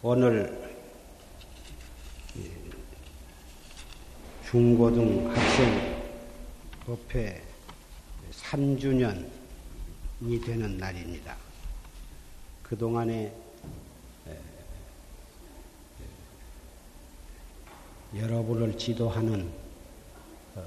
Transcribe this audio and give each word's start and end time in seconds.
오늘 0.00 0.56
중고등 4.48 5.28
학생 5.28 6.02
법회 6.86 7.42
3주년이 8.30 9.26
되는 10.46 10.78
날입니다. 10.78 11.36
그동안에 12.62 13.32
여러분을 18.16 18.78
지도하는 18.78 19.50
어, 20.54 20.64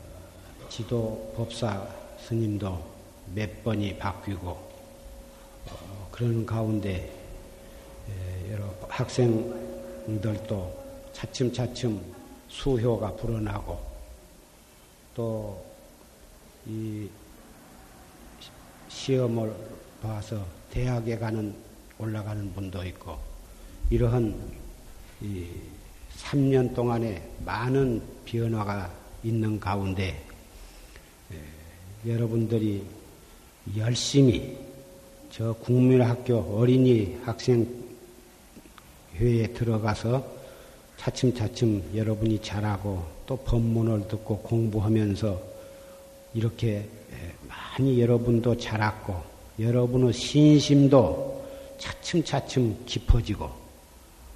지도 0.69 1.33
법사 1.37 1.87
스님도 2.19 2.85
몇 3.33 3.63
번이 3.63 3.97
바뀌고 3.97 4.49
어, 4.49 6.09
그런 6.11 6.45
가운데 6.45 7.21
학생들도 8.87 10.81
차츰차츰 11.13 12.01
수효가 12.49 13.15
불어나고 13.15 13.79
또 15.15 15.71
이 16.67 17.09
시험을 18.87 19.53
봐서 20.01 20.45
대학에 20.69 21.17
가는 21.17 21.53
올라가는 21.97 22.53
분도 22.53 22.83
있고 22.85 23.17
이러한 23.89 24.35
이 25.21 25.47
3년 26.17 26.75
동안에 26.75 27.29
많은 27.45 28.01
변화가 28.25 28.91
있는 29.23 29.59
가운데 29.59 30.23
여러분들이 32.05 32.85
열심히 33.75 34.57
저 35.31 35.53
국민학교 35.53 36.37
어린이 36.37 37.17
학생 37.23 37.80
회에 39.15 39.47
들어가서 39.53 40.25
차츰차츰 40.97 41.91
여러분이 41.95 42.41
잘하고 42.41 43.03
또 43.25 43.37
법문을 43.37 44.07
듣고 44.07 44.39
공부하면서 44.39 45.41
이렇게 46.33 46.87
많이 47.47 47.99
여러분도 47.99 48.57
자랐고 48.57 49.21
여러분의 49.59 50.13
신심도 50.13 51.45
차츰차츰 51.77 52.85
깊어지고 52.85 53.49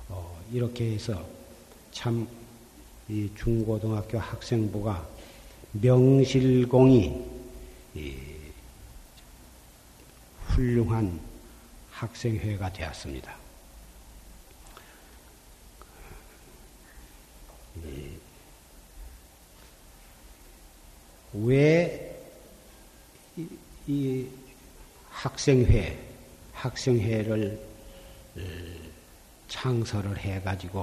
어, 0.10 0.40
이렇게 0.52 0.94
해서 0.94 1.24
참 1.92 2.28
이 3.08 3.30
중고등학교 3.38 4.18
학생부가 4.18 5.08
명실공히 5.74 7.24
훌륭한 10.48 11.20
학생회가 11.92 12.74
되었습니다. 12.74 13.45
왜, 21.44 22.22
이, 23.36 23.48
이 23.88 24.28
학생회, 25.10 25.98
학생회를 26.54 27.60
어, 28.38 28.42
창설을 29.48 30.18
해가지고 30.18 30.82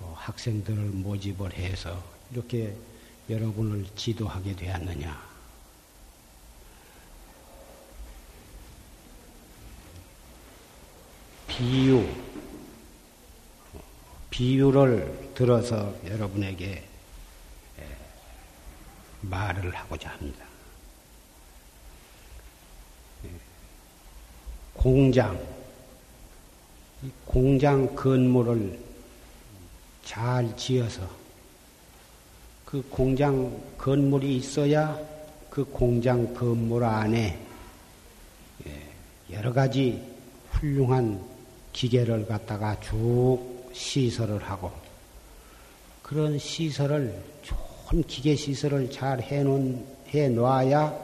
어, 0.00 0.14
학생들을 0.16 0.76
모집을 0.76 1.52
해서 1.54 2.02
이렇게 2.32 2.74
여러분을 3.28 3.84
지도하게 3.96 4.56
되었느냐. 4.56 5.30
비유, 11.46 12.08
비유를 14.30 15.32
들어서 15.34 15.94
여러분에게 16.06 16.89
말을 19.22 19.74
하고자 19.74 20.10
합니다. 20.10 20.44
공장, 24.74 25.38
공장 27.26 27.94
건물을 27.94 28.78
잘 30.04 30.56
지어서 30.56 31.08
그 32.64 32.82
공장 32.88 33.60
건물이 33.76 34.36
있어야 34.36 34.98
그 35.50 35.64
공장 35.64 36.32
건물 36.32 36.84
안에 36.84 37.38
여러 39.30 39.52
가지 39.52 40.02
훌륭한 40.52 41.22
기계를 41.72 42.26
갖다가 42.26 42.78
쭉 42.80 43.70
시설을 43.72 44.42
하고 44.42 44.72
그런 46.02 46.38
시설을 46.38 47.22
좋은 47.90 48.04
기계 48.04 48.36
시설을 48.36 48.88
잘 48.88 49.20
해놓은 49.20 49.84
해 50.14 50.28
놔야 50.28 50.96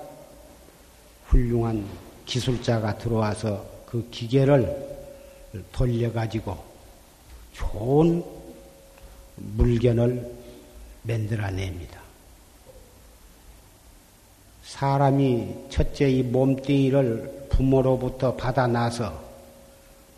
훌륭한 1.26 1.84
기술자가 2.26 2.96
들어와서 2.96 3.66
그 3.86 4.08
기계를 4.10 4.86
돌려가지고 5.72 6.56
좋은 7.54 8.24
물건을 9.34 10.30
만들어냅니다. 11.02 12.00
사람이 14.62 15.54
첫째 15.70 16.08
이 16.08 16.22
몸뚱이를 16.22 17.48
부모로부터 17.48 18.36
받아나서 18.36 19.24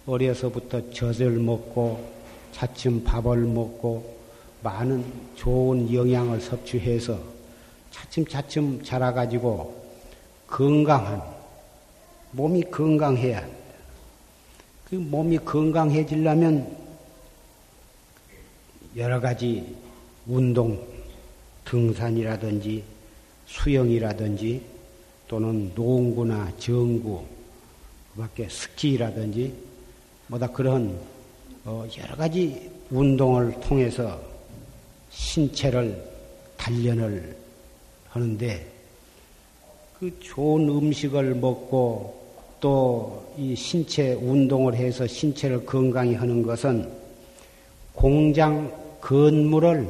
어려서부터 0.07 0.91
젖을 0.91 1.31
먹고 1.31 2.13
차츰 2.53 3.05
밥을 3.05 3.39
먹고 3.39 4.18
많은 4.63 5.05
좋은 5.37 5.93
영양을 5.93 6.41
섭취해서 6.41 7.19
차츰차츰 7.91 8.83
자라가지고 8.83 9.87
건강한 10.47 11.23
몸이 12.33 12.63
건강해야 12.71 13.39
합니다. 13.39 13.59
그 14.89 14.95
몸이 14.97 15.39
건강해지려면 15.39 16.77
여러 18.97 19.21
가지 19.21 19.77
운동, 20.27 20.83
등산이라든지 21.65 22.83
수영이라든지 23.47 24.63
또는 25.27 25.73
농구나 25.75 26.51
정구, 26.59 27.25
그 28.15 28.21
밖에 28.21 28.49
스키라든지 28.49 29.55
뭐다 30.27 30.49
그런 30.49 30.99
어, 31.65 31.87
여러 31.99 32.17
가지 32.17 32.71
운동을 32.91 33.61
통해서 33.61 34.28
신체를 35.19 36.03
단련을 36.57 37.37
하는데 38.09 38.73
그 39.99 40.19
좋은 40.21 40.69
음식을 40.69 41.35
먹고 41.35 42.17
또 42.61 43.29
이 43.39 43.55
신체 43.55 44.15
운동을 44.15 44.75
해서 44.75 45.07
신체를 45.07 45.65
건강히 45.65 46.17
하는 46.17 46.43
것은 46.43 46.91
공장 47.95 48.69
건물을 49.01 49.89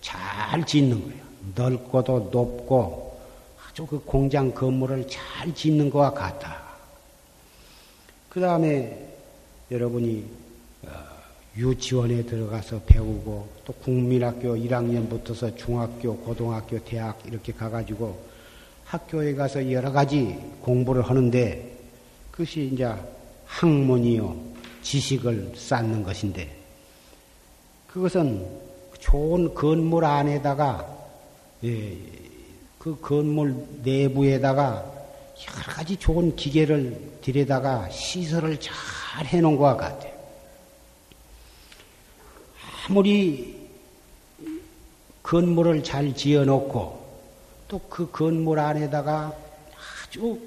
잘 0.00 0.66
짓는 0.66 1.00
거예요. 1.00 1.24
넓고도 1.54 2.30
높고 2.32 3.16
아주 3.64 3.86
그 3.86 4.00
공장 4.00 4.52
건물을 4.52 5.06
잘 5.06 5.54
짓는 5.54 5.88
것과 5.88 6.14
같다. 6.14 6.62
그 8.28 8.40
다음에 8.40 9.08
여러분이 9.70 10.24
유치원에 11.56 12.24
들어가서 12.24 12.80
배우고 12.86 13.48
또 13.64 13.72
국민학교 13.74 14.56
1학년부터서 14.56 15.56
중학교, 15.56 16.16
고등학교, 16.16 16.82
대학 16.84 17.20
이렇게 17.24 17.52
가가지고 17.52 18.18
학교에 18.84 19.34
가서 19.34 19.70
여러 19.70 19.92
가지 19.92 20.38
공부를 20.60 21.02
하는데 21.02 21.78
그것이 22.30 22.70
이제 22.72 22.92
학문이요, 23.46 24.36
지식을 24.82 25.52
쌓는 25.56 26.02
것인데 26.02 26.50
그것은 27.86 28.44
좋은 28.98 29.54
건물 29.54 30.04
안에다가 30.04 30.86
예, 31.62 31.96
그 32.78 32.98
건물 33.00 33.54
내부에다가 33.82 34.92
여러 35.48 35.62
가지 35.66 35.96
좋은 35.96 36.34
기계를 36.34 37.18
들여다가 37.22 37.88
시설을 37.90 38.58
잘 38.58 39.24
해놓은 39.26 39.56
것 39.56 39.76
같아요. 39.76 40.13
아무리 42.86 43.54
건물을 45.22 45.82
잘 45.82 46.14
지어놓고 46.14 47.04
또 47.68 47.80
그 47.88 48.10
건물 48.10 48.58
안에다가 48.58 49.34
아주 50.06 50.38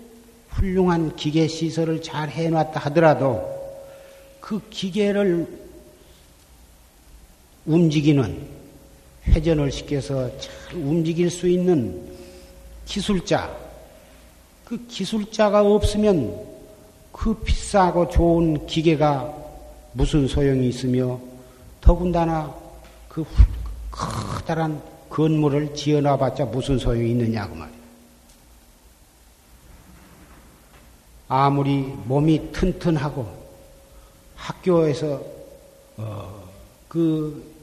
훌륭한 0.50 1.16
기계 1.16 1.48
시설을 1.48 2.01
잘 2.01 2.30
해놨다 2.30 2.80
하더라도 2.81 3.57
그 4.39 4.62
기계를 4.69 5.48
움직이는 7.66 8.48
회전을 9.25 9.72
시켜서 9.72 10.30
잘 10.39 10.75
움직일 10.75 11.30
수 11.30 11.50
있는 11.50 12.07
기술자, 12.86 13.54
그 14.63 14.86
기술자가 14.88 15.62
없으면 15.62 16.45
그 17.12 17.34
비싸고 17.34 18.10
좋은 18.10 18.68
기계가 18.68 19.34
무슨 19.92 20.28
소용이 20.28 20.69
있으며 20.69 21.19
더군다나 21.88 22.54
그 23.07 23.25
커다란 23.89 24.84
건물을 25.10 25.74
지어놔봤자 25.74 26.44
무슨 26.44 26.78
소용이 26.78 27.12
있느냐고 27.12 27.56
말이야. 27.56 27.78
아무리 31.30 31.80
몸이 31.80 32.51
튼튼하고 32.51 33.25
학교에서 34.36 35.24
어, 35.95 36.44
그 36.89 37.56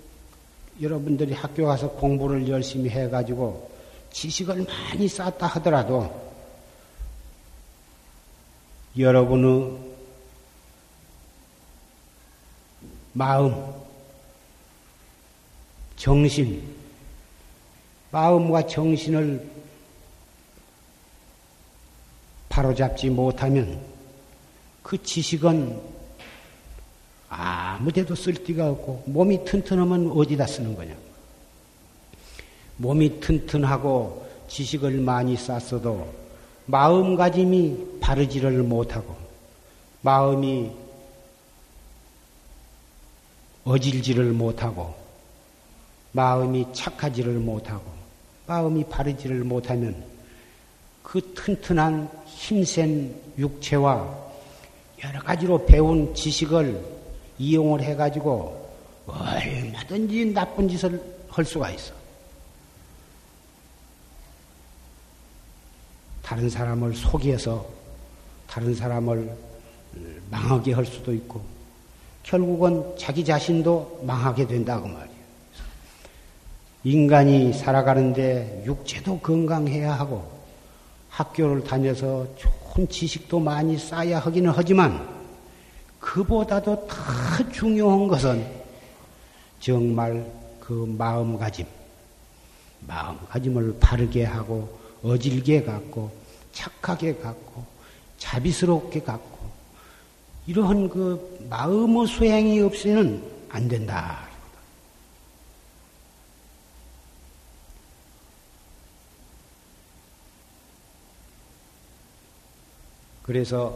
여러분들이 0.80 1.34
학교 1.34 1.66
가서 1.66 1.90
공부를 1.90 2.48
열심히 2.48 2.88
해가지고 2.88 3.70
지식을 4.10 4.64
많이 4.64 5.06
쌓았다 5.06 5.46
하더라도 5.48 6.32
여러분의 8.98 9.78
마음, 13.12 13.83
정신, 16.04 16.62
마음과 18.10 18.66
정신을 18.66 19.42
바로잡지 22.50 23.08
못하면 23.08 23.80
그 24.82 25.02
지식은 25.02 25.80
아무데도 27.30 28.14
쓸 28.14 28.34
데가 28.34 28.68
없고 28.68 29.04
몸이 29.06 29.46
튼튼하면 29.46 30.10
어디다 30.10 30.46
쓰는 30.46 30.76
거냐. 30.76 30.94
몸이 32.76 33.20
튼튼하고 33.20 34.28
지식을 34.48 35.00
많이 35.00 35.38
쌓았어도 35.38 36.12
마음가짐이 36.66 38.00
바르지를 38.00 38.62
못하고 38.62 39.16
마음이 40.02 40.70
어질지를 43.64 44.32
못하고 44.32 45.03
마음이 46.14 46.66
착하지를 46.72 47.34
못하고 47.34 47.82
마음이 48.46 48.84
바르지를 48.84 49.42
못하면 49.42 50.04
그 51.02 51.34
튼튼한 51.34 52.08
힘센 52.26 53.14
육체와 53.36 54.24
여러 55.04 55.20
가지로 55.20 55.66
배운 55.66 56.14
지식을 56.14 56.80
이용을 57.38 57.82
해가지고 57.82 58.64
얼마든지 59.06 60.26
나쁜 60.26 60.68
짓을 60.68 61.02
할 61.28 61.44
수가 61.44 61.70
있어. 61.72 61.92
다른 66.22 66.48
사람을 66.48 66.94
속여서 66.94 67.66
다른 68.46 68.72
사람을 68.72 69.36
망하게 70.30 70.74
할 70.74 70.86
수도 70.86 71.12
있고 71.12 71.42
결국은 72.22 72.96
자기 72.96 73.24
자신도 73.24 74.02
망하게 74.06 74.46
된다고 74.46 74.86
말이에요. 74.86 75.13
인간이 76.84 77.54
살아가는데 77.54 78.62
육체도 78.66 79.20
건강해야 79.20 79.94
하고 79.94 80.30
학교를 81.08 81.64
다녀서 81.64 82.26
좋은 82.36 82.86
지식도 82.88 83.40
많이 83.40 83.78
쌓아야 83.78 84.18
하기는 84.18 84.52
하지만 84.54 85.08
그보다도 85.98 86.86
더 86.86 87.50
중요한 87.50 88.06
것은 88.06 88.46
정말 89.60 90.30
그 90.60 90.94
마음가짐, 90.98 91.64
마음가짐을 92.86 93.78
바르게 93.80 94.24
하고 94.24 94.78
어질게 95.02 95.62
갖고 95.62 96.10
착하게 96.52 97.16
갖고 97.16 97.64
자비스럽게 98.18 99.00
갖고 99.00 99.38
이러한 100.46 100.90
그 100.90 101.46
마음의 101.48 102.06
소양이 102.08 102.60
없이는 102.60 103.22
안 103.48 103.68
된다. 103.68 104.33
그래서 113.24 113.74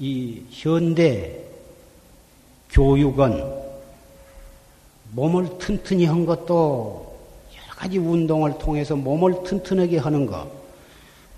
이 0.00 0.42
현대 0.50 1.44
교육은 2.70 3.40
몸을 5.12 5.58
튼튼히 5.58 6.06
한 6.06 6.26
것도 6.26 7.18
여러 7.56 7.74
가지 7.76 7.98
운동을 7.98 8.58
통해서 8.58 8.96
몸을 8.96 9.44
튼튼하게 9.44 9.98
하는 9.98 10.26
것, 10.26 10.50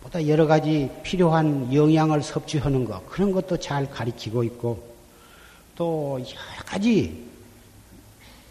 보다 0.00 0.26
여러 0.26 0.46
가지 0.46 0.90
필요한 1.02 1.72
영양을 1.72 2.22
섭취하는 2.22 2.86
것, 2.86 3.06
그런 3.06 3.32
것도 3.32 3.58
잘 3.58 3.88
가리키고 3.90 4.42
있고, 4.44 4.82
또 5.76 6.18
여러 6.20 6.64
가지 6.64 7.28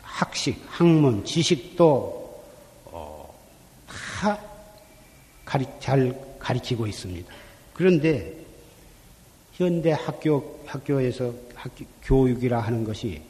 학식, 0.03 0.63
학문, 0.67 1.25
지식도 1.25 2.43
어, 2.85 3.35
다 3.87 4.39
가리, 5.43 5.65
잘 5.79 6.15
가리키고 6.37 6.85
있습니다. 6.85 7.33
그런데 7.73 8.38
현대 9.59 9.91
학교, 9.91 10.57
학교에서 10.65 11.33
학교, 11.53 11.83
교육이라 12.03 12.61
하는 12.61 12.85
것이 12.85 13.21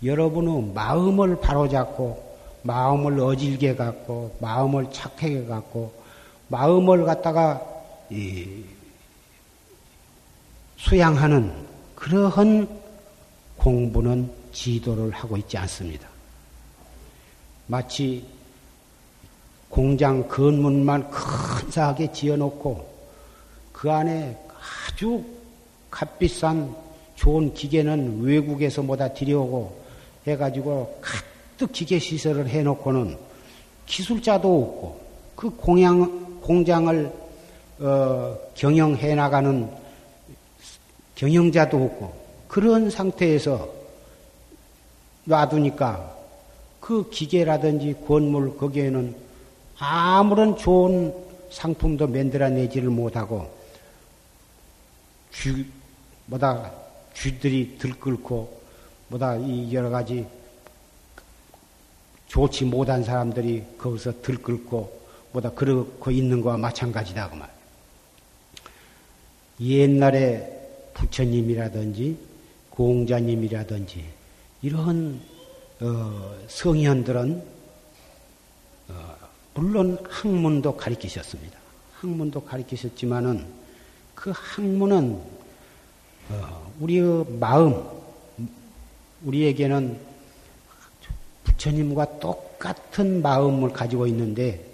여러분의 0.00 0.72
마음을 0.72 1.40
바로잡고 1.40 2.24
마음을 2.62 3.18
어질게 3.18 3.74
갖고 3.74 4.36
마음을 4.40 4.92
착하게 4.92 5.46
갖고 5.46 5.92
마음을 6.46 7.04
갖다가 7.04 7.60
수양하는 10.76 11.52
그러한 11.96 12.68
공부는 13.56 14.30
지도를 14.52 15.10
하고 15.10 15.36
있지 15.36 15.58
않습니다. 15.58 16.08
마치 17.66 18.24
공장 19.68 20.28
건물만 20.28 21.10
근사하게 21.10 22.12
지어놓고 22.12 22.94
그 23.72 23.90
안에 23.90 24.38
아주 24.92 25.35
값비싼 25.96 26.76
좋은 27.14 27.54
기계는 27.54 28.20
외국에서 28.20 28.82
뭐다 28.82 29.14
들여오고 29.14 29.80
해가지고 30.26 31.00
가득 31.00 31.72
기계 31.72 31.98
시설을 31.98 32.48
해놓고는 32.48 33.16
기술자도 33.86 34.62
없고 34.62 35.00
그 35.34 35.50
공양, 35.50 36.40
공장을 36.42 37.12
어, 37.78 38.36
경영해 38.54 39.14
나가는 39.14 39.70
경영자도 41.14 41.82
없고 41.82 42.26
그런 42.48 42.90
상태에서 42.90 43.66
놔두니까 45.24 46.14
그 46.78 47.08
기계라든지 47.08 47.96
건물 48.06 48.56
거기에는 48.58 49.14
아무런 49.78 50.56
좋은 50.56 51.14
상품도 51.50 52.06
만들어내지를 52.08 52.90
못하고 52.90 53.50
쥐, 55.32 55.66
뭐다 56.26 56.72
쥐들이 57.14 57.78
들끓고 57.78 58.60
뭐다 59.08 59.36
이 59.36 59.72
여러 59.72 59.90
가지 59.90 60.26
좋지 62.28 62.64
못한 62.64 63.04
사람들이 63.04 63.64
거기서 63.78 64.20
들끓고 64.22 65.06
뭐다 65.32 65.50
그러고 65.50 66.10
있는 66.10 66.40
거와 66.40 66.56
마찬가지다 66.56 67.30
그 67.30 67.36
말. 67.36 67.50
옛날에 69.60 70.52
부처님이라든지 70.94 72.18
공자님이라든지 72.70 74.04
이런 74.62 75.20
어, 75.80 76.36
성현들은 76.48 77.42
어, 78.88 79.16
물론 79.54 79.98
학문도 80.08 80.76
가르치셨습니다. 80.76 81.58
학문도 81.94 82.42
가르치셨지만은 82.42 83.46
그 84.14 84.32
학문은 84.34 85.12
어, 85.14 85.35
우리의 86.80 87.24
마음, 87.40 87.82
우리에게는 89.24 89.98
부처님과 91.44 92.18
똑같은 92.18 93.22
마음을 93.22 93.72
가지고 93.72 94.06
있는데 94.08 94.64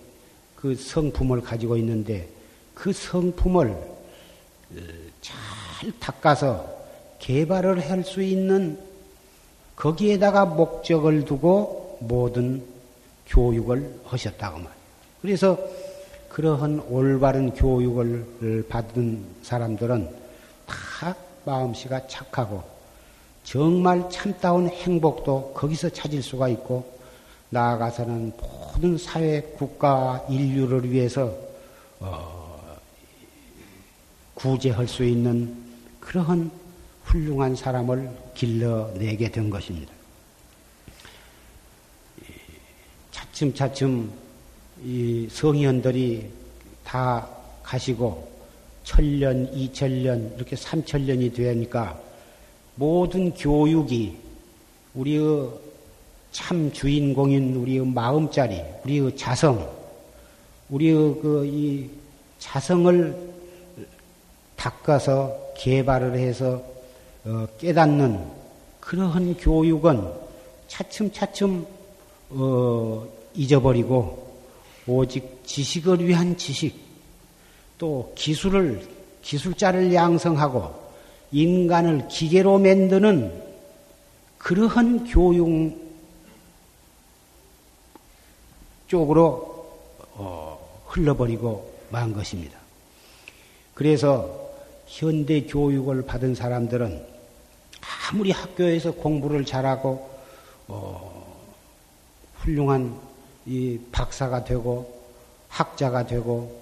그 0.56 0.74
성품을 0.74 1.40
가지고 1.42 1.76
있는데 1.76 2.28
그 2.74 2.92
성품을 2.92 3.68
어, 3.70 4.76
잘 5.20 5.92
닦아서 6.00 6.82
개발을 7.18 7.88
할 7.88 8.02
수 8.04 8.22
있는 8.22 8.78
거기에다가 9.76 10.44
목적을 10.44 11.24
두고 11.24 11.98
모든 12.00 12.62
교육을 13.26 14.00
하셨다고 14.04 14.58
말이에요. 14.58 14.74
그래서 15.20 15.58
그러한 16.28 16.80
올바른 16.88 17.52
교육을 17.52 18.66
받은 18.68 19.24
사람들은 19.42 20.08
다 20.66 21.14
마음씨가 21.44 22.06
착하고 22.06 22.62
정말 23.44 24.08
참다운 24.10 24.68
행복도 24.68 25.52
거기서 25.54 25.90
찾을 25.90 26.22
수가 26.22 26.48
있고 26.48 26.98
나아가서는 27.50 28.32
모든 28.38 28.96
사회, 28.96 29.40
국가, 29.40 30.24
인류를 30.28 30.90
위해서 30.90 31.34
어, 32.00 32.78
구제할 34.34 34.88
수 34.88 35.04
있는 35.04 35.54
그러한 36.00 36.50
훌륭한 37.04 37.54
사람을 37.54 38.10
길러내게 38.34 39.30
된 39.30 39.50
것입니다. 39.50 39.92
차츰차츰 43.10 44.10
이 44.82 45.28
성현들이 45.30 46.30
다 46.84 47.28
가시고 47.62 48.30
천년, 48.84 49.52
이천년, 49.54 50.34
이렇게 50.36 50.56
삼천년이 50.56 51.32
되니까 51.32 52.00
모든 52.74 53.32
교육이 53.32 54.16
우리의 54.94 55.50
참 56.32 56.72
주인공인 56.72 57.54
우리의 57.56 57.86
마음자리, 57.86 58.60
우리의 58.84 59.16
자성, 59.16 59.68
우리의 60.70 61.20
그 61.20 61.44
이 61.46 62.02
자성을 62.42 63.16
닦아서 64.56 65.52
개발을 65.56 66.18
해서 66.18 66.60
어 67.24 67.46
깨닫는 67.56 68.20
그러한 68.80 69.36
교육은 69.36 70.10
차츰차츰 70.66 71.64
어 72.30 73.06
잊어버리고 73.34 74.42
오직 74.88 75.42
지식을 75.46 76.04
위한 76.04 76.36
지식, 76.36 76.81
또 77.82 78.12
기술을 78.14 78.86
기술자를 79.22 79.92
양성하고 79.92 80.72
인간을 81.32 82.06
기계로 82.06 82.60
만드는 82.60 83.42
그러한 84.38 85.08
교육 85.08 85.76
쪽으로 88.86 89.66
어, 90.12 90.84
흘러버리고 90.86 91.74
만 91.90 92.12
것입니다. 92.12 92.56
그래서 93.74 94.48
현대 94.86 95.42
교육을 95.42 96.06
받은 96.06 96.36
사람들은 96.36 97.04
아무리 98.12 98.30
학교에서 98.30 98.92
공부를 98.92 99.44
잘하고 99.44 100.08
어, 100.68 101.36
훌륭한 102.36 102.96
이 103.44 103.80
박사가 103.90 104.44
되고 104.44 105.02
학자가 105.48 106.06
되고 106.06 106.61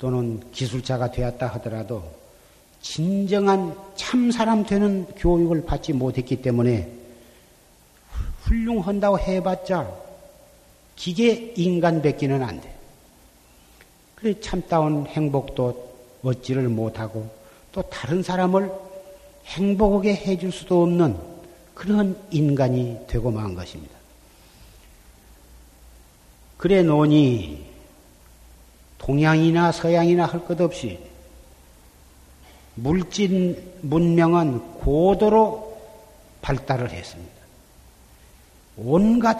또는 0.00 0.40
기술자가 0.50 1.10
되었다 1.10 1.46
하더라도 1.46 2.02
진정한 2.80 3.76
참 3.94 4.30
사람 4.30 4.64
되는 4.64 5.04
교육을 5.16 5.66
받지 5.66 5.92
못했기 5.92 6.40
때문에 6.40 6.90
훌륭한다고 8.44 9.18
해봤자 9.18 9.92
기계 10.96 11.52
인간 11.56 12.00
뵙기는 12.00 12.42
안 12.42 12.60
돼. 12.62 12.74
그래 14.14 14.40
참다운 14.40 15.06
행복도 15.06 15.90
얻지를 16.22 16.68
못하고 16.70 17.30
또 17.70 17.82
다른 17.82 18.22
사람을 18.22 18.72
행복하게 19.44 20.14
해줄 20.14 20.50
수도 20.50 20.82
없는 20.82 21.16
그런 21.74 22.18
인간이 22.30 22.96
되고 23.06 23.30
만 23.30 23.54
것입니다. 23.54 23.94
그래 26.56 26.82
노니 26.82 27.69
동양이나 29.00 29.72
서양이나 29.72 30.26
할 30.26 30.44
것 30.44 30.60
없이 30.60 30.98
물질 32.74 33.62
문명은 33.82 34.74
고도로 34.74 35.78
발달을 36.42 36.90
했습니다. 36.90 37.32
온갖 38.76 39.38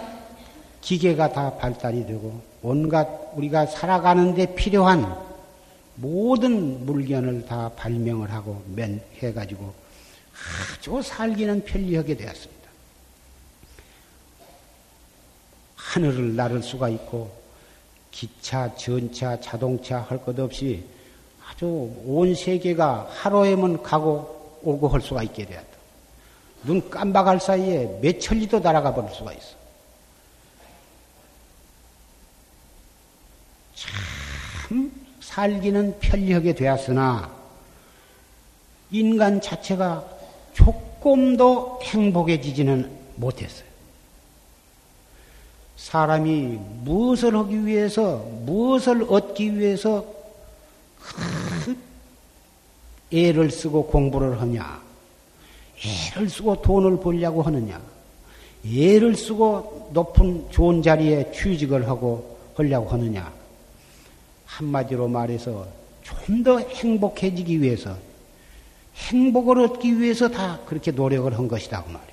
기계가 0.81 1.33
다 1.33 1.57
발달이 1.57 2.07
되고 2.07 2.43
온갖 2.63 3.07
우리가 3.35 3.67
살아가는데 3.67 4.55
필요한 4.55 5.15
모든 5.95 6.85
물건을 6.87 7.47
다 7.47 7.71
발명을 7.77 8.31
하고 8.33 8.63
맨 8.75 9.03
해가지고 9.19 9.73
아주 10.79 11.03
살기는 11.03 11.65
편리하게 11.65 12.17
되었습니다. 12.17 12.61
하늘을 15.77 16.37
나를 16.37 16.63
수가 16.63 16.89
있고 16.89 17.40
기차, 18.11 18.75
전차, 18.75 19.41
자동차 19.41 20.01
할 20.01 20.19
것 20.19 20.39
없이 20.39 20.85
아주 21.49 21.67
온 22.05 22.35
세계가 22.35 23.09
하루에만 23.11 23.83
가고 23.83 24.59
오고 24.63 24.89
할 24.89 25.01
수가 25.01 25.23
있게 25.25 25.47
되었다. 25.47 25.69
눈 26.65 26.91
깜박할 26.91 27.41
사이에 27.41 27.99
몇 28.03 28.21
천리도 28.21 28.61
날아가 28.61 28.95
버릴 28.95 29.11
수가 29.15 29.33
있어. 29.33 29.57
참 33.75 34.93
살기는 35.21 35.99
편리하게 36.01 36.55
되었으나 36.55 37.31
인간 38.91 39.41
자체가 39.41 40.05
조금도 40.53 41.81
행복해지지는 41.83 42.91
못했어요. 43.17 43.70
사람이 45.81 46.59
무엇을 46.85 47.35
하기 47.35 47.65
위해서, 47.65 48.19
무엇을 48.45 49.07
얻기 49.09 49.59
위해서 49.59 50.05
애를 53.11 53.51
쓰고 53.51 53.87
공부를 53.87 54.41
하냐? 54.43 54.83
애를 56.15 56.29
쓰고 56.29 56.61
돈을 56.61 57.01
벌려고 57.01 57.43
하느냐? 57.43 57.81
애를 58.65 59.17
쓰고 59.17 59.91
높은 59.95 60.51
좋은 60.51 60.83
자리에 60.83 61.33
취직을 61.33 61.89
하고 61.89 62.39
하려고 62.55 62.91
하느냐? 62.91 63.33
한마디로 64.45 65.09
말해서 65.09 65.67
좀 66.03 66.45
더 66.45 66.59
행복해지기 66.59 67.63
위해서, 67.63 67.97
행복을 68.97 69.61
얻기 69.61 69.99
위해서 69.99 70.29
다 70.29 70.61
그렇게 70.67 70.91
노력을 70.91 71.33
한 71.37 71.49
것이다, 71.49 71.83
그 71.85 71.91
말이에요. 71.91 72.10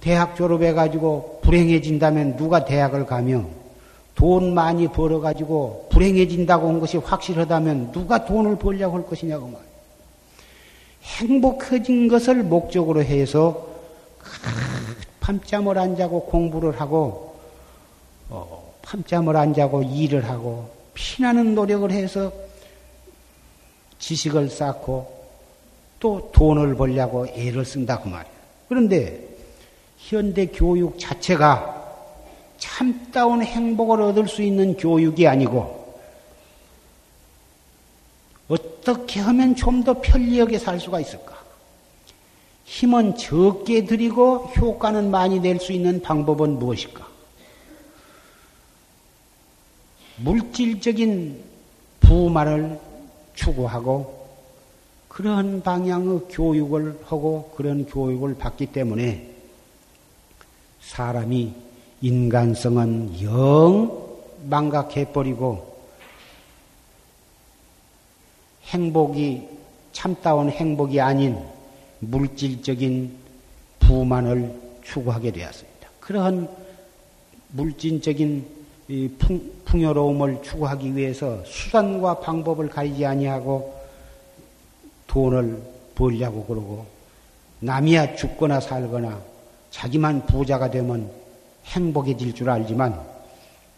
대학 0.00 0.34
졸업해가지고 0.34 1.40
불행해진다면 1.42 2.36
누가 2.36 2.64
대학을 2.64 3.06
가며 3.06 3.44
돈 4.14 4.54
많이 4.54 4.88
벌어가지고 4.88 5.88
불행해진다고 5.90 6.68
한 6.68 6.80
것이 6.80 6.96
확실하다면 6.96 7.92
누가 7.92 8.24
돈을 8.24 8.56
벌려고 8.56 8.96
할 8.96 9.06
것이냐고 9.06 9.46
말이에요. 9.46 9.70
행복해진 11.02 12.08
것을 12.08 12.42
목적으로 12.42 13.02
해서 13.02 13.66
밤잠을 15.20 15.78
안 15.78 15.96
자고 15.96 16.24
공부를 16.26 16.80
하고 16.80 17.36
어, 18.28 18.74
밤잠을 18.82 19.36
안 19.36 19.54
자고 19.54 19.82
일을 19.82 20.28
하고 20.28 20.70
피나는 20.94 21.54
노력을 21.54 21.90
해서 21.90 22.32
지식을 23.98 24.50
쌓고 24.50 25.20
또 25.98 26.30
돈을 26.32 26.74
벌려고 26.74 27.26
애를 27.26 27.64
쓴다 27.64 28.00
그 28.00 28.08
말이에요. 28.08 28.34
그런데 28.68 29.29
현대 30.10 30.46
교육 30.46 30.98
자체가 30.98 31.76
참다운 32.58 33.44
행복을 33.44 34.02
얻을 34.02 34.26
수 34.26 34.42
있는 34.42 34.76
교육이 34.76 35.28
아니고 35.28 35.94
어떻게 38.48 39.20
하면 39.20 39.54
좀 39.54 39.84
더 39.84 40.00
편리하게 40.00 40.58
살 40.58 40.80
수가 40.80 40.98
있을까? 40.98 41.38
힘은 42.64 43.16
적게 43.16 43.84
들이고 43.84 44.50
효과는 44.58 45.12
많이 45.12 45.38
낼 45.38 45.60
수 45.60 45.72
있는 45.72 46.02
방법은 46.02 46.58
무엇일까? 46.58 47.08
물질적인 50.16 51.40
부만을 52.00 52.80
추구하고 53.36 54.28
그런 55.06 55.62
방향의 55.62 56.22
교육을 56.30 56.98
하고 57.04 57.52
그런 57.56 57.86
교육을 57.86 58.36
받기 58.36 58.66
때문에 58.66 59.29
사람이 60.80 61.52
인간성은 62.02 63.22
영 63.22 64.08
망각해버리고 64.44 65.70
행복이 68.64 69.48
참다운 69.92 70.50
행복이 70.50 71.00
아닌 71.00 71.38
물질적인 72.00 73.14
부만을 73.80 74.54
추구하게 74.84 75.32
되었습니다. 75.32 75.88
그러한 76.00 76.48
물질적인 77.48 78.46
풍, 79.18 79.52
풍요로움을 79.64 80.42
추구하기 80.42 80.96
위해서 80.96 81.44
수단과 81.44 82.20
방법을 82.20 82.68
가리지 82.68 83.04
아니하고 83.04 83.78
돈을 85.06 85.62
벌려고 85.94 86.44
그러고 86.44 86.86
남이야 87.60 88.16
죽거나 88.16 88.60
살거나 88.60 89.20
자기만 89.70 90.26
부자가 90.26 90.70
되면 90.70 91.10
행복해질 91.64 92.34
줄 92.34 92.50
알지만 92.50 93.00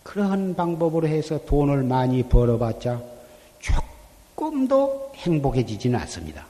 그러한 0.03 0.55
방법으로 0.55 1.07
해서 1.07 1.45
돈을 1.45 1.85
많이 1.85 2.23
벌어봤자 2.23 3.01
조금도 3.61 5.13
행복해지지는 5.15 5.99
않습니다. 6.01 6.47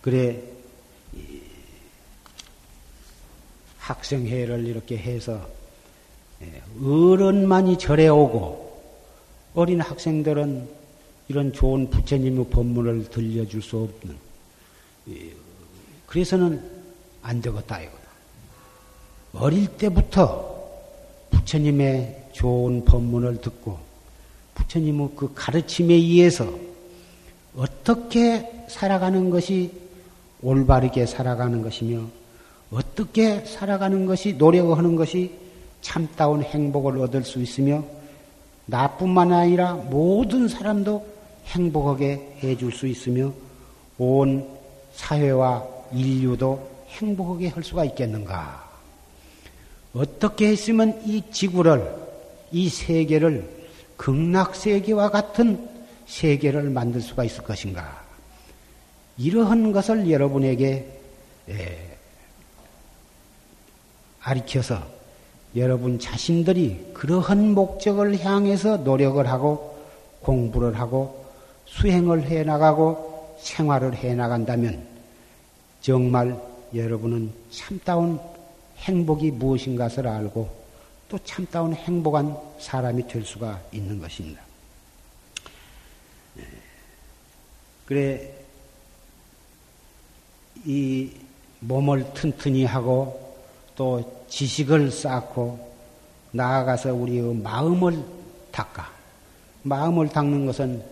그래 0.00 0.40
학생회를 3.78 4.66
이렇게 4.66 4.96
해서 4.96 5.46
예, 6.42 6.62
어른만이 6.82 7.76
절에 7.78 8.08
오고 8.08 8.70
어린 9.54 9.80
학생들은 9.80 10.68
이런 11.28 11.52
좋은 11.52 11.90
부처님의 11.90 12.46
법문을 12.50 13.10
들려줄 13.10 13.62
수 13.62 13.78
없는 13.78 14.29
그래서는 16.06 16.62
안 17.22 17.40
되겠다 17.40 17.80
이거다. 17.80 18.00
어릴 19.34 19.66
때부터 19.76 20.58
부처님의 21.30 22.30
좋은 22.32 22.84
법문을 22.84 23.40
듣고 23.40 23.78
부처님의 24.54 25.10
그 25.16 25.32
가르침에 25.34 25.94
의해서 25.94 26.46
어떻게 27.56 28.64
살아가는 28.68 29.30
것이 29.30 29.72
올바르게 30.42 31.06
살아가는 31.06 31.62
것이며 31.62 32.06
어떻게 32.70 33.44
살아가는 33.44 34.06
것이 34.06 34.34
노력하는 34.34 34.96
것이 34.96 35.32
참다운 35.80 36.42
행복을 36.42 36.98
얻을 36.98 37.24
수 37.24 37.40
있으며 37.40 37.84
나뿐만 38.66 39.32
아니라 39.32 39.74
모든 39.74 40.46
사람도 40.46 41.06
행복하게 41.46 42.38
해줄 42.42 42.72
수 42.72 42.86
있으며 42.86 43.32
온 43.98 44.59
사회와 45.00 45.66
인류도 45.92 46.70
행복하게 46.88 47.48
할 47.48 47.64
수가 47.64 47.84
있겠는가? 47.86 48.68
어떻게 49.94 50.48
했으면 50.48 51.00
이 51.04 51.22
지구를, 51.32 51.90
이 52.52 52.68
세계를 52.68 53.48
극락세계와 53.96 55.10
같은 55.10 55.68
세계를 56.06 56.70
만들 56.70 57.00
수가 57.00 57.24
있을 57.24 57.42
것인가? 57.42 58.02
이러한 59.16 59.72
것을 59.72 60.10
여러분에게 60.10 60.86
가르쳐서 64.20 64.82
여러분 65.56 65.98
자신들이 65.98 66.92
그러한 66.94 67.54
목적을 67.54 68.22
향해서 68.22 68.78
노력을 68.78 69.26
하고 69.26 69.78
공부를 70.20 70.78
하고 70.78 71.24
수행을 71.64 72.24
해 72.24 72.44
나가고 72.44 73.38
생활을 73.40 73.94
해 73.94 74.14
나간다면 74.14 74.89
정말 75.80 76.40
여러분은 76.74 77.32
참다운 77.50 78.20
행복이 78.78 79.30
무엇인가를 79.32 80.06
알고 80.06 80.60
또 81.08 81.18
참다운 81.24 81.74
행복한 81.74 82.36
사람이 82.58 83.08
될 83.08 83.24
수가 83.24 83.60
있는 83.72 83.98
것입니다. 83.98 84.42
그래, 87.86 88.32
이 90.64 91.10
몸을 91.58 92.14
튼튼히 92.14 92.64
하고 92.64 93.34
또 93.74 94.24
지식을 94.28 94.92
쌓고 94.92 95.70
나아가서 96.30 96.94
우리의 96.94 97.34
마음을 97.34 98.04
닦아. 98.52 98.88
마음을 99.62 100.08
닦는 100.08 100.46
것은 100.46 100.82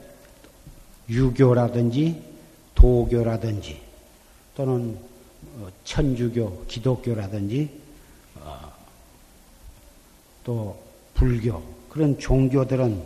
유교라든지 1.09 2.21
도교라든지 2.75 3.88
또는 4.59 4.99
어, 5.61 5.69
천주교, 5.85 6.65
기독교라든지 6.67 7.71
어, 8.41 8.73
또 10.43 10.77
불교 11.15 11.63
그런 11.89 12.19
종교들은 12.19 13.01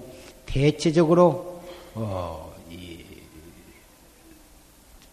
대체적으로 0.46 1.60
어, 1.94 2.54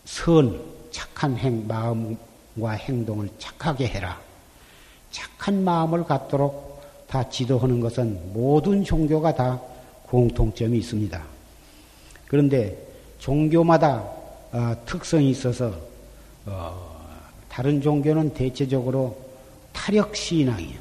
선 0.06 0.64
착한 0.92 1.36
행 1.36 1.68
마음과 1.68 2.72
행동을 2.72 3.30
착하게 3.38 3.88
해라. 3.88 4.18
착한 5.12 5.62
마음을 5.62 6.06
갖도록 6.06 6.82
다 7.08 7.30
지도하는 7.30 7.82
것은 7.82 8.32
모든 8.32 8.86
종교가 8.86 9.36
다 9.36 9.62
공통점이 10.04 10.78
있습니다. 10.78 11.22
그런데 12.28 12.78
종교마다 13.20 13.98
어, 14.54 14.76
특성이 14.86 15.32
있어서 15.32 15.90
어, 16.46 17.00
다른 17.50 17.82
종교는 17.82 18.34
대체적으로 18.34 19.18
타력 19.74 20.16
신앙이요. 20.16 20.80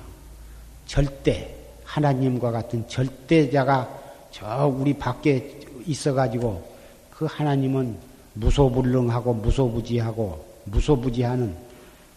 절대 0.87 1.55
하나님과 1.85 2.51
같은 2.51 2.87
절대자가 2.88 3.88
저 4.31 4.66
우리 4.66 4.94
밖에 4.94 5.61
있어가지고 5.87 6.68
그 7.11 7.27
하나님은 7.29 7.97
무소불능하고 8.35 9.35
무소부지하고 9.35 10.44
무소부지하는 10.64 11.57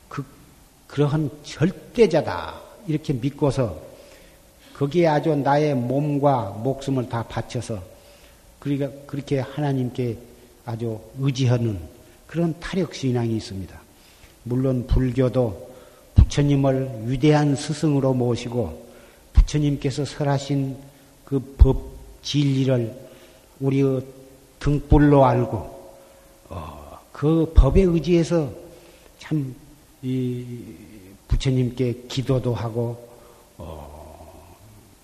그 0.08 0.24
그러한 0.88 1.30
절대자다 1.44 2.60
이렇게 2.88 3.14
믿고서 3.14 3.80
거기에 4.76 5.08
아주 5.08 5.36
나의 5.36 5.76
몸과 5.76 6.50
목숨을 6.64 7.08
다 7.08 7.24
바쳐서 7.24 7.82
그러니까 8.60 8.90
그렇게 9.06 9.40
하나님께 9.40 10.18
아주 10.66 11.00
의지하는 11.20 11.80
그런 12.32 12.58
타력 12.62 12.96
신앙이 12.96 13.36
있습니다. 13.36 13.78
물론 14.44 14.88
불교도 14.88 15.70
부처님을 16.16 17.04
위대한 17.08 17.58
스승으로 17.58 18.14
모시고 18.14 18.90
부처님께서 19.34 20.06
설하신 20.06 20.78
그 21.26 21.40
법 21.58 21.92
진리를 22.22 22.96
우리의 23.60 24.02
등불로 24.60 25.26
알고 25.26 25.94
어, 26.50 27.00
그 27.12 27.52
법에 27.54 27.82
의지해서 27.82 28.50
참 29.20 29.54
부처님께 31.28 32.04
기도도 32.08 32.54
하고 32.54 33.10
어, 33.58 34.56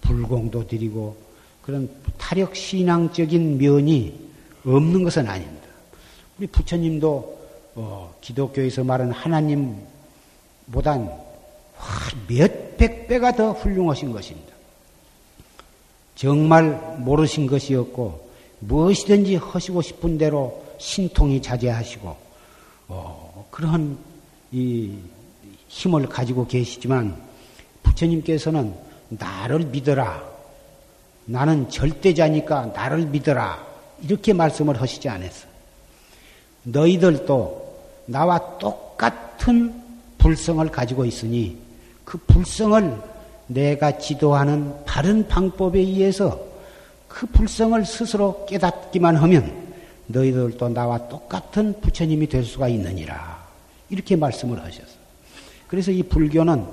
불공도 0.01 0.67
드리고 0.67 1.17
그런 1.61 1.89
타력 2.17 2.55
신앙적인 2.55 3.57
면이 3.57 4.17
없는 4.65 5.03
것은 5.03 5.27
아닙니다. 5.27 5.56
우리 6.37 6.47
부처님도 6.47 7.37
어, 7.75 8.15
기독교에서 8.21 8.83
말하는 8.83 9.11
하나님보단 9.13 11.11
몇백 12.27 13.07
배가 13.07 13.31
더 13.31 13.51
훌륭하신 13.51 14.11
것입니다. 14.11 14.53
정말 16.15 16.97
모르신 16.97 17.47
것이었고 17.47 18.27
무엇이든지 18.59 19.35
하시고 19.35 19.81
싶은 19.81 20.17
대로 20.17 20.63
신통이 20.79 21.41
자제하시고 21.41 22.15
어, 22.87 23.47
그런 23.51 23.97
이 24.51 24.97
힘을 25.67 26.07
가지고 26.07 26.47
계시지만 26.47 27.19
부처님께서는 27.83 28.73
나를 29.09 29.59
믿어라. 29.59 30.23
나는 31.25 31.69
절대자니까 31.69 32.67
나를 32.67 33.05
믿어라. 33.07 33.65
이렇게 34.01 34.33
말씀을 34.33 34.79
하시지 34.81 35.09
않았어. 35.09 35.46
너희들도 36.67 37.67
나와 38.07 38.57
똑같은 38.57 39.73
불성을 40.17 40.67
가지고 40.69 41.05
있으니 41.05 41.57
그 42.03 42.17
불성을 42.17 42.97
내가 43.47 43.97
지도하는 43.97 44.73
바른 44.85 45.27
방법에 45.27 45.79
의해서 45.79 46.39
그 47.07 47.25
불성을 47.27 47.83
스스로 47.85 48.45
깨닫기만 48.45 49.15
하면 49.15 49.67
너희들도 50.07 50.69
나와 50.69 51.07
똑같은 51.07 51.79
부처님이 51.79 52.27
될 52.27 52.43
수가 52.43 52.67
있느니라. 52.67 53.45
이렇게 53.89 54.15
말씀을 54.15 54.61
하셨어. 54.61 54.97
그래서 55.67 55.91
이 55.91 56.03
불교는 56.03 56.65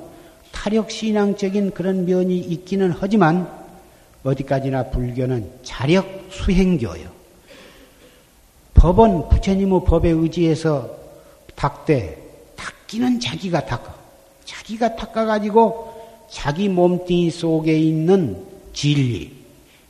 타력 0.53 0.91
신앙적인 0.91 1.73
그런 1.73 2.07
면이 2.07 2.39
있기는 2.39 2.95
하지만 2.99 3.49
어디까지나 4.25 4.91
불교는 4.91 5.51
자력 5.63 6.29
수행교요. 6.31 7.14
법은 8.85 9.31
부처님의 9.31 9.81
법에 9.87 10.11
의지해서 10.11 10.95
닦되 11.55 12.23
닦기는 12.55 13.19
자기가 13.19 13.65
닦아. 13.65 13.95
자기가 14.45 14.95
닦아가지고 14.95 16.27
자기 16.31 16.69
몸뚱이 16.69 17.31
속에 17.31 17.79
있는 17.79 18.45
진리, 18.75 19.33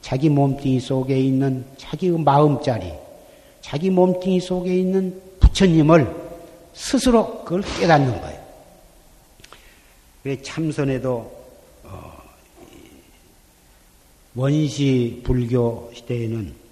자기 0.01 0.29
몸뚱이 0.29 0.79
속에 0.79 1.19
있는 1.19 1.65
자기의 1.77 2.21
마음자리, 2.21 2.93
자기 3.63 3.91
몸뚱이 3.91 4.39
속에 4.39 4.73
있는 4.73 5.21
부처님을 5.41 6.15
스스로 6.73 7.43
그걸 7.43 7.63
깨닫는 7.63 8.21
거예요. 8.21 8.41
그래 10.23 10.41
참선에도 10.41 11.33
어, 11.83 12.13
원시 14.37 15.21
불교 15.25 15.91
시대에는 15.93 16.64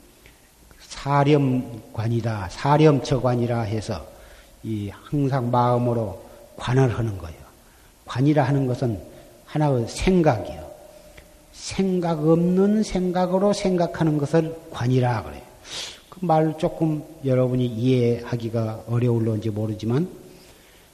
사렴관이다, 1.03 2.49
사렴처관이라 2.51 3.63
해서 3.63 4.07
이 4.63 4.89
항상 4.89 5.51
마음으로 5.51 6.23
관을 6.57 6.97
하는 6.97 7.19
거예요. 7.19 7.39
관이라 8.07 8.45
하는 8.45 8.69
것은 8.69 9.01
하나의 9.47 9.89
생각이요. 9.89 10.71
생각 11.53 12.21
없는 12.27 12.85
생각으로 12.85 13.53
생각하는 13.53 14.17
것을 14.17 14.57
관이라 14.71 15.25
그래요. 15.25 15.43
그 16.09 16.25
말 16.25 16.57
조금 16.57 17.03
여러분이 17.25 17.67
이해하기가 17.67 18.85
어려울런지 18.87 19.51
모르지만 19.51 20.09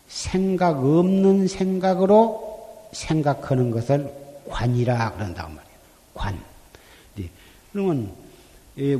생각 0.08 0.78
없는 0.78 1.48
생각으로 1.48 2.88
생각하는 2.92 3.70
것을 3.70 4.10
관이라 4.48 5.12
그런다고 5.12 5.50
말이에요. 5.50 5.76
관. 6.14 6.40
네. 7.16 7.28
그러면 7.72 8.10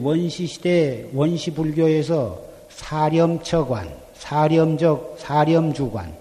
원시 0.00 0.46
시대 0.46 1.08
원시 1.12 1.52
불교에서 1.52 2.42
사렴처관, 2.68 3.94
사렴적, 4.14 5.16
사렴주관 5.20 6.16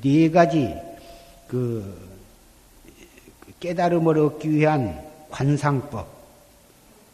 네 0.00 0.30
가지 0.30 0.74
그 1.46 2.10
깨달음을 3.60 4.18
얻기 4.18 4.50
위한 4.50 5.06
관상법 5.30 6.06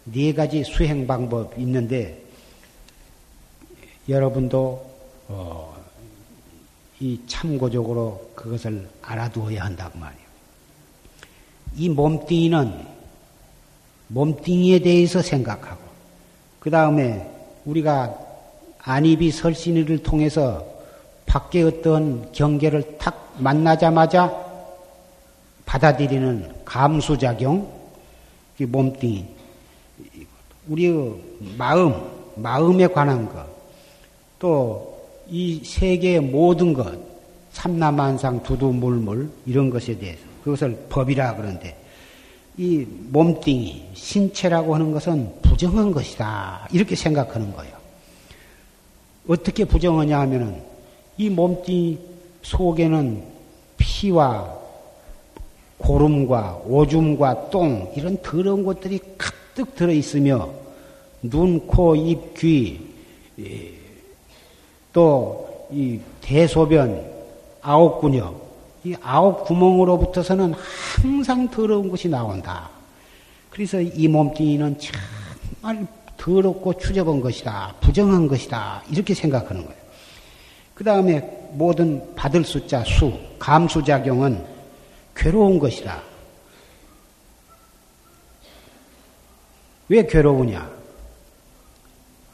네 0.05 0.33
가지 0.33 0.63
수행 0.63 1.07
방법 1.07 1.59
있는데 1.59 2.23
여러분도 4.09 4.89
어, 5.27 5.77
이 7.01 7.21
참고적으로 7.27 8.31
그것을 8.35 8.89
알아두어야 9.03 9.65
한다고 9.65 9.99
말이에요. 9.99 10.29
이 11.77 11.89
몸뚱이는 11.89 12.87
몸뚱이에 14.09 14.79
대해서 14.79 15.21
생각하고 15.21 15.88
그 16.69 16.71
다음에 16.71 17.27
우리가 17.65 18.15
안입이 18.81 19.31
설신이를 19.31 20.03
통해서 20.03 20.63
밖에 21.25 21.63
어떤 21.63 22.31
경계를 22.33 22.99
탁 22.99 23.35
만나자마자 23.39 24.31
받아들이는 25.65 26.53
감수작용, 26.67 27.73
몸뚱이, 28.59 29.25
우리의 30.69 31.15
마음, 31.57 31.95
마음에 32.37 32.87
관한 32.87 33.27
것, 33.31 33.47
또 34.39 34.99
이 35.31 35.63
세계의 35.65 36.21
모든 36.21 36.75
것, 36.75 36.99
삼라만상, 37.53 38.43
두두물물 38.43 39.31
이런 39.47 39.71
것에 39.71 39.97
대해서 39.97 40.21
그것을 40.45 40.77
법이라 40.91 41.37
그러는데 41.37 41.88
이 42.59 42.85
몸뚱이, 43.11 43.85
신체라고 43.95 44.75
하는 44.75 44.93
것은 44.93 45.33
부정한 45.43 45.93
것이다 45.93 46.69
이렇게 46.73 46.97
생각하는 46.97 47.55
거예요. 47.55 47.73
어떻게 49.29 49.65
부정하냐 49.65 50.19
하면은 50.21 50.61
이 51.17 51.31
몸뚱이 51.31 51.99
속에는 52.43 53.23
피와 53.77 54.59
고름과 55.79 56.63
오줌과 56.67 57.51
똥 57.51 57.93
이런 57.97 58.21
더러운 58.23 58.65
것들이 58.65 58.99
가득 59.17 59.75
들어 59.77 59.93
있으며 59.93 60.51
눈, 61.23 61.67
코, 61.67 61.95
입, 61.95 62.35
귀, 62.35 62.81
또 64.93 65.49
이 65.71 66.01
대소변 66.21 67.05
아홉 67.61 68.01
군역, 68.01 68.48
이 68.85 68.95
아홉 69.03 69.45
구멍으로부터서는 69.45 70.55
항상 70.55 71.49
더러운 71.51 71.91
것이 71.91 72.09
나온다. 72.09 72.71
그래서 73.51 73.81
이 73.81 74.09
몸뚱이는 74.09 74.79
정말 74.79 75.87
더럽고 76.17 76.79
추접한 76.79 77.21
것이다. 77.21 77.75
부정한 77.81 78.29
것이다. 78.29 78.83
이렇게 78.91 79.15
생각하는 79.15 79.65
거예요. 79.65 79.79
그 80.75 80.85
다음에 80.85 81.21
모든 81.53 82.15
받을 82.15 82.45
숫자 82.45 82.85
수, 82.85 83.13
감수작용은 83.39 84.45
괴로운 85.17 85.59
것이다. 85.59 86.01
왜 89.89 90.07
괴로우냐? 90.07 90.71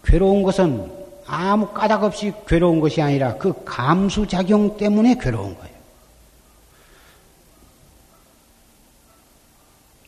괴로운 0.04 0.42
것은 0.42 0.90
아무 1.26 1.68
까닭 1.68 2.04
없이 2.04 2.32
괴로운 2.46 2.80
것이 2.80 3.00
아니라 3.00 3.36
그 3.36 3.54
감수작용 3.64 4.76
때문에 4.76 5.16
괴로운 5.18 5.54
거예요. 5.54 5.73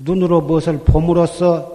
눈으로 0.06 0.40
무엇을 0.40 0.78
봄으로써 0.78 1.74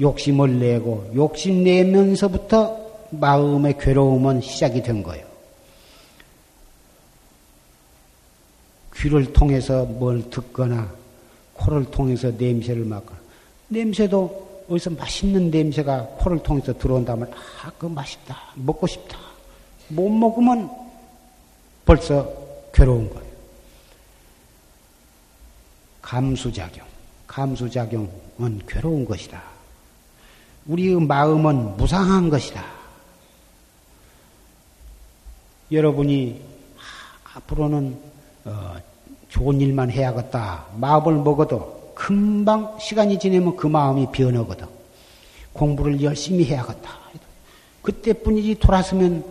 욕심을 0.00 0.58
내고 0.58 1.08
욕심 1.14 1.62
내면서부터 1.62 2.76
마음의 3.10 3.78
괴로움은 3.78 4.40
시작이 4.40 4.82
된 4.82 5.02
거예요. 5.02 5.24
귀를 8.96 9.32
통해서 9.32 9.84
뭘 9.84 10.28
듣거나 10.30 10.92
코를 11.54 11.84
통해서 11.84 12.30
냄새를 12.30 12.84
맡거나 12.84 13.20
냄새도 13.68 14.64
어디서 14.68 14.90
맛있는 14.90 15.50
냄새가 15.50 16.02
코를 16.18 16.42
통해서 16.42 16.72
들어온다면 16.76 17.30
아, 17.32 17.70
그 17.78 17.86
맛있다. 17.86 18.36
먹고 18.54 18.86
싶다. 18.86 19.16
못 19.88 20.08
먹으면 20.08 20.70
벌써 21.84 22.28
괴로운 22.72 23.08
거예요. 23.10 23.24
감수작용. 26.02 26.93
감수작용은 27.34 28.60
괴로운 28.68 29.04
것이다. 29.04 29.42
우리의 30.66 31.00
마음은 31.00 31.76
무상한 31.76 32.30
것이다. 32.30 32.64
여러분이 35.72 36.40
앞으로는 37.34 37.98
어, 38.44 38.76
좋은 39.28 39.60
일만 39.60 39.90
해야겠다. 39.90 40.66
마음을 40.76 41.14
먹어도 41.14 41.92
금방 41.96 42.78
시간이 42.78 43.18
지나면 43.18 43.56
그 43.56 43.66
마음이 43.66 44.06
변하거든. 44.12 44.68
공부를 45.52 46.00
열심히 46.02 46.44
해야겠다. 46.44 46.90
그때뿐이지 47.82 48.60
돌아서면 48.60 49.24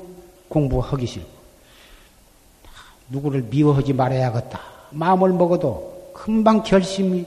공부하기 0.50 1.06
싫고 1.06 1.30
누구를 3.10 3.44
미워하지 3.44 3.94
말아야겠다. 3.94 4.60
마음을 4.92 5.32
먹어도 5.32 6.12
금방 6.14 6.64
결심이 6.64 7.26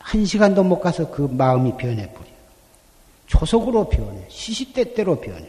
한 0.00 0.24
시간도 0.24 0.64
못 0.64 0.80
가서 0.80 1.10
그 1.10 1.22
마음이 1.22 1.76
변해버려. 1.76 2.26
초속으로 3.26 3.88
변해. 3.88 4.24
시시때때로 4.28 5.20
변해. 5.20 5.48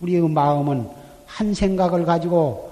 우리의 0.00 0.28
마음은 0.28 0.88
한 1.26 1.54
생각을 1.54 2.04
가지고 2.04 2.70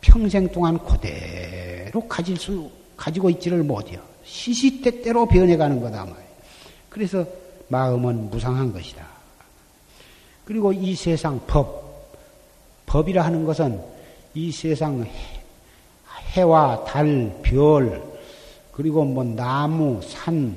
평생 0.00 0.48
동안 0.48 0.78
그대로 0.78 2.06
가질 2.06 2.36
수, 2.36 2.70
가지고 2.96 3.30
있지를 3.30 3.64
못해요. 3.64 4.00
시시때때로 4.24 5.26
변해가는 5.26 5.80
거다 5.80 6.04
말이에요. 6.04 6.28
그래서 6.88 7.24
마음은 7.68 8.30
무상한 8.30 8.72
것이다. 8.72 9.04
그리고 10.44 10.72
이 10.72 10.94
세상 10.94 11.40
법, 11.46 12.12
법이라 12.86 13.24
하는 13.24 13.44
것은 13.44 13.80
이 14.34 14.52
세상 14.52 15.04
해와 16.32 16.84
달, 16.84 17.38
별, 17.42 18.07
그리고 18.78 19.04
뭐 19.04 19.24
나무, 19.24 20.00
산, 20.04 20.54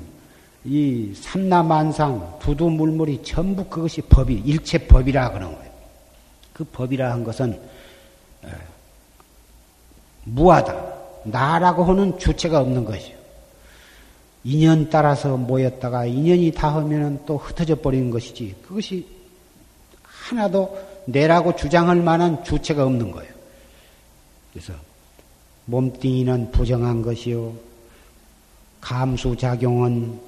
이 0.64 1.12
삼라만상, 1.12 2.38
부두 2.38 2.70
물물이 2.70 3.24
전부 3.24 3.64
그것이 3.64 4.00
법이, 4.02 4.42
일체 4.46 4.78
법이라 4.86 5.32
그러는 5.32 5.56
거예요. 5.56 5.72
그 6.52 6.62
법이라 6.62 7.10
한 7.10 7.24
것은 7.24 7.60
무하다. 10.22 10.92
나라고 11.24 11.82
하는 11.82 12.16
주체가 12.16 12.60
없는 12.60 12.84
것이요. 12.84 13.16
인연 14.44 14.88
따라서 14.88 15.36
모였다가 15.36 16.06
인연이 16.06 16.52
닿으면 16.52 17.24
또 17.26 17.38
흩어져 17.38 17.74
버리는 17.74 18.08
것이지 18.10 18.54
그것이 18.62 19.04
하나도 20.04 20.78
내라고 21.06 21.56
주장할 21.56 21.96
만한 21.96 22.44
주체가 22.44 22.84
없는 22.84 23.10
거예요. 23.10 23.32
그래서 24.52 24.74
몸뚱이는 25.64 26.52
부정한 26.52 27.02
것이요. 27.02 27.71
감수작용은 28.82 30.20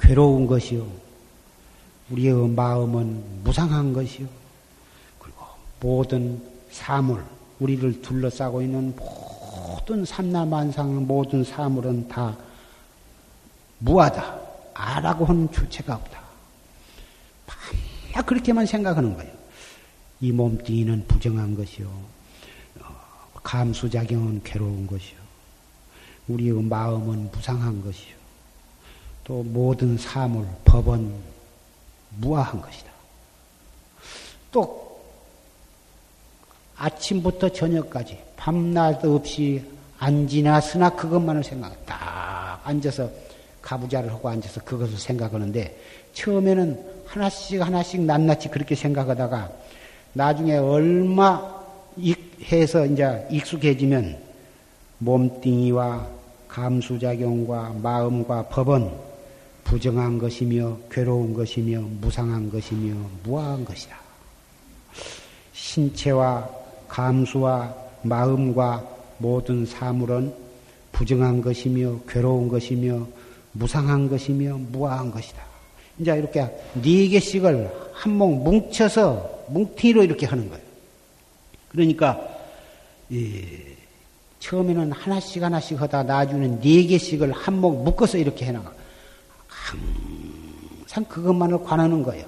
괴로운 0.00 0.46
것이요. 0.46 0.84
우리의 2.10 2.48
마음은 2.48 3.42
무상한 3.44 3.92
것이요. 3.92 4.26
그리고 5.18 5.44
모든 5.80 6.42
사물, 6.70 7.24
우리를 7.60 8.02
둘러싸고 8.02 8.62
있는 8.62 8.94
모든 8.96 10.04
삼라만상 10.04 11.06
모든 11.06 11.44
사물은 11.44 12.08
다 12.08 12.36
무하다. 13.78 14.40
아라고 14.74 15.24
하는 15.26 15.50
주체가 15.52 15.94
없다. 15.94 16.20
막 18.14 18.26
그렇게만 18.26 18.66
생각하는 18.66 19.14
거예요. 19.14 19.32
이 20.20 20.32
몸뚱이는 20.32 21.04
부정한 21.06 21.54
것이요. 21.54 21.86
어, 22.80 23.40
감수작용은 23.42 24.42
괴로운 24.42 24.86
것이요. 24.86 25.23
우리의 26.28 26.62
마음은 26.62 27.30
무상한 27.32 27.82
것이요. 27.82 28.14
또 29.24 29.42
모든 29.42 29.96
사물, 29.96 30.46
법은 30.64 31.12
무아한 32.18 32.60
것이다. 32.60 32.90
또 34.50 35.00
아침부터 36.76 37.48
저녁까지 37.50 38.18
밤낮 38.36 39.04
없이 39.04 39.64
안지나 39.98 40.60
쓰나 40.60 40.90
그것만을 40.90 41.44
생각, 41.44 41.86
딱 41.86 42.60
앉아서 42.64 43.10
가부좌를 43.62 44.12
하고 44.12 44.28
앉아서 44.28 44.60
그것을 44.62 44.98
생각하는데 44.98 45.80
처음에는 46.12 46.94
하나씩 47.06 47.60
하나씩 47.62 48.02
낱낱이 48.02 48.48
그렇게 48.48 48.74
생각하다가 48.74 49.50
나중에 50.12 50.56
얼마 50.56 51.54
해서 52.52 52.84
이제 52.86 53.26
익숙해지면 53.30 54.23
몸뚱이와 54.98 56.06
감수작용과 56.48 57.76
마음과 57.82 58.48
법은 58.48 58.90
부정한 59.64 60.18
것이며 60.18 60.78
괴로운 60.90 61.34
것이며 61.34 61.80
무상한 62.00 62.50
것이며 62.50 62.94
무아한 63.24 63.64
것이다. 63.64 63.96
신체와 65.52 66.48
감수와 66.88 67.74
마음과 68.02 68.84
모든 69.18 69.66
사물은 69.66 70.32
부정한 70.92 71.40
것이며 71.40 71.98
괴로운 72.08 72.48
것이며 72.48 73.06
무상한 73.52 74.08
것이며 74.08 74.58
무아한 74.70 75.10
것이다. 75.10 75.42
이제 75.98 76.12
이렇게 76.16 76.48
네 76.74 77.08
개씩을 77.08 77.70
한몫 77.92 78.42
뭉쳐서 78.44 79.46
뭉티로 79.48 80.02
이렇게 80.04 80.26
하는 80.26 80.48
거예요. 80.48 80.62
그러니까 81.68 82.20
처음에는 84.44 84.92
하나씩 84.92 85.42
하나씩 85.42 85.80
하다 85.80 86.02
나중에는 86.02 86.60
네 86.60 86.86
개씩을 86.86 87.32
한몫 87.32 87.82
묶어서 87.82 88.18
이렇게 88.18 88.44
해나가. 88.44 88.72
항상 89.48 91.04
그것만을 91.08 91.64
관하는 91.64 92.02
거예요. 92.02 92.26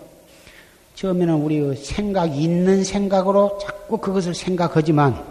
처음에는 0.95 1.35
우리 1.35 1.77
생각 1.77 2.35
있는 2.35 2.85
생각으로 2.85 3.59
자꾸 3.61 3.99
그것을 3.99 4.35
생각하지만 4.35 5.23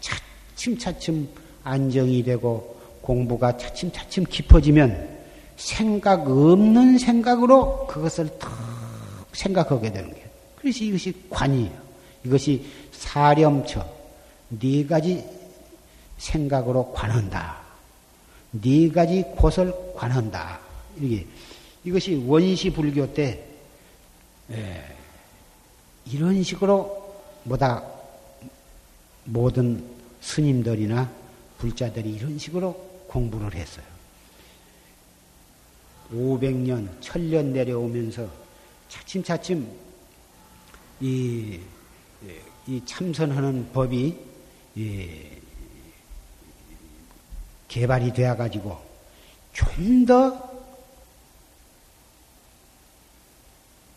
차츰차츰 0.00 1.28
안정이 1.64 2.22
되고 2.22 2.80
공부가 3.02 3.54
차츰차츰 3.58 4.24
깊어지면 4.24 5.10
생각 5.56 6.26
없는 6.26 6.96
생각으로 6.96 7.86
그것을 7.88 8.38
탁 8.38 8.50
생각하게 9.34 9.92
되는 9.92 10.10
거예요. 10.10 10.26
그래서 10.56 10.82
이것이 10.82 11.12
관이에요. 11.28 11.82
이것이 12.24 12.64
사렴처 12.92 13.84
네 14.48 14.86
가지 14.86 15.41
생각으로 16.22 16.92
관한다. 16.92 17.60
네 18.52 18.88
가지 18.88 19.22
곳을 19.36 19.74
관한다. 19.96 20.60
이게 21.00 21.26
이것이 21.84 22.22
원시 22.26 22.70
불교 22.70 23.12
때 23.12 23.44
예, 24.50 24.84
이런 26.06 26.42
식으로 26.42 27.14
뭐다 27.44 27.82
모든 29.24 29.84
스님들이나 30.20 31.10
불자들이 31.58 32.12
이런 32.12 32.38
식으로 32.38 32.72
공부를 33.08 33.54
했어요. 33.54 33.84
500년, 36.12 37.00
1000년 37.00 37.46
내려오면서 37.46 38.28
차츰차츰 38.88 39.66
이, 41.00 41.58
이 42.66 42.82
참선하는 42.84 43.72
법이 43.72 44.16
개발이 47.72 48.12
되어 48.12 48.36
가지고 48.36 48.78
좀 49.52 50.04
더 50.06 50.52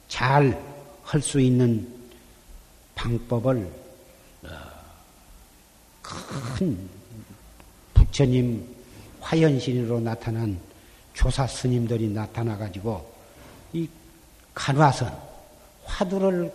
잘 0.08 0.58
할 1.04 1.22
수 1.22 1.40
있는 1.42 1.88
방법을 2.96 3.70
어, 4.44 4.50
큰 6.02 6.90
부처님 7.94 8.66
화연신으로 9.20 10.00
나타난 10.00 10.58
조사 11.14 11.46
스님들이 11.46 12.08
나타나 12.08 12.58
가지고 12.58 13.14
이 13.74 13.88
간화선 14.54 15.16
화두를 15.84 16.52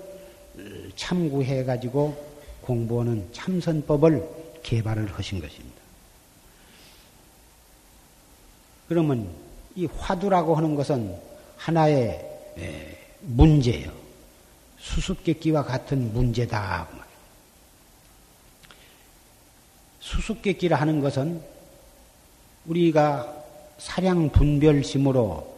참고해 0.96 1.64
가지고 1.64 2.16
공부하는 2.62 3.28
참선법을 3.32 4.60
개발을 4.62 5.12
하신 5.12 5.40
것입니다. 5.40 5.79
그러면 8.90 9.32
이 9.76 9.86
화두라고 9.86 10.56
하는 10.56 10.74
것은 10.74 11.16
하나의 11.56 12.28
문제예요. 13.20 13.92
수수께끼와 14.80 15.62
같은 15.62 16.12
문제다. 16.12 16.88
수수께끼라 20.00 20.76
하는 20.76 21.00
것은 21.00 21.40
우리가 22.66 23.32
사량 23.78 24.30
분별심으로 24.30 25.56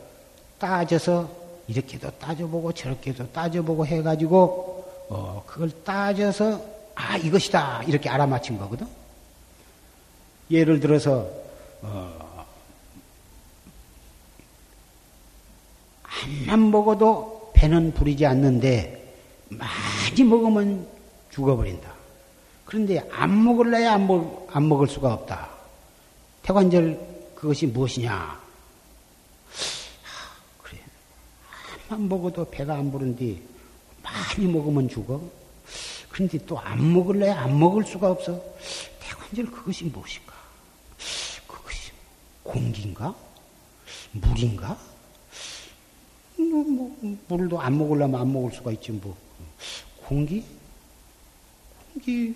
따져서 0.58 1.30
이렇게도 1.68 2.10
따져보고 2.18 2.72
저렇게도 2.74 3.32
따져보고 3.32 3.86
해가지고 3.86 5.06
어, 5.08 5.42
그걸 5.46 5.70
따져서 5.82 6.62
아 6.94 7.16
이것이다 7.16 7.84
이렇게 7.84 8.10
알아맞힌 8.10 8.58
거거든. 8.58 8.86
예를 10.50 10.80
들어서 10.80 11.26
어, 11.80 12.31
한만 16.20 16.70
먹어도 16.70 17.52
배는 17.54 17.94
부리지 17.94 18.26
않는데 18.26 18.98
많이 19.48 20.24
먹으면 20.24 20.86
죽어버린다. 21.30 21.92
그런데 22.64 23.06
안 23.10 23.42
먹을래야 23.44 23.94
안, 23.94 24.06
먹, 24.06 24.48
안 24.52 24.68
먹을 24.68 24.86
수가 24.88 25.12
없다. 25.14 25.48
태관절 26.42 26.98
그것이 27.34 27.66
무엇이냐? 27.66 28.12
하, 28.14 28.40
그래. 30.62 30.78
한만 31.88 32.08
먹어도 32.08 32.44
배가 32.50 32.74
안 32.74 32.90
부른디 32.90 33.42
많이 34.02 34.46
먹으면 34.46 34.88
죽어. 34.88 35.20
그런데 36.10 36.38
또 36.46 36.58
안 36.58 36.92
먹을래 36.92 37.30
안 37.30 37.58
먹을 37.58 37.84
수가 37.84 38.10
없어. 38.10 38.40
태관절 39.00 39.46
그것이 39.46 39.84
무엇인가? 39.84 40.32
그것이 41.46 41.90
공기인가? 42.42 43.14
물인가? 44.12 44.76
뭐, 46.50 46.64
뭐, 46.64 47.18
물도 47.28 47.60
안 47.60 47.78
먹으려면 47.78 48.20
안 48.20 48.32
먹을 48.32 48.52
수가 48.52 48.72
있지 48.72 48.92
뭐. 48.92 49.16
공기? 50.04 50.44
공기 51.92 52.34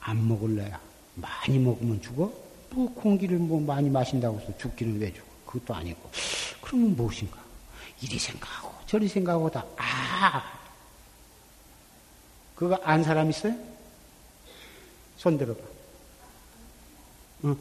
안 0.00 0.28
먹을래야 0.28 0.80
많이 1.14 1.58
먹으면 1.58 2.00
죽어? 2.00 2.32
뭐 2.70 2.92
공기를 2.94 3.38
뭐 3.38 3.60
많이 3.60 3.88
마신다고 3.90 4.40
해서 4.40 4.56
죽기는 4.58 5.00
왜 5.00 5.12
죽어? 5.12 5.26
그것도 5.46 5.74
아니고. 5.74 6.10
그러면 6.60 6.96
무엇인가? 6.96 7.38
이리 8.02 8.18
생각하고 8.18 8.74
저리 8.86 9.08
생각하고 9.08 9.50
다, 9.50 9.64
아! 9.76 10.42
그거 12.54 12.78
안 12.82 13.02
사람 13.02 13.30
있어요? 13.30 13.54
손 15.16 15.38
들어봐. 15.38 15.60
응. 17.44 17.56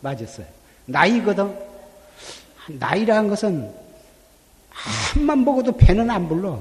맞았어요. 0.00 0.46
나이거든. 0.86 1.73
나이라는 2.68 3.28
것은 3.28 3.70
한만 4.70 5.44
먹어도 5.44 5.72
배는 5.76 6.10
안 6.10 6.28
불러. 6.28 6.58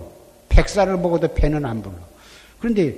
백살을 0.50 0.98
먹어도 0.98 1.34
배는 1.34 1.66
안 1.66 1.82
불러. 1.82 1.96
그런데 2.60 2.96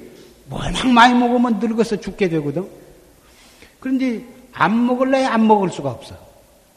워낙 0.49 0.87
많이 0.87 1.13
먹으면 1.17 1.59
늙어서 1.59 1.95
죽게 1.95 2.29
되거든. 2.29 2.67
그런데 3.79 4.23
안 4.51 4.85
먹을래 4.85 5.25
안 5.25 5.47
먹을 5.47 5.69
수가 5.69 5.91
없어. 5.91 6.15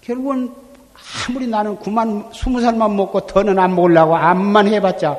결국은 0.01 0.53
아무리 1.29 1.47
나는 1.47 1.79
그만 1.79 2.31
스무 2.35 2.61
살만 2.61 2.97
먹고 2.97 3.27
더는 3.27 3.59
안 3.59 3.75
먹으려고 3.75 4.17
암만 4.17 4.69
해봤자 4.69 5.19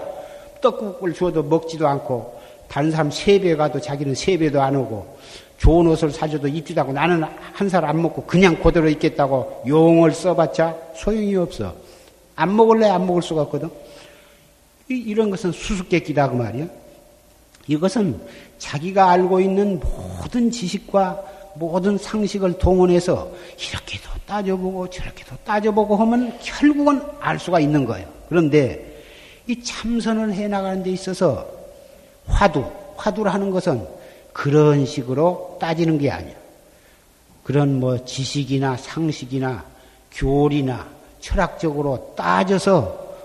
떡국을 0.62 1.13
주어도 1.13 1.43
먹지도 1.43 1.88
않고 1.88 2.39
다른 2.67 2.91
사람 2.91 3.10
세배 3.10 3.56
가도 3.56 3.80
자기는 3.80 4.13
세배도 4.13 4.62
안 4.62 4.76
오고 4.76 5.17
좋은 5.60 5.88
옷을 5.88 6.10
사줘도 6.12 6.48
입지도 6.48 6.82
않고 6.82 6.93
나는 6.93 7.24
한 7.54 7.67
살 7.69 7.84
안 7.86 8.02
먹고 8.02 8.24
그냥 8.24 8.56
그대로 8.62 8.88
있겠다고 8.89 9.63
용을 9.67 10.12
써봤자 10.13 10.76
소용이 10.95 11.36
없어. 11.36 11.76
안 12.36 12.56
먹을래 12.56 12.88
안 12.88 13.06
먹을 13.06 13.22
수가 13.22 13.41
없거든. 13.43 13.69
이런 14.88 15.30
것은 15.30 15.52
수수께끼다 15.52 16.30
그 16.30 16.36
말이야. 16.36 16.65
이것은 17.67 18.19
자기가 18.58 19.10
알고 19.12 19.39
있는 19.41 19.80
모든 19.80 20.50
지식과 20.50 21.22
모든 21.56 21.98
상식을 21.98 22.58
동원해서 22.58 23.30
이렇게도 23.60 24.10
따져보고 24.26 24.89
저렇게도 24.89 25.36
따져보고 25.43 25.95
하면 25.98 26.34
결국은 26.41 27.02
알 27.19 27.38
수가 27.38 27.60
있는 27.60 27.86
거예요. 27.86 28.08
그런데 28.30 29.04
이 29.45 29.62
참선을 29.62 30.34
해 30.34 30.48
나가는 30.48 30.82
데 30.82 30.89
있어서 30.91 31.45
화두, 32.28 32.63
화두를 32.95 33.34
하는 33.34 33.52
것은 33.52 33.86
그런 34.39 34.86
식으로 34.86 35.58
따지는 35.60 35.97
게 35.97 36.10
아니야. 36.10 36.34
그런 37.43 37.78
뭐 37.78 38.06
지식이나 38.06 38.78
상식이나 38.78 39.65
교리나 40.13 40.88
철학적으로 41.19 42.13
따져서 42.15 43.17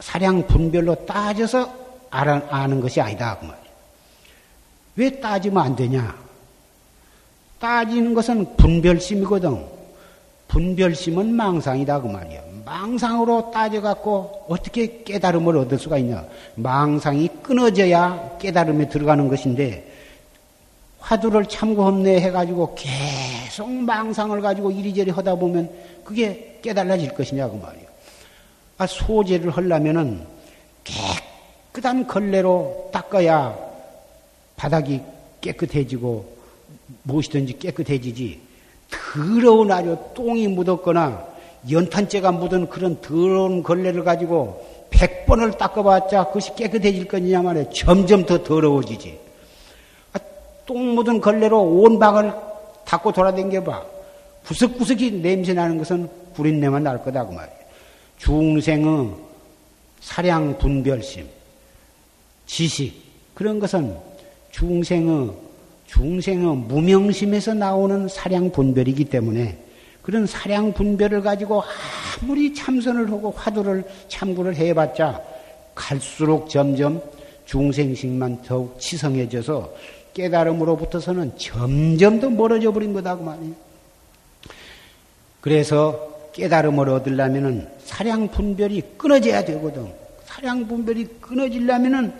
사량 0.00 0.46
분별로 0.46 1.06
따져서 1.06 1.72
아는 2.10 2.82
것이 2.82 3.00
아니다. 3.00 3.38
그 3.40 3.46
말이야. 3.46 3.64
왜 4.96 5.18
따지면 5.18 5.64
안 5.64 5.76
되냐? 5.76 6.14
따지는 7.58 8.12
것은 8.12 8.56
분별심이거든. 8.58 9.64
분별심은 10.48 11.32
망상이다 11.32 12.02
그 12.02 12.08
말이야. 12.08 12.42
망상으로 12.66 13.50
따져갖고 13.50 14.44
어떻게 14.50 15.04
깨달음을 15.04 15.56
얻을 15.56 15.78
수가 15.78 15.96
있냐? 15.96 16.26
망상이 16.56 17.30
끊어져야 17.42 18.36
깨달음에 18.38 18.90
들어가는 18.90 19.26
것인데 19.28 19.93
화두를 21.04 21.44
참고 21.46 21.84
험내 21.84 22.18
해가지고 22.20 22.74
계속 22.74 23.70
망상을 23.70 24.40
가지고 24.40 24.70
이리저리 24.70 25.10
하다 25.10 25.34
보면 25.34 25.70
그게 26.02 26.58
깨달아질 26.62 27.14
것이냐고 27.14 27.58
말이요. 27.58 27.84
아, 28.78 28.86
소재를 28.86 29.50
하려면은 29.50 30.26
깨끗한 30.82 32.06
걸레로 32.06 32.88
닦아야 32.92 33.54
바닥이 34.56 35.02
깨끗해지고 35.42 36.34
무엇이든지 37.02 37.58
깨끗해지지. 37.58 38.40
더러운 38.90 39.70
아주 39.70 39.98
똥이 40.14 40.48
묻었거나 40.48 41.26
연탄재가 41.70 42.32
묻은 42.32 42.68
그런 42.70 43.00
더러운 43.02 43.62
걸레를 43.62 44.04
가지고 44.04 44.86
백 44.88 45.26
번을 45.26 45.52
닦아봤자 45.58 46.24
그것이 46.28 46.54
깨끗해질 46.54 47.08
거냐 47.08 47.42
말이야. 47.42 47.70
점점 47.70 48.24
더 48.24 48.42
더러워지지. 48.42 49.23
아, 50.64 50.66
똥 50.66 50.94
묻은 50.94 51.20
걸레로 51.20 51.60
온 51.62 51.98
방을 51.98 52.32
닦고 52.84 53.12
돌아댕겨봐. 53.12 53.84
구석구석이 54.46 55.22
냄새 55.22 55.54
나는 55.54 55.78
것은 55.78 56.08
구린내만 56.34 56.82
날 56.82 57.02
거다 57.02 57.26
그 57.26 57.32
말이야. 57.32 57.54
중생의 58.18 59.10
사량 60.00 60.58
분별심, 60.58 61.26
지식 62.46 62.94
그런 63.34 63.58
것은 63.58 63.96
중생의 64.50 65.30
중생의 65.86 66.56
무명심에서 66.56 67.54
나오는 67.54 68.08
사량 68.08 68.50
분별이기 68.50 69.06
때문에 69.06 69.58
그런 70.02 70.26
사량 70.26 70.72
분별을 70.72 71.22
가지고 71.22 71.62
아무리 72.22 72.52
참선을 72.54 73.10
하고 73.10 73.30
화두를 73.30 73.84
참고를 74.08 74.56
해봤자 74.56 75.22
갈수록 75.74 76.48
점점 76.48 77.02
중생식만 77.46 78.42
더욱 78.42 78.78
치성해져서 78.78 79.72
깨달음으로부터서는 80.14 81.36
점점 81.38 82.20
더 82.20 82.30
멀어져 82.30 82.72
버린 82.72 82.92
거다 82.92 83.16
그 83.16 83.22
말이에요. 83.22 83.54
그래서 85.40 86.30
깨달음을 86.32 86.88
얻으려면은 86.88 87.68
사량 87.84 88.28
분별이 88.28 88.82
끊어져야 88.96 89.44
되거든. 89.44 89.92
사량 90.24 90.66
분별이 90.66 91.04
끊어지려면은 91.20 92.12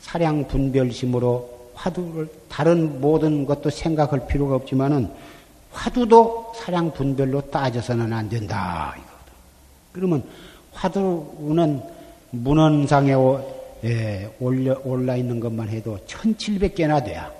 사량 0.00 0.48
분별심으로 0.48 1.58
화두를 1.74 2.28
다른 2.48 3.00
모든 3.00 3.46
것도 3.46 3.70
생각할 3.70 4.26
필요가 4.26 4.56
없지만은 4.56 5.10
화두도 5.70 6.52
사량 6.56 6.92
분별로 6.92 7.40
따져서는 7.42 8.12
안 8.12 8.28
된다. 8.28 8.94
이거거든. 8.96 9.32
그러면 9.92 10.24
화두는 10.72 11.82
문헌상에 12.30 13.14
예, 13.84 14.28
올려, 14.40 14.80
올라 14.84 15.16
있는 15.16 15.40
것만 15.40 15.68
해도 15.68 15.98
1700개나 16.06 17.04
돼야. 17.04 17.30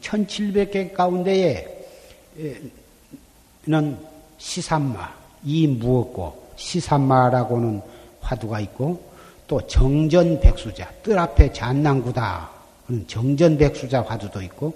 1700개 0.00 0.92
가운데에 0.92 1.78
는 3.66 3.98
시산마, 4.38 5.12
이 5.44 5.66
무엇고 5.66 6.52
시산마라고는 6.56 7.82
화두가 8.20 8.60
있고 8.60 9.02
또 9.46 9.60
정전백수자, 9.66 10.90
뜰 11.02 11.18
앞에 11.18 11.52
잔난구다 11.52 12.48
그런 12.86 13.06
정전백수자 13.06 14.02
화두도 14.02 14.40
있고 14.42 14.72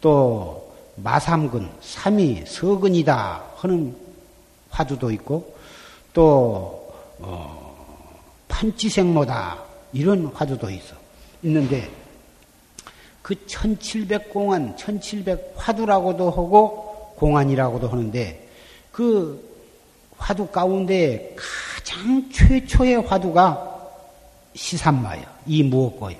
또 0.00 0.72
마삼근, 0.96 1.68
삼이 1.80 2.44
서근이다 2.46 3.44
하는 3.56 3.94
화두도 4.70 5.10
있고 5.12 5.54
또 6.12 6.92
어, 7.18 7.76
판치생모다 8.48 9.65
이런 9.96 10.26
화두도 10.26 10.68
있어 10.68 10.94
있는데 11.42 11.90
그 13.22 13.34
1700공안, 13.34 14.76
1700 14.76 15.54
화두라고도 15.56 16.30
하고 16.30 17.14
공안이라고도 17.16 17.88
하는데 17.88 18.48
그 18.92 19.42
화두 20.18 20.46
가운데 20.46 21.34
가장 21.36 22.30
최초의 22.30 23.02
화두가 23.02 23.74
시산마요. 24.54 25.22
이 25.46 25.62
무엇고요. 25.62 26.16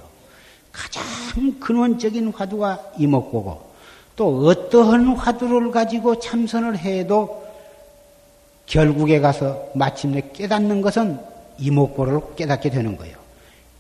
가장 0.72 1.04
근원적인 1.60 2.32
화두가 2.32 2.92
이목고고 2.98 3.70
또 4.16 4.46
어떠한 4.46 5.16
화두를 5.16 5.70
가지고 5.70 6.18
참선을 6.18 6.78
해도 6.78 7.46
결국에 8.64 9.20
가서 9.20 9.68
마침내 9.74 10.22
깨닫는 10.32 10.80
것은 10.80 11.20
이목고를 11.58 12.20
깨닫게 12.36 12.70
되는 12.70 12.96
거예요. 12.96 13.25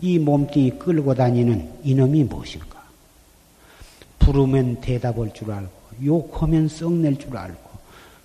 이 0.00 0.18
몸뚱이 0.18 0.72
끌고 0.78 1.14
다니는 1.14 1.68
이놈이 1.84 2.24
무엇일까? 2.24 2.76
부르면 4.18 4.80
대답할 4.80 5.32
줄 5.32 5.52
알고, 5.52 5.70
욕하면 6.04 6.68
썩낼 6.68 7.18
줄 7.18 7.36
알고, 7.36 7.70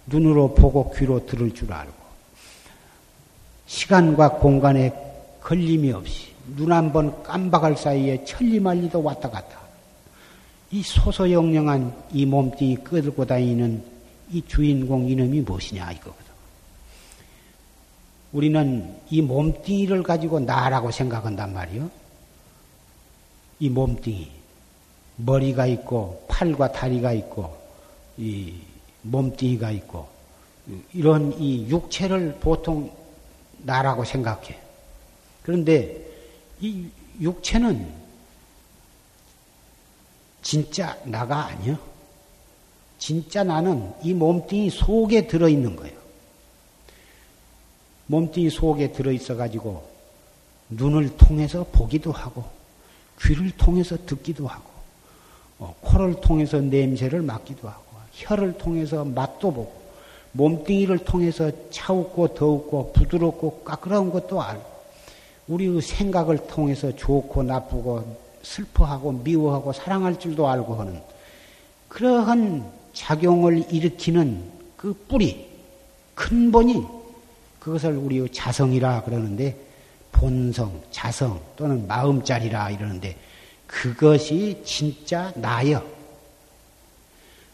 눈으로 0.08 0.54
보고 0.54 0.92
귀로 0.92 1.26
들을 1.26 1.54
줄 1.54 1.72
알고, 1.72 1.94
시간과 3.68 4.34
공간에 4.40 4.92
걸림이 5.42 5.92
없이, 5.92 6.32
눈 6.58 6.72
한 6.72 6.92
번 6.92 7.24
깜박할 7.24 7.78
사이에 7.78 8.26
천리말리도 8.26 9.02
왔다 9.02 9.30
갔다. 9.30 9.60
이 10.72 10.82
소소영령한 10.82 11.94
이 12.12 12.26
몸뚱이 12.26 12.78
끌고 12.78 13.26
다니는 13.26 13.84
이 14.32 14.42
주인공 14.48 15.08
이놈이 15.08 15.42
무엇이냐 15.42 15.92
이거거든. 15.92 16.31
우리는 18.34 18.96
이 19.10 19.22
몸뚱이를 19.22 20.04
가지고 20.04 20.40
나라고 20.40 20.92
생각한단 20.92 21.54
말이요. 21.54 21.90
이 23.60 23.70
몸뚱이 23.70 24.32
머리가 25.18 25.68
있고 25.68 26.26
팔과 26.28 26.72
다리가 26.72 27.14
있고 27.14 27.56
이 28.18 28.54
몸뚱이가 29.04 29.72
있고 29.72 30.08
이런 30.94 31.34
이 31.40 31.68
육체를 31.70 32.38
보통 32.40 32.92
나라고 33.64 34.04
생각해. 34.06 34.58
그런데 35.44 36.06
이 36.60 36.88
육체는 37.20 38.02
진짜 40.42 40.98
나가 41.04 41.48
아니야. 41.48 41.78
진짜 42.98 43.44
나는 43.44 43.92
이 44.04 44.14
몸뚱이 44.14 44.70
속에 44.70 45.28
들어있는 45.28 45.76
거예요. 45.76 46.01
몸뚱이 48.12 48.50
속에 48.50 48.92
들어있어 48.92 49.38
가지고 49.38 49.84
눈을 50.68 51.16
통해서 51.16 51.66
보기도 51.72 52.12
하고 52.12 52.44
귀를 53.22 53.52
통해서 53.52 53.96
듣기도 54.06 54.48
하고 54.48 54.70
어, 55.60 55.74
코를 55.80 56.20
통해서 56.20 56.60
냄새를 56.60 57.22
맡기도 57.22 57.70
하고 57.70 57.84
혀를 58.12 58.58
통해서 58.58 59.06
맛도 59.06 59.54
보고 59.54 59.72
몸뚱이를 60.34 61.00
통해서 61.00 61.52
차갑고 61.70 62.34
더웁고 62.34 62.92
부드럽고 62.94 63.62
까끌어온 63.64 64.12
것도 64.12 64.42
알고 64.42 64.64
우리의 65.48 65.82
생각을 65.82 66.48
통해서 66.48 66.94
좋고 66.94 67.44
나쁘고 67.44 68.18
슬퍼하고 68.44 69.14
미워하고 69.14 69.72
사랑할 69.72 70.20
줄도 70.20 70.50
알고 70.50 70.76
하는 70.76 71.02
그러한 71.88 72.70
작용을 72.92 73.72
일으키는 73.72 74.44
그 74.76 74.94
뿌리, 75.08 75.48
근본이 76.16 77.01
그것을 77.62 77.96
우리 77.96 78.28
자성이라 78.32 79.04
그러는데 79.04 79.56
본성, 80.12 80.82
자성 80.90 81.40
또는 81.56 81.88
마음자리라 81.88 82.72
이러는데 82.72 83.16
그것이 83.68 84.62
진짜 84.66 85.32
나여. 85.36 85.84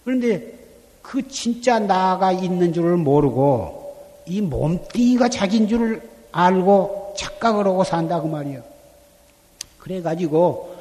그런데 0.05 0.57
그 1.01 1.27
진짜 1.27 1.77
나가 1.77 2.31
있는 2.31 2.71
줄을 2.71 2.95
모르고 2.95 4.23
이 4.25 4.39
몸뚱이가 4.39 5.27
자기인 5.27 5.67
줄을 5.67 6.09
알고 6.31 7.15
착각을 7.17 7.67
하고 7.67 7.83
산다 7.83 8.21
그 8.21 8.27
말이요. 8.27 8.63
그래가지고 9.77 10.73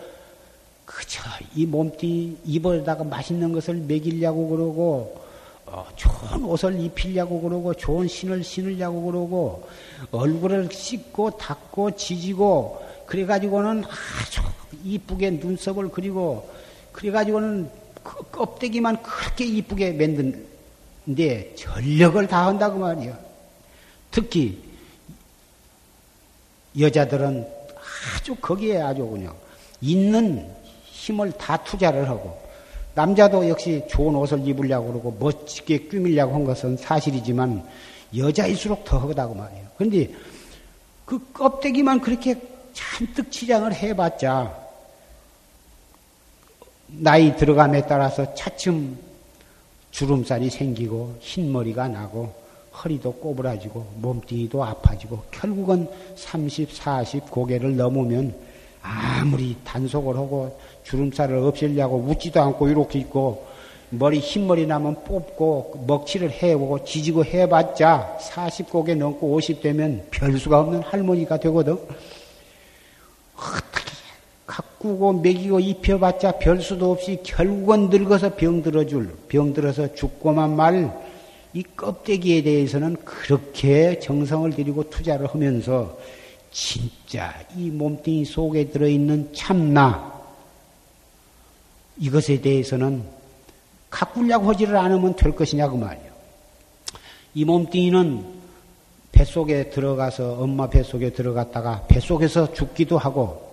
그저 0.85 1.20
이 1.57 1.66
몸뚱이 1.66 2.37
입에다가 2.45 3.03
맛있는 3.03 3.53
것을 3.53 3.74
먹이려고 3.74 4.49
그러고 4.49 5.26
어, 5.67 5.87
좋은 5.97 6.45
옷을 6.45 6.79
입히려고 6.81 7.41
그러고 7.41 7.75
좋은 7.75 8.07
신을 8.07 8.45
신으려고 8.45 9.03
그러고 9.03 9.69
얼굴을 10.12 10.71
씻고 10.71 11.37
닦고 11.37 11.97
지지고 11.97 12.85
그래가지고는 13.07 13.85
아주 13.85 14.43
이쁘게 14.85 15.31
눈썹을 15.31 15.89
그리고 15.91 16.49
그래가지고는 16.93 17.69
그 18.03 18.31
껍데기만 18.31 19.03
그렇게 19.03 19.45
이쁘게 19.45 19.93
만드는데 19.93 21.55
전력을 21.57 22.27
다한다고 22.27 22.79
말이야. 22.79 23.19
특히 24.12 24.62
여자들은 26.79 27.47
아주 28.17 28.37
거기에 28.37 28.81
아주 28.81 29.05
그냥 29.07 29.35
있는 29.81 30.49
힘을 30.85 31.33
다 31.33 31.57
투자를 31.57 32.09
하고 32.09 32.45
남자도 32.97 33.47
역시 33.51 33.84
좋은 33.88 34.14
옷을 34.16 34.49
입으려고 34.49 34.88
그러고 34.88 35.16
멋지게 35.20 35.80
꾸밀려고 35.80 36.34
한 36.34 36.44
것은 36.44 36.78
사실이지만 36.78 37.62
여자일수록 38.16 38.86
더 38.86 38.99
하다고 38.99 39.34
말이에요. 39.34 39.66
그런데 39.76 40.11
그 41.05 41.20
껍데기만 41.32 42.01
그렇게 42.01 42.40
잔뜩 42.72 43.30
치장을 43.30 43.70
해봤자 43.72 44.66
나이 46.88 47.36
들어감에 47.36 47.86
따라서 47.86 48.34
차츰 48.34 48.97
주름살이 49.90 50.49
생기고 50.49 51.16
흰머리가 51.20 51.88
나고 51.88 52.32
허리도 52.82 53.12
꼬부라지고 53.12 53.92
몸뚱이도 53.97 54.64
아파지고 54.64 55.22
결국은 55.30 55.86
30, 56.14 56.72
40 56.72 57.30
고개를 57.30 57.76
넘으면 57.76 58.34
아무리 58.80 59.55
단속을 59.64 60.16
하고 60.16 60.59
주름살을 60.87 61.39
없애려고 61.39 61.99
웃지도 61.99 62.41
않고 62.41 62.68
이렇게 62.68 62.99
있고 63.01 63.47
머리 63.91 64.18
흰머리 64.18 64.66
나면 64.66 65.05
뽑고 65.05 65.84
먹칠을 65.87 66.30
해보고 66.30 66.84
지지고 66.84 67.24
해봤자 67.24 68.18
40고개 68.20 68.97
넘고 68.97 69.32
50 69.32 69.62
되면 69.62 70.07
별 70.11 70.39
수가 70.39 70.61
없는 70.61 70.82
할머니가 70.82 71.37
되거든. 71.39 71.74
어떻게 73.37 73.93
가꾸고 74.47 75.12
먹이고 75.12 75.61
입혀봤자 75.61 76.39
별 76.39 76.61
수도 76.61 76.93
없이 76.93 77.20
결국은 77.22 77.91
늙어서 77.91 78.34
병들어줄 78.34 79.16
병들어서 79.28 79.95
죽고만 79.95 80.57
말 80.57 81.16
이 81.57 81.64
껍데기에 81.74 82.43
대해서는 82.43 82.97
그렇게 83.03 83.99
정성을 83.99 84.51
들이고 84.51 84.91
투자를 84.91 85.26
하면서 85.26 85.97
진짜 86.51 87.32
이 87.57 87.70
몸뚱이 87.70 88.26
속에 88.26 88.68
들어있는 88.68 89.32
참나 89.32 90.16
이것에 91.99 92.40
대해서는 92.40 93.03
가꾸려고 93.90 94.51
하지를 94.51 94.76
않으면 94.76 95.16
될 95.16 95.34
것이냐고 95.34 95.76
말이요. 95.76 96.07
이 97.34 97.44
몸뚱이는 97.44 98.36
뱃속에 99.12 99.70
들어가서 99.70 100.34
엄마 100.34 100.68
뱃속에 100.68 101.11
들어갔다가 101.11 101.86
뱃속에서 101.88 102.53
죽기도 102.53 102.99
하고 102.99 103.47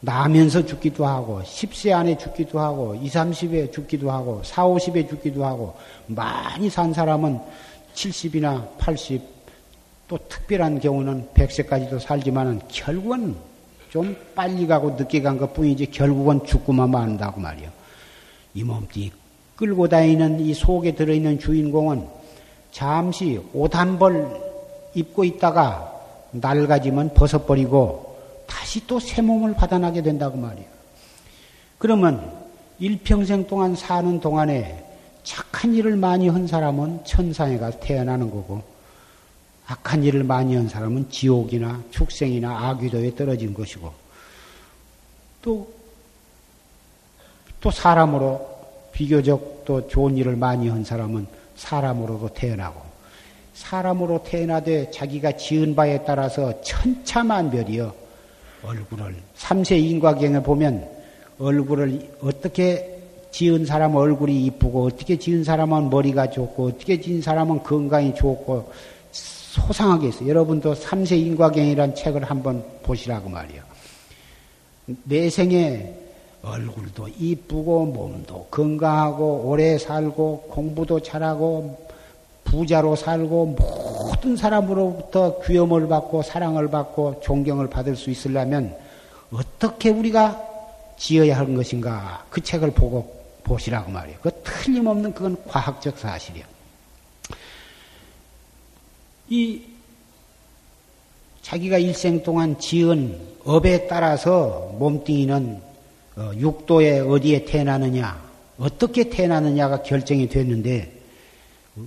나면서 0.00 0.66
죽기도 0.66 1.06
하고 1.06 1.40
10세 1.42 1.92
안에 1.92 2.18
죽기도 2.18 2.58
하고 2.58 2.94
20, 2.94 3.14
30에 3.14 3.72
죽기도 3.72 4.10
하고 4.10 4.42
4, 4.44 4.64
50에 4.64 5.08
죽기도 5.08 5.44
하고 5.44 5.76
많이 6.06 6.68
산 6.68 6.92
사람은 6.92 7.40
70이나 7.94 8.76
80, 8.78 9.22
또 10.08 10.18
특별한 10.28 10.80
경우는 10.80 11.28
100세까지도 11.34 11.98
살지만은 11.98 12.60
결국은 12.68 13.36
좀 13.96 14.14
빨리 14.34 14.66
가고 14.66 14.90
늦게 14.90 15.22
간 15.22 15.38
것 15.38 15.54
뿐이지 15.54 15.86
결국은 15.90 16.44
죽고만 16.44 16.90
만다고 16.90 17.40
말이요. 17.40 17.70
이 18.52 18.62
몸뚱이 18.62 19.10
끌고 19.56 19.88
다니는 19.88 20.40
이 20.40 20.52
속에 20.52 20.94
들어있는 20.94 21.38
주인공은 21.38 22.06
잠시 22.72 23.40
옷 23.54 23.74
한 23.74 23.98
벌 23.98 24.28
입고 24.94 25.24
있다가 25.24 25.90
낡아지면 26.32 27.14
벗어버리고 27.14 28.16
다시 28.46 28.86
또 28.86 29.00
새 29.00 29.22
몸을 29.22 29.54
받아나게 29.54 30.02
된다고 30.02 30.36
말이에요. 30.36 30.68
그러면 31.78 32.30
일평생 32.78 33.46
동안 33.46 33.74
사는 33.76 34.20
동안에 34.20 34.84
착한 35.24 35.72
일을 35.74 35.96
많이 35.96 36.28
한 36.28 36.46
사람은 36.46 37.00
천상에 37.04 37.56
가서 37.56 37.80
태어나는 37.80 38.30
거고 38.30 38.62
악한 39.66 40.04
일을 40.04 40.22
많이 40.22 40.54
한 40.54 40.68
사람은 40.68 41.10
지옥이나 41.10 41.82
축생이나 41.90 42.68
악귀도에 42.68 43.14
떨어진 43.16 43.52
것이고 43.52 43.92
또, 45.42 45.68
또 47.60 47.70
사람으로 47.70 48.56
비교적 48.92 49.64
또 49.64 49.86
좋은 49.88 50.16
일을 50.16 50.36
많이 50.36 50.68
한 50.68 50.84
사람은 50.84 51.26
사람으로도 51.56 52.34
태어나고 52.34 52.80
사람으로 53.54 54.22
태어나되 54.22 54.90
자기가 54.90 55.36
지은 55.36 55.74
바에 55.74 56.04
따라서 56.04 56.60
천차만별이여 56.62 57.94
얼굴을 58.62 59.16
삼세 59.34 59.78
인과경에 59.78 60.42
보면 60.42 60.88
얼굴을 61.38 62.16
어떻게 62.22 62.96
지은 63.30 63.66
사람 63.66 63.94
얼굴이 63.94 64.44
이쁘고 64.46 64.86
어떻게 64.86 65.18
지은 65.18 65.44
사람은 65.44 65.90
머리가 65.90 66.30
좋고 66.30 66.68
어떻게 66.68 67.00
지은 67.00 67.20
사람은 67.20 67.62
건강이 67.62 68.14
좋고 68.14 68.72
소상하게 69.56 70.08
있어. 70.08 70.26
여러분도 70.26 70.74
삼세 70.74 71.16
인과경이란 71.16 71.94
책을 71.94 72.24
한번 72.24 72.64
보시라고 72.82 73.28
말이요. 73.28 73.62
내 75.04 75.30
생에 75.30 75.94
얼굴도 76.42 77.08
이쁘고 77.18 77.86
몸도 77.86 78.46
건강하고 78.50 79.48
오래 79.48 79.78
살고 79.78 80.48
공부도 80.50 81.00
잘하고 81.00 81.86
부자로 82.44 82.94
살고 82.94 83.56
모든 83.58 84.36
사람으로부터 84.36 85.40
귀염을 85.44 85.88
받고 85.88 86.22
사랑을 86.22 86.70
받고 86.70 87.20
존경을 87.24 87.68
받을 87.68 87.96
수 87.96 88.10
있으려면 88.10 88.76
어떻게 89.32 89.90
우리가 89.90 90.40
지어야 90.96 91.38
하는 91.38 91.56
것인가 91.56 92.24
그 92.30 92.40
책을 92.40 92.70
보고 92.70 93.16
보시라고 93.42 93.90
말이에요. 93.90 94.18
그 94.22 94.30
틀림없는 94.44 95.14
그건 95.14 95.36
과학적 95.48 95.98
사실이에요. 95.98 96.55
이 99.28 99.62
자기가 101.42 101.78
일생 101.78 102.22
동안 102.22 102.58
지은 102.58 103.18
업에 103.44 103.86
따라서 103.86 104.74
몸뚱이는 104.78 105.60
어, 106.16 106.30
육도에 106.34 107.00
어디에 107.00 107.44
태어나느냐, 107.44 108.20
어떻게 108.58 109.10
태어나느냐가 109.10 109.82
결정이 109.82 110.28
됐는데, 110.28 110.92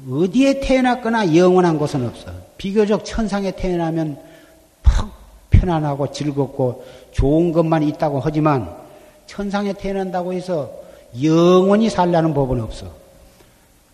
어디에 0.09 0.59
태어났거나 0.59 1.35
영원한 1.35 1.79
곳은 1.79 2.07
없어. 2.07 2.31
비교적 2.57 3.03
천상에 3.05 3.51
태어나면 3.55 4.19
퍽 4.83 5.09
편안하고 5.49 6.11
즐겁고 6.11 6.85
좋은 7.11 7.51
것만 7.51 7.83
있다고 7.83 8.19
하지만, 8.19 8.71
천상에 9.25 9.73
태어난다고 9.73 10.33
해서 10.33 10.71
영원히 11.23 11.89
살라는 11.89 12.35
법은 12.35 12.61
없어. 12.61 12.91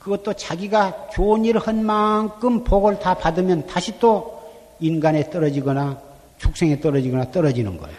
그것도 0.05 0.33
자기가 0.33 1.07
좋은 1.11 1.45
일을 1.45 1.59
한 1.59 1.83
만큼 1.83 2.63
복을 2.63 2.99
다 2.99 3.15
받으면 3.15 3.65
다시 3.65 3.97
또 3.97 4.39
인간에 4.79 5.27
떨어지거나 5.31 5.99
축생에 6.37 6.79
떨어지거나 6.79 7.31
떨어지는 7.31 7.75
거예요. 7.77 7.97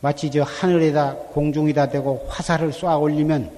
마치 0.00 0.30
저 0.30 0.42
하늘에다 0.42 1.14
공중에다 1.32 1.88
대고 1.88 2.26
화살을 2.28 2.70
쏘아 2.70 2.98
올리면 2.98 3.50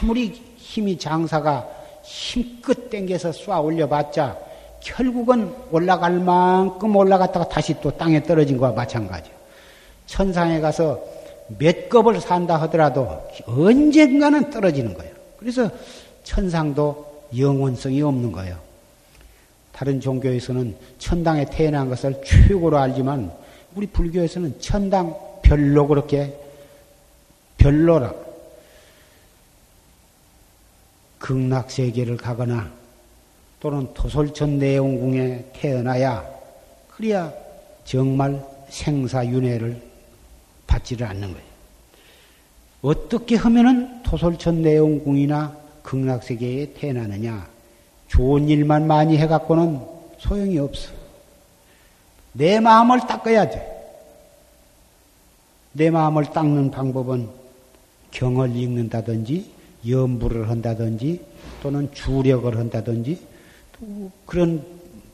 아무리 0.00 0.40
힘이 0.56 0.96
장사가 0.96 1.68
힘껏 2.04 2.88
땡겨서 2.88 3.32
쏘아 3.32 3.58
올려봤자 3.58 4.38
결국은 4.78 5.52
올라갈 5.72 6.12
만큼 6.12 6.94
올라갔다가 6.94 7.48
다시 7.48 7.74
또 7.80 7.90
땅에 7.90 8.22
떨어진 8.22 8.56
거와 8.56 8.70
마찬가지요. 8.70 9.34
천상에 10.06 10.60
가서 10.60 11.00
몇 11.58 11.88
겁을 11.88 12.20
산다 12.20 12.56
하더라도 12.62 13.20
언젠가는 13.48 14.50
떨어지는 14.50 14.94
거예요. 14.94 15.12
그래서 15.38 15.68
천상도 16.28 17.30
영원성이 17.38 18.02
없는 18.02 18.32
거예요. 18.32 18.58
다른 19.72 19.98
종교에서는 19.98 20.76
천당에 20.98 21.46
태어난 21.46 21.88
것을 21.88 22.20
최고로 22.22 22.76
알지만 22.76 23.32
우리 23.74 23.86
불교에서는 23.86 24.60
천당 24.60 25.16
별로 25.42 25.86
그렇게 25.86 26.38
별로라. 27.56 28.14
극락 31.18 31.70
세계를 31.70 32.18
가거나 32.18 32.70
또는 33.58 33.88
토솔천 33.94 34.58
내용궁에 34.58 35.46
태어나야 35.54 36.28
그래야 36.90 37.32
정말 37.84 38.44
생사윤회를 38.68 39.80
받지를 40.66 41.06
않는 41.06 41.32
거예요. 41.32 41.48
어떻게 42.82 43.34
하면은 43.34 44.02
토솔천 44.02 44.60
내용궁이나 44.62 45.67
극락세계에 45.88 46.74
태어나느냐? 46.74 47.48
좋은 48.08 48.48
일만 48.48 48.86
많이 48.86 49.16
해갖고는 49.16 49.80
소용이 50.18 50.58
없어. 50.58 50.90
내 52.32 52.60
마음을 52.60 53.00
닦아야 53.00 53.48
돼. 53.48 53.74
내 55.72 55.90
마음을 55.90 56.26
닦는 56.26 56.70
방법은 56.70 57.28
경을 58.10 58.54
읽는다든지, 58.54 59.50
염불을 59.88 60.50
한다든지, 60.50 61.24
또는 61.62 61.90
주력을 61.94 62.54
한다든지, 62.54 63.26
또 63.72 64.10
그런 64.26 64.62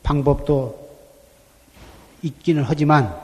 방법도 0.03 0.89
있기는 2.23 2.65
하지만, 2.65 3.15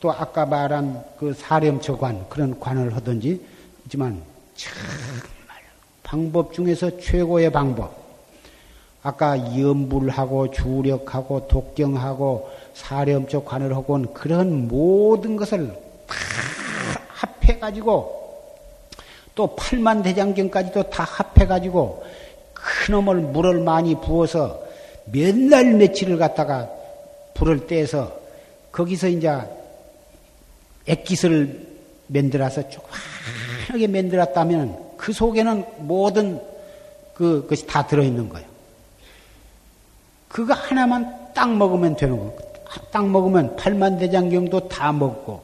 또 0.00 0.12
아까 0.12 0.44
말한 0.44 1.02
그 1.18 1.32
사렴처관, 1.32 2.28
그런 2.28 2.60
관을 2.60 2.94
하든지, 2.94 3.40
하지만, 3.84 4.22
정말 4.54 5.33
방법 6.04 6.52
중에서 6.52 6.98
최고의 7.00 7.50
방법, 7.50 7.92
아까 9.02 9.36
염불하고 9.58 10.50
주력하고 10.52 11.48
독경하고 11.48 12.48
사렴적 12.74 13.44
관을 13.44 13.74
하고는 13.74 14.14
그런 14.14 14.68
모든 14.68 15.34
것을 15.36 15.68
다 16.06 16.14
합해가지고 17.08 18.22
또 19.34 19.56
팔만 19.56 20.02
대장경까지도 20.04 20.90
다 20.90 21.02
합해가지고 21.04 22.04
큰놈을 22.54 23.16
물을 23.16 23.60
많이 23.60 23.94
부어서 24.00 24.62
몇 25.06 25.34
날 25.34 25.74
며칠을 25.74 26.16
갖다가 26.18 26.70
불을 27.34 27.66
떼서 27.66 28.12
거기서 28.72 29.08
이제 29.08 29.30
액기스를 30.86 31.66
만들어서 32.06 32.62
조그맣게 32.68 33.86
만들었다면 33.88 34.83
그 35.04 35.12
속에는 35.12 35.66
모든 35.80 36.40
그, 37.12 37.42
그것이 37.42 37.66
다 37.66 37.86
들어있는 37.86 38.30
거예요. 38.30 38.48
그거 40.28 40.54
하나만 40.54 41.34
딱 41.34 41.54
먹으면 41.54 41.94
되는 41.94 42.16
거. 42.16 42.34
딱 42.90 43.06
먹으면 43.06 43.54
팔만대장경도 43.56 44.68
다 44.70 44.92
먹고, 44.92 45.42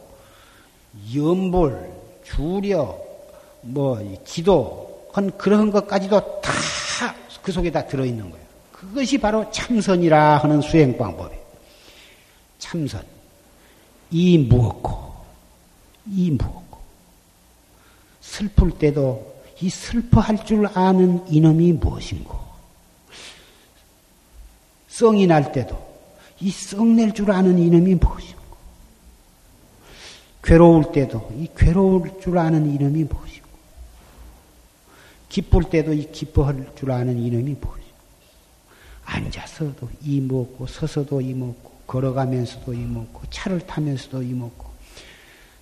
연볼, 1.15 1.93
주려, 2.25 2.99
뭐, 3.61 4.19
기도, 4.25 5.09
한 5.13 5.31
그런 5.37 5.71
것까지도 5.71 6.41
다 6.41 6.53
그 7.43 7.53
속에 7.53 7.71
다 7.71 7.87
들어있는 7.87 8.31
거예요. 8.31 8.47
그것이 8.73 9.19
바로 9.19 9.51
참선이라 9.51 10.39
하는 10.39 10.63
수행 10.63 10.97
방법이에요. 10.97 11.43
참선. 12.59 13.03
이 14.11 14.39
무엇고, 14.39 15.13
이 16.07 16.31
무엇고. 16.31 16.79
슬플 18.21 18.71
때도 18.73 19.40
이 19.63 19.69
슬퍼할 19.69 20.45
줄 20.45 20.67
아는 20.75 21.27
이놈이 21.29 21.75
무엇인고. 21.75 22.39
썽이 24.89 25.27
날 25.27 25.53
때도 25.53 25.79
이 26.41 26.51
썩낼 26.51 27.13
줄 27.13 27.31
아는 27.31 27.59
이놈이 27.59 27.97
무엇인고. 27.97 28.41
괴로울 30.43 30.93
때도 30.93 31.31
이 31.37 31.49
괴로울 31.57 32.21
줄 32.21 32.39
아는 32.39 32.71
이놈이 32.73 33.05
무엇인고. 33.05 33.49
기쁠 35.29 35.65
때도 35.65 35.93
이 35.93 36.11
기뻐할 36.11 36.73
줄 36.77 36.91
아는 36.91 37.19
이놈이 37.19 37.57
무엇인고. 37.61 37.81
앉아서도 39.05 39.89
이 40.03 40.21
먹고 40.21 40.67
서서도 40.67 41.21
이 41.21 41.35
먹고 41.35 41.71
걸어가면서도 41.87 42.73
이 42.73 42.79
먹고 42.79 43.23
차를 43.31 43.61
타면서도 43.67 44.23
이 44.23 44.33
먹고 44.33 44.70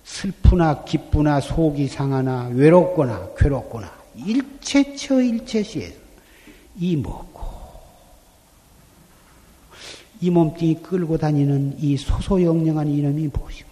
슬프나 0.09 0.83
기쁘나 0.85 1.39
속이 1.39 1.87
상하나 1.87 2.47
외롭거나 2.47 3.29
괴롭거나 3.37 3.89
일체처 4.15 5.21
일체시에서 5.21 5.93
이 6.79 6.95
먹고 6.97 7.39
이 10.19 10.31
몸뚱이 10.31 10.81
끌고 10.81 11.19
다니는 11.19 11.75
이 11.77 11.95
소소영령한 11.95 12.87
이놈이 12.87 13.27
무엇인고 13.27 13.69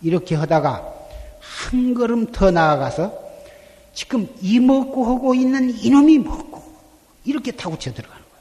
이렇게 0.00 0.34
하다가 0.34 0.94
한 1.38 1.94
걸음 1.94 2.32
더 2.32 2.50
나아가서 2.50 3.26
지금 3.92 4.28
이 4.40 4.58
먹고 4.58 5.04
하고 5.04 5.34
있는 5.34 5.70
이놈이 5.70 6.18
먹고 6.20 6.62
이렇게 7.24 7.52
타고쳐 7.52 7.92
들어가는 7.92 8.24
거예요. 8.24 8.36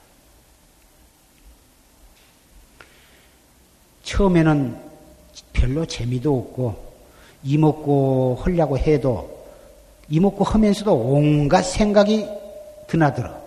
처음에는 4.03 4.84
별로 5.55 5.85
재미도 5.85 6.37
없고 6.37 6.75
이먹고 7.43 8.39
하려고 8.41 8.77
해도 8.77 9.35
이먹고 10.09 10.43
하면서도 10.43 10.93
온갖 10.93 11.63
생각이 11.63 12.27
드나들어. 12.87 13.43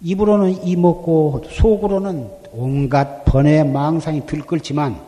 입으로는 0.00 0.64
이먹고 0.64 1.44
속으로는 1.50 2.30
온갖 2.52 3.24
번외 3.24 3.64
망상이 3.64 4.26
들끓지만 4.26 5.00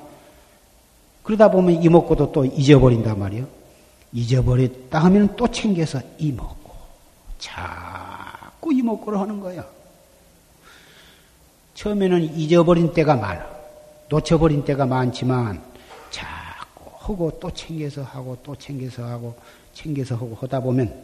그러다 1.22 1.50
보면 1.50 1.82
이먹고도 1.82 2.32
또 2.32 2.44
잊어버린단 2.44 3.18
말이요. 3.18 3.46
잊어버렸다 4.12 5.00
하면 5.04 5.34
또 5.36 5.48
챙겨서 5.48 6.00
이먹고 6.18 6.72
자꾸 7.38 8.72
이먹고를 8.72 9.18
하는 9.18 9.40
거야. 9.40 9.64
처음에는 11.74 12.36
잊어버린 12.36 12.92
때가 12.92 13.16
많아. 13.16 13.53
놓쳐버린 14.08 14.64
때가 14.64 14.86
많지만 14.86 15.62
자꾸 16.10 16.90
하고 16.98 17.38
또 17.40 17.50
챙겨서 17.50 18.02
하고 18.02 18.36
또 18.42 18.54
챙겨서 18.56 19.04
하고 19.04 19.34
챙겨서 19.72 20.14
하고 20.14 20.36
하다 20.40 20.60
보면 20.60 21.02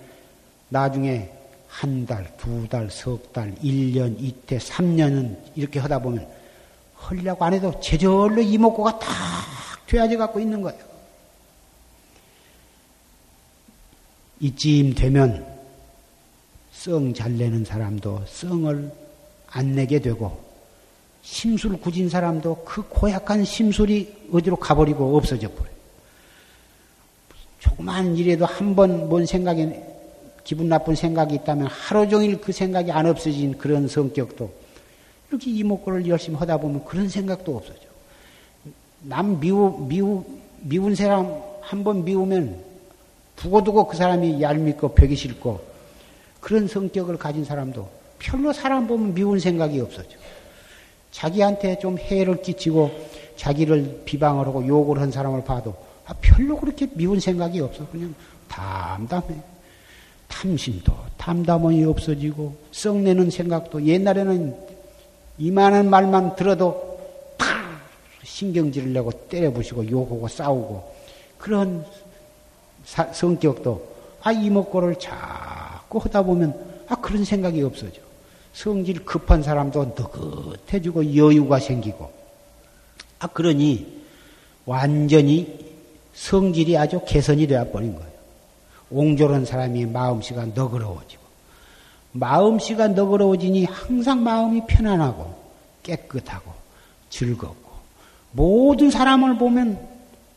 나중에 0.68 1.30
한 1.68 2.05
달, 2.05 2.36
두 2.36 2.68
달, 2.68 2.90
석 2.90 3.32
달, 3.32 3.55
1년, 3.57 4.16
이태, 4.18 4.59
3년은 4.59 5.38
이렇게 5.55 5.78
하다 5.78 6.01
보면 6.01 6.26
하려고 6.96 7.44
안 7.44 7.55
해도 7.55 7.78
제절로 7.80 8.40
이목구가 8.40 8.98
탁 8.98 9.09
되어져 9.86 10.18
갖고 10.18 10.40
있는 10.40 10.62
거예요. 10.62 10.90
이쯤 14.40 14.94
되면 14.94 15.46
썽 16.72 17.14
잘 17.14 17.36
내는 17.36 17.64
사람도 17.64 18.24
썽을 18.26 18.90
안 19.48 19.74
내게 19.74 20.01
되고 20.01 20.49
심술 21.31 21.78
굳은 21.81 22.09
사람도 22.09 22.64
그 22.64 22.83
고약한 22.89 23.45
심술이 23.45 24.12
어디로 24.33 24.57
가버리고 24.57 25.16
없어져 25.16 25.49
버려요. 25.49 25.70
조그만 27.61 28.16
일에도 28.16 28.47
한 28.47 28.74
번 28.74 29.09
뭔 29.09 29.24
생각이 29.26 29.70
기분 30.43 30.68
나쁜 30.68 30.97
생각이 30.97 31.37
있다면 31.37 31.68
하루 31.68 32.09
종일 32.09 32.41
그 32.41 32.51
생각이 32.51 32.91
안 32.91 33.07
없어진 33.07 33.57
그런 33.57 33.87
성격도 33.87 34.53
이렇게 35.31 35.53
이목구를 35.53 36.09
열심히 36.09 36.37
하다 36.37 36.57
보면 36.59 36.85
그런 36.85 37.09
생각도 37.09 37.57
없어져. 37.57 37.78
남 39.03 39.39
미우, 39.39 39.87
미우, 39.87 40.24
미운 40.62 40.97
사람 40.97 41.33
한 41.61 41.85
번 41.85 42.05
미우면 42.05 42.59
두고두고 43.37 43.87
그 43.87 43.97
사람이 43.97 44.43
얄밉고 44.43 44.95
벽이 44.95 45.14
싫고 45.14 45.61
그런 46.41 46.66
성격을 46.66 47.18
가진 47.18 47.45
사람도 47.45 47.89
별로 48.18 48.53
사람 48.53 48.89
보면 48.89 49.14
미운 49.14 49.39
생각이 49.39 49.78
없어져. 49.81 50.18
자기한테 51.11 51.78
좀 51.78 51.98
해를 51.98 52.42
끼치고 52.42 52.90
자기를 53.36 54.02
비방을 54.04 54.46
하고 54.46 54.66
욕을 54.66 55.00
한 55.00 55.11
사람을 55.11 55.44
봐도 55.44 55.74
아, 56.06 56.14
별로 56.20 56.58
그렇게 56.58 56.88
미운 56.92 57.20
생각이 57.20 57.61
없어. 57.61 57.86
그냥 57.88 58.14
담담해. 58.48 59.50
탐심도 60.28 60.92
담담함이 61.16 61.84
없어지고 61.84 62.56
썩내는 62.72 63.30
생각도 63.30 63.84
옛날에는 63.84 64.56
이만한 65.38 65.90
말만 65.90 66.36
들어도 66.36 66.98
팍 67.36 67.48
신경질을 68.22 68.92
내고 68.92 69.11
때려부시고 69.28 69.90
욕하고 69.90 70.28
싸우고 70.28 70.94
그런 71.36 71.84
사, 72.84 73.12
성격도 73.12 73.88
아 74.22 74.32
이목구를 74.32 74.98
자꾸 74.98 75.98
하다 75.98 76.22
보면 76.22 76.84
아 76.88 76.94
그런 76.96 77.24
생각이 77.24 77.62
없어져. 77.62 78.09
성질 78.53 79.05
급한 79.05 79.42
사람도 79.42 79.94
느긋해지고 79.96 81.16
여유가 81.16 81.59
생기고 81.59 82.11
아 83.18 83.26
그러니 83.28 84.01
완전히 84.66 85.70
성질이 86.14 86.76
아주 86.76 87.01
개선이 87.07 87.46
되어 87.46 87.70
버린 87.70 87.94
거예요. 87.94 88.11
옹졸한 88.90 89.44
사람이 89.44 89.86
마음씨가 89.86 90.46
너그러워지고 90.55 91.22
마음씨가 92.12 92.88
너그러워지니 92.88 93.64
항상 93.64 94.22
마음이 94.22 94.62
편안하고 94.66 95.34
깨끗하고 95.82 96.53
즐겁고 97.09 97.70
모든 98.32 98.90
사람을 98.90 99.38
보면 99.38 99.78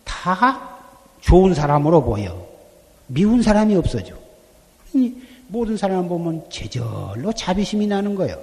다 0.04 0.74
좋은 1.22 1.54
사람으로 1.54 2.04
보여. 2.04 2.46
미운 3.08 3.42
사람이 3.42 3.76
없어져. 3.76 4.16
모든 5.54 5.78
사람을 5.78 6.10
보면 6.10 6.50
제절로 6.50 7.32
자비심이 7.32 7.86
나는 7.86 8.16
거예요. 8.16 8.42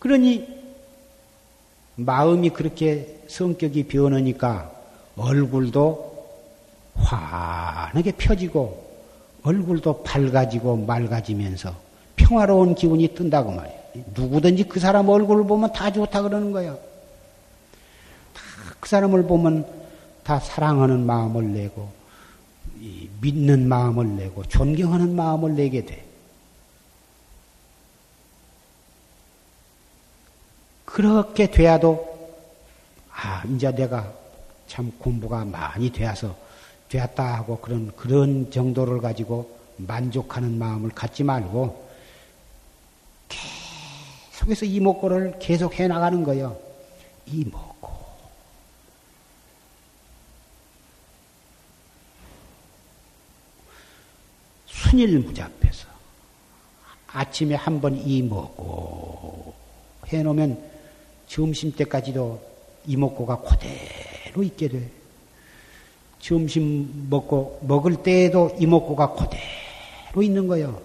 그러니 0.00 0.48
마음이 1.94 2.50
그렇게 2.50 3.20
성격이 3.28 3.84
변하니까 3.84 4.72
얼굴도 5.16 6.26
환하게 6.96 8.12
펴지고 8.18 8.84
얼굴도 9.44 10.02
밝아지고 10.02 10.76
맑아지면서 10.76 11.72
평화로운 12.16 12.74
기운이 12.74 13.14
뜬다고 13.14 13.52
말이에요. 13.52 13.80
누구든지 14.16 14.64
그 14.64 14.80
사람 14.80 15.08
얼굴을 15.08 15.46
보면 15.46 15.72
다 15.72 15.92
좋다 15.92 16.22
그러는 16.22 16.50
거예요. 16.50 16.76
그 18.80 18.88
사람을 18.88 19.22
보면 19.22 19.64
다 20.24 20.40
사랑하는 20.40 21.06
마음을 21.06 21.52
내고 21.52 21.95
믿는 23.26 23.66
마음을 23.68 24.16
내고 24.16 24.44
존경하는 24.44 25.16
마음을 25.16 25.56
내게 25.56 25.84
돼. 25.84 26.04
그렇게 30.84 31.50
돼야도 31.50 32.16
아 33.10 33.42
이제 33.48 33.74
내가 33.74 34.12
참 34.68 34.92
공부가 34.98 35.44
많이 35.44 35.90
되어서 35.90 36.36
되었다 36.88 37.38
하고 37.38 37.58
그런 37.58 37.90
그런 37.96 38.50
정도를 38.52 39.00
가지고 39.00 39.58
만족하는 39.76 40.56
마음을 40.56 40.90
갖지 40.90 41.24
말고 41.24 41.84
계속해서 43.28 44.66
이목구를 44.66 45.40
계속 45.40 45.74
해 45.80 45.88
나가는 45.88 46.22
거예요. 46.22 46.56
이목 47.26 47.65
구. 54.96 55.00
순일무잡해서 55.00 55.88
아침에 57.08 57.54
한 57.54 57.80
번 57.80 57.96
이목구 57.96 59.52
해놓으면 60.06 60.62
점심 61.28 61.72
때까지도 61.72 62.40
이목구가 62.86 63.40
그대로 63.42 64.42
있게 64.42 64.68
돼. 64.68 64.90
점심 66.20 67.08
먹고 67.10 67.60
먹을 67.62 68.02
때에도 68.02 68.56
이목구가 68.58 69.12
그대로 69.14 70.22
있는 70.22 70.46
거예요. 70.46 70.80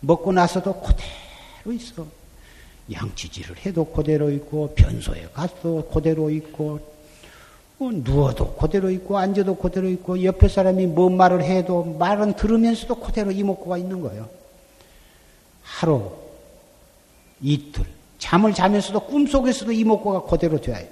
먹고 0.00 0.32
나서도 0.32 0.80
그대로 0.80 1.72
있어. 1.72 2.06
양치질을 2.90 3.58
해도 3.58 3.84
그대로 3.84 4.30
있고 4.30 4.74
변소에 4.74 5.28
가도 5.32 5.88
그대로 5.92 6.30
있고 6.30 6.64
뭐 6.64 6.89
누워도 7.88 8.54
그대로 8.54 8.90
있고 8.90 9.16
앉아도 9.16 9.56
그대로 9.56 9.88
있고 9.88 10.22
옆에 10.22 10.48
사람이 10.48 10.86
뭔 10.86 11.16
말을 11.16 11.42
해도 11.42 11.84
말은 11.98 12.34
들으면서도 12.34 12.96
그대로 12.96 13.30
이목구가 13.30 13.78
있는 13.78 14.02
거예요. 14.02 14.28
하루 15.62 16.12
이틀 17.40 17.86
잠을 18.18 18.52
자면서도 18.52 19.00
꿈속에서도 19.00 19.72
이목구가 19.72 20.24
그대로 20.24 20.60
돼야 20.60 20.76
해요. 20.76 20.88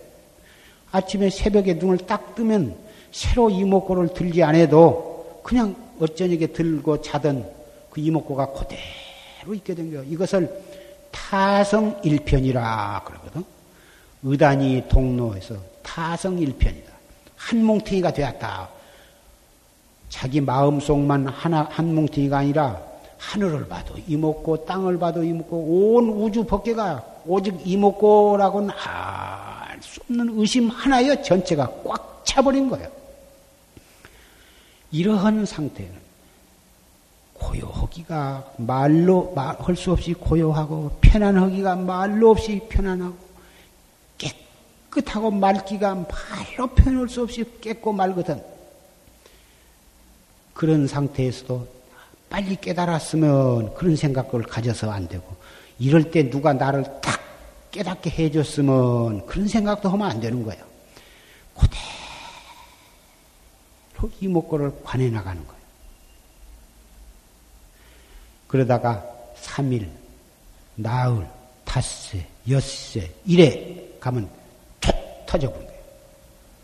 아침에 0.90 1.28
새벽에 1.28 1.74
눈을 1.74 1.98
딱 1.98 2.34
뜨면 2.34 2.74
새로 3.12 3.50
이목구를 3.50 4.14
들지 4.14 4.42
않아도 4.42 5.40
그냥 5.42 5.76
어쩌니게 6.00 6.48
들고 6.48 7.02
자던 7.02 7.46
그 7.90 8.00
이목구가 8.00 8.52
그대로 8.52 9.54
있게 9.54 9.74
된 9.74 9.90
거예요. 9.90 10.04
이것을 10.04 10.50
타성일편이라 11.10 13.02
그러거든. 13.04 13.44
의단이 14.22 14.84
동로에서 14.88 15.56
타성일편이다. 15.88 16.92
한 17.36 17.64
뭉탱이가 17.64 18.12
되었다. 18.12 18.68
자기 20.10 20.40
마음속만 20.40 21.28
하나 21.28 21.66
한 21.70 21.94
뭉탱이가 21.94 22.38
아니라 22.38 22.80
하늘을 23.18 23.68
봐도 23.68 23.94
이목고 24.06 24.64
땅을 24.64 24.98
봐도 24.98 25.24
이목고 25.24 25.56
온 25.56 26.08
우주 26.10 26.44
법계가 26.44 27.04
오직 27.26 27.54
이목고라고는 27.64 28.70
알 28.70 29.58
수 29.80 30.00
없는 30.02 30.38
의심 30.38 30.68
하나여 30.68 31.22
전체가 31.22 31.70
꽉 31.84 32.22
차버린 32.24 32.68
거예요. 32.68 32.88
이러한 34.90 35.46
상태는 35.46 35.92
고요하기가 37.34 38.54
말로 38.56 39.32
할 39.36 39.76
수 39.76 39.92
없이 39.92 40.14
고요하고 40.14 40.98
편안하기가 41.00 41.76
말로 41.76 42.30
없이 42.30 42.60
편안하고 42.68 43.27
깨끗하고 44.98 45.30
맑기가 45.30 45.94
말로 45.94 46.66
표현할 46.74 47.08
수 47.08 47.22
없이 47.22 47.44
깨끗고 47.60 47.92
맑거든. 47.92 48.42
그런 50.54 50.86
상태에서도 50.88 51.68
빨리 52.28 52.56
깨달았으면 52.56 53.74
그런 53.74 53.96
생각을 53.96 54.42
가져서 54.42 54.90
안 54.90 55.08
되고 55.08 55.36
이럴 55.78 56.10
때 56.10 56.28
누가 56.28 56.52
나를 56.52 56.84
딱 57.00 57.20
깨닫게 57.70 58.10
해줬으면 58.10 59.26
그런 59.26 59.46
생각도 59.46 59.88
하면 59.90 60.10
안 60.10 60.20
되는 60.20 60.42
거예요. 60.42 60.64
그대로 63.94 64.10
이목구를 64.20 64.82
관해 64.82 65.08
나가는 65.10 65.46
거예요. 65.46 65.58
그러다가 68.48 69.04
3일, 69.42 69.88
나흘, 70.74 71.28
닷새, 71.64 72.26
엿새, 72.48 73.12
이래 73.26 73.76
가면 74.00 74.28
툭 74.28 74.37
터져버린 75.28 75.66
거예요. 75.66 75.82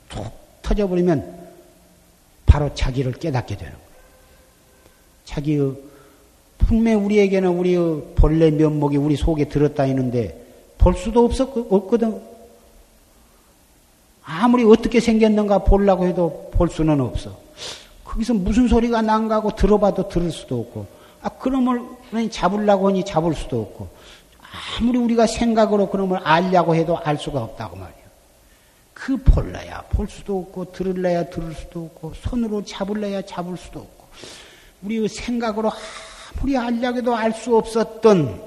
툭 0.08 0.24
터져버리면 0.62 1.48
바로 2.46 2.74
자기를 2.74 3.12
깨닫게 3.12 3.56
되는 3.56 3.72
거예요. 3.72 3.84
자기의 5.24 5.72
분명 6.58 7.04
우리에게는 7.04 7.48
우리의 7.50 8.02
본래 8.14 8.50
면목이 8.50 8.96
우리 8.96 9.16
속에 9.16 9.48
들었다 9.48 9.86
있는데 9.86 10.40
볼 10.78 10.94
수도 10.94 11.24
없었, 11.24 11.50
없거든. 11.56 12.20
아무리 14.24 14.64
어떻게 14.64 15.00
생겼는가 15.00 15.58
보려고 15.58 16.06
해도 16.06 16.50
볼 16.54 16.68
수는 16.70 17.00
없어. 17.00 17.36
거기서 18.04 18.34
무슨 18.34 18.68
소리가 18.68 19.02
난가고 19.02 19.54
들어봐도 19.54 20.08
들을 20.08 20.30
수도 20.30 20.60
없고 20.60 20.86
아, 21.24 21.28
그놈을 21.30 22.30
잡으려고 22.30 22.88
하니 22.88 23.02
잡을 23.02 23.34
수도 23.34 23.62
없고, 23.62 23.88
아무리 24.78 24.98
우리가 24.98 25.26
생각으로 25.26 25.88
그놈을 25.88 26.18
알려고 26.18 26.74
해도 26.74 26.98
알 26.98 27.18
수가 27.18 27.42
없다고 27.42 27.76
말이야. 27.76 28.03
그 29.04 29.18
볼래야 29.18 29.82
볼 29.90 30.08
수도 30.08 30.38
없고, 30.38 30.72
들을래야 30.72 31.28
들을 31.28 31.52
수도 31.52 31.84
없고, 31.84 32.14
손으로 32.14 32.64
잡을래야 32.64 33.20
잡을 33.20 33.54
수도 33.58 33.80
없고, 33.80 34.06
우리의 34.80 35.10
생각으로 35.10 35.70
아무리 36.38 36.56
알려고 36.56 36.96
해도 36.96 37.14
알 37.14 37.30
수 37.34 37.54
없었던 37.54 38.40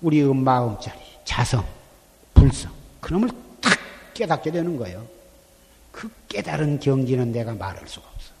우리의 0.00 0.34
마음자리, 0.34 0.98
자성, 1.24 1.64
불성, 2.34 2.72
그놈을 3.00 3.28
탁 3.60 3.78
깨닫게 4.12 4.50
되는 4.50 4.76
거예요. 4.76 5.06
그 5.92 6.10
깨달은 6.28 6.80
경지는 6.80 7.30
내가 7.30 7.54
말할 7.54 7.86
수가 7.86 8.08
없어. 8.12 8.32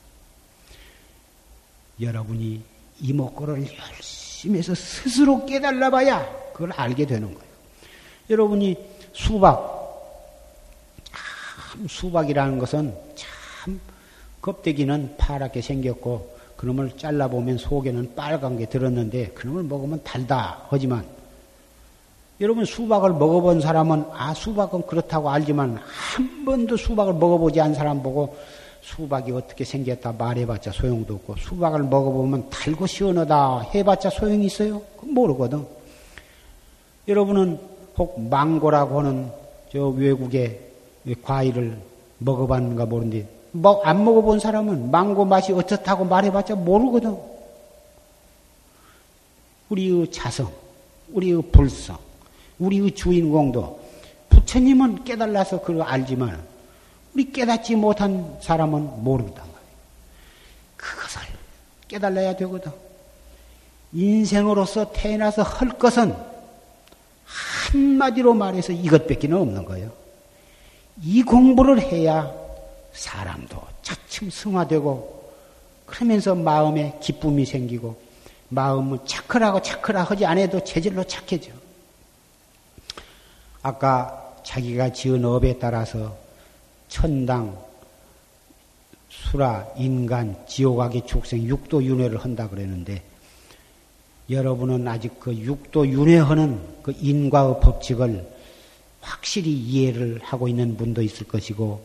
여러분이 2.00 2.60
이목구를 3.02 3.68
열심히 3.78 4.58
해서 4.58 4.74
스스로 4.74 5.46
깨달아 5.46 5.90
봐야 5.90 6.28
그걸 6.52 6.72
알게 6.72 7.06
되는 7.06 7.32
거예요. 7.32 7.52
여러분이 8.30 8.76
수박, 9.12 9.81
참 11.72 11.88
수박이라는 11.88 12.58
것은 12.58 12.94
참 13.14 13.80
껍데기는 14.42 15.14
파랗게 15.16 15.62
생겼고 15.62 16.36
그놈을 16.56 16.96
잘라보면 16.98 17.56
속에는 17.56 18.14
빨간 18.14 18.58
게 18.58 18.66
들었는데 18.66 19.28
그놈을 19.28 19.62
먹으면 19.62 20.02
달다 20.04 20.66
하지만 20.68 21.04
여러분 22.40 22.64
수박을 22.64 23.12
먹어본 23.12 23.62
사람은 23.62 24.04
아 24.12 24.34
수박은 24.34 24.86
그렇다고 24.86 25.30
알지만 25.30 25.78
한 25.82 26.44
번도 26.44 26.76
수박을 26.76 27.14
먹어보지 27.14 27.60
않은 27.60 27.74
사람 27.74 28.02
보고 28.02 28.36
수박이 28.82 29.32
어떻게 29.32 29.64
생겼다 29.64 30.12
말해봤자 30.12 30.72
소용도 30.72 31.14
없고 31.14 31.36
수박을 31.36 31.84
먹어보면 31.84 32.50
달고 32.50 32.86
시원하다 32.86 33.70
해봤자 33.74 34.10
소용이 34.10 34.46
있어요? 34.46 34.82
모르거든. 35.00 35.64
여러분은 37.08 37.60
혹 37.96 38.20
망고라고 38.20 38.98
하는 38.98 39.30
저 39.70 39.86
외국의 39.88 40.71
과일을 41.22 41.78
먹어봤는가 42.18 42.86
모르는데 42.86 43.28
뭐 43.52 43.82
안 43.84 44.04
먹어본 44.04 44.40
사람은 44.40 44.90
망고 44.90 45.24
맛이 45.24 45.52
어떻다고 45.52 46.04
말해봤자 46.04 46.54
모르거든. 46.54 47.16
우리의 49.68 50.10
자성, 50.10 50.50
우리의 51.12 51.42
불성, 51.50 51.98
우리의 52.58 52.94
주인공도 52.94 53.80
부처님은 54.28 55.04
깨달아서 55.04 55.60
그걸 55.60 55.82
알지만 55.82 56.42
우리 57.14 57.30
깨닫지 57.30 57.76
못한 57.76 58.36
사람은 58.40 59.04
모르단 59.04 59.34
말이에요. 59.34 59.52
그것을 60.76 61.22
깨달아야 61.88 62.36
되거든. 62.36 62.72
인생으로서 63.92 64.92
태어나서 64.92 65.42
할 65.42 65.68
것은 65.78 66.14
한마디로 67.24 68.32
말해서 68.32 68.72
이것밖에 68.72 69.30
없는 69.30 69.64
거예요. 69.66 70.01
이 71.00 71.22
공부를 71.22 71.80
해야 71.80 72.30
사람도 72.92 73.60
차츰 73.82 74.30
승화되고 74.30 75.32
그러면서 75.86 76.34
마음에 76.34 76.98
기쁨이 77.00 77.44
생기고 77.44 78.00
마음은 78.48 78.98
착하라고 79.06 79.62
착하라 79.62 80.04
하지 80.04 80.26
않아도 80.26 80.62
체질로 80.62 81.04
착해져. 81.04 81.52
아까 83.62 84.36
자기가 84.44 84.92
지은 84.92 85.24
업에 85.24 85.58
따라서 85.58 86.16
천당, 86.88 87.56
수라, 89.08 89.66
인간, 89.76 90.36
지옥악의 90.46 91.06
축생, 91.06 91.42
육도 91.42 91.84
윤회를 91.84 92.22
한다 92.22 92.48
그랬는데 92.48 93.02
여러분은 94.28 94.86
아직 94.88 95.18
그 95.20 95.34
육도 95.34 95.88
윤회하는 95.88 96.60
그 96.82 96.94
인과의 97.00 97.60
법칙을 97.60 98.26
확실히 99.02 99.52
이해를 99.52 100.20
하고 100.22 100.48
있는 100.48 100.76
분도 100.76 101.02
있을 101.02 101.26
것이고 101.26 101.84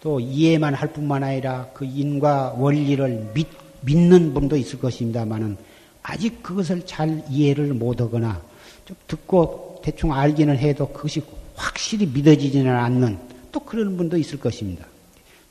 또 0.00 0.18
이해만 0.18 0.74
할 0.74 0.92
뿐만 0.92 1.22
아니라 1.22 1.68
그 1.72 1.84
인과 1.84 2.54
원리를 2.58 3.30
믿, 3.32 3.46
믿는 3.82 4.34
분도 4.34 4.56
있을 4.56 4.78
것입니다만은 4.78 5.56
아직 6.02 6.42
그것을 6.42 6.84
잘 6.84 7.24
이해를 7.30 7.72
못하거나 7.74 8.42
좀 8.84 8.96
듣고 9.06 9.80
대충 9.82 10.12
알기는 10.12 10.58
해도 10.58 10.88
그것이 10.88 11.22
확실히 11.54 12.06
믿어지지는 12.06 12.74
않는 12.74 13.18
또 13.52 13.60
그런 13.60 13.96
분도 13.96 14.16
있을 14.16 14.38
것입니다. 14.40 14.84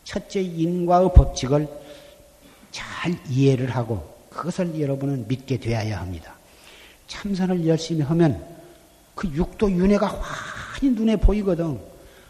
첫째 0.04 0.42
인과의 0.42 1.10
법칙을 1.16 1.68
잘 2.72 3.18
이해를 3.30 3.76
하고 3.76 4.14
그것을 4.30 4.80
여러분은 4.80 5.28
믿게 5.28 5.58
되어야 5.60 6.00
합니다. 6.00 6.36
참선을 7.08 7.66
열심히 7.68 8.02
하면 8.02 8.44
그 9.16 9.28
육도 9.28 9.72
윤회가 9.72 10.08
환히 10.74 10.92
눈에 10.92 11.16
보이거든. 11.18 11.80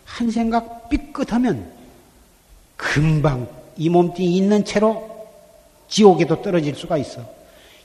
한 0.04 0.30
생각 0.30 0.90
삐끗하면 0.90 1.72
금방 2.76 3.48
이 3.78 3.88
몸뚱이 3.90 4.36
있는 4.36 4.66
채로 4.66 5.28
지옥에도 5.88 6.42
떨어질 6.42 6.76
수가 6.76 6.98
있어. 6.98 7.22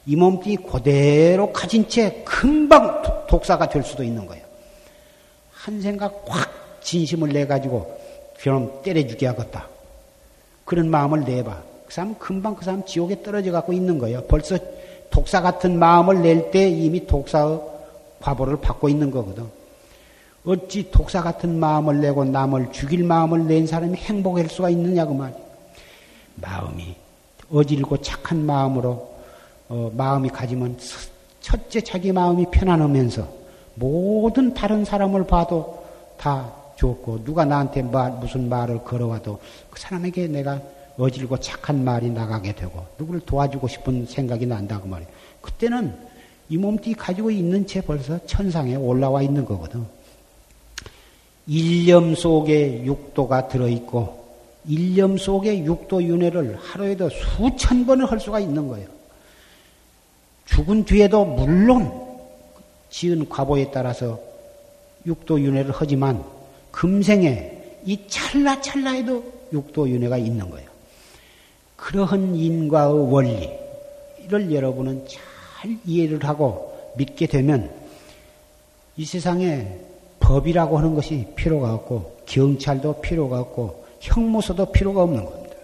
이 0.05 0.17
몸뚱이 0.17 0.57
그대로 0.57 1.53
가진 1.53 1.89
채 1.89 2.23
금방 2.25 3.03
독사가 3.29 3.69
될 3.69 3.85
수도 3.85 4.03
있는 4.03 4.27
거예요. 4.27 4.45
한 5.53 5.81
생각 5.81 6.25
확 6.27 6.51
진심을 6.83 7.29
내 7.33 7.47
가지고 7.47 7.97
그럼 8.41 8.81
때려주게 8.83 9.27
하겠다. 9.27 9.69
그런 10.65 10.91
마음을 10.91 11.21
내봐. 11.25 11.63
그 11.87 11.95
사람 11.95 12.19
금방 12.19 12.57
그 12.57 12.65
사람 12.65 12.85
지옥에 12.85 13.23
떨어져 13.23 13.53
갖고 13.53 13.73
있는 13.73 13.99
거예요. 13.99 14.25
벌써 14.25 14.59
독사 15.11 15.41
같은 15.41 15.79
마음을 15.79 16.21
낼 16.21 16.51
때 16.51 16.69
이미 16.69 17.07
독사의 17.07 17.61
과보를 18.21 18.61
받고 18.61 18.89
있는 18.89 19.11
거거든. 19.13 19.58
어찌 20.49 20.91
독사 20.91 21.23
같은 21.23 21.61
마음을 21.61 22.01
내고 22.01 22.25
남을 22.25 22.73
죽일 22.73 23.05
마음을 23.05 23.47
낸 23.47 23.67
사람이 23.67 23.99
행복할 23.99 24.49
수가 24.49 24.71
있느냐고 24.71 25.13
말이야. 25.13 25.39
마음이 26.37 26.97
어질고 27.51 27.99
착한 27.99 28.47
마음으로 28.47 29.15
어, 29.69 29.93
마음이 29.95 30.31
가지면 30.31 30.79
첫째 31.43 31.83
자기 31.83 32.13
마음이 32.13 32.47
편안하면서 32.51 33.29
모든 33.75 34.55
다른 34.55 34.87
사람을 34.87 35.27
봐도 35.27 35.85
다 36.17 36.51
좋고 36.77 37.25
누가 37.25 37.45
나한테 37.45 37.83
말, 37.83 38.13
무슨 38.13 38.49
말을 38.49 38.85
걸어와도 38.85 39.41
그 39.69 39.79
사람에게 39.79 40.29
내가 40.29 40.63
어질고 40.97 41.41
착한 41.41 41.85
말이 41.85 42.09
나가게 42.09 42.55
되고 42.55 42.87
누구를 42.99 43.21
도와주고 43.21 43.69
싶은 43.69 44.07
생각이 44.07 44.47
난다고 44.47 44.89
말이에요. 44.89 45.11
그때는 45.43 45.95
이 46.49 46.57
몸뚱이 46.57 46.95
가지고 46.95 47.31
있는 47.31 47.67
채 47.67 47.83
벌써 47.83 48.19
천상에 48.25 48.77
올라와 48.77 49.21
있는 49.21 49.45
거거든. 49.45 49.98
일념 51.49 52.15
속에 52.15 52.85
육도가 52.85 53.49
들어있고 53.49 54.19
일념 54.67 55.17
속에 55.17 55.65
육도 55.65 56.03
윤회를 56.03 56.57
하루에도 56.57 57.09
수천 57.09 57.87
번을 57.87 58.11
할 58.11 58.21
수가 58.21 58.39
있는 58.39 58.69
거예요. 58.69 58.87
죽은 60.45 60.85
뒤에도 60.85 61.25
물론 61.25 61.91
지은 62.91 63.29
과보에 63.29 63.71
따라서 63.71 64.21
육도 65.07 65.41
윤회를 65.41 65.73
하지만 65.75 66.23
금생에 66.71 67.59
이 67.87 67.99
찰나찰나에도 68.09 69.25
육도 69.53 69.89
윤회가 69.89 70.19
있는 70.19 70.51
거예요. 70.51 70.69
그러한 71.77 72.35
인과의 72.35 73.11
원리를 73.11 74.53
여러분은 74.53 75.07
잘 75.09 75.79
이해를 75.87 76.23
하고 76.25 76.93
믿게 76.99 77.27
되면 77.27 77.71
이 78.99 79.07
세상에 79.07 79.88
법이라고 80.29 80.77
하는 80.77 80.95
것이 80.95 81.27
필요가 81.35 81.73
없고 81.73 82.19
경찰도 82.27 83.01
필요가 83.01 83.41
없고 83.41 83.85
형무소도 84.01 84.67
필요가 84.73 85.03
없는 85.03 85.25
겁니다. 85.25 85.57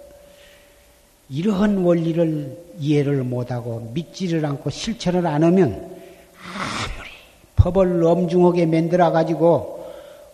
이러한 1.28 1.76
원리를 1.78 2.58
이해를 2.78 3.24
못하고 3.24 3.90
믿지를 3.92 4.44
않고 4.44 4.70
실천을 4.70 5.26
안 5.26 5.44
하면 5.44 5.72
아무리 5.72 7.10
법을 7.56 8.04
엄중하게 8.04 8.64
만들어 8.64 9.10
가지고 9.10 9.84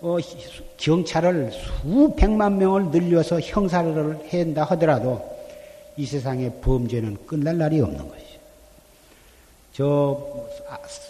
어, 0.01 0.17
경찰을 0.77 1.51
수백만 1.53 2.57
명을 2.57 2.91
늘려서 2.91 3.41
형사를 3.41 4.19
한다 4.31 4.65
하더라도 4.71 5.29
이 5.97 6.07
세상의 6.07 6.53
범죄는 6.63 7.19
끝날 7.27 7.59
날이 7.59 7.81
없는 7.81 7.99
것이죠. 7.99 8.39
저 9.73 10.47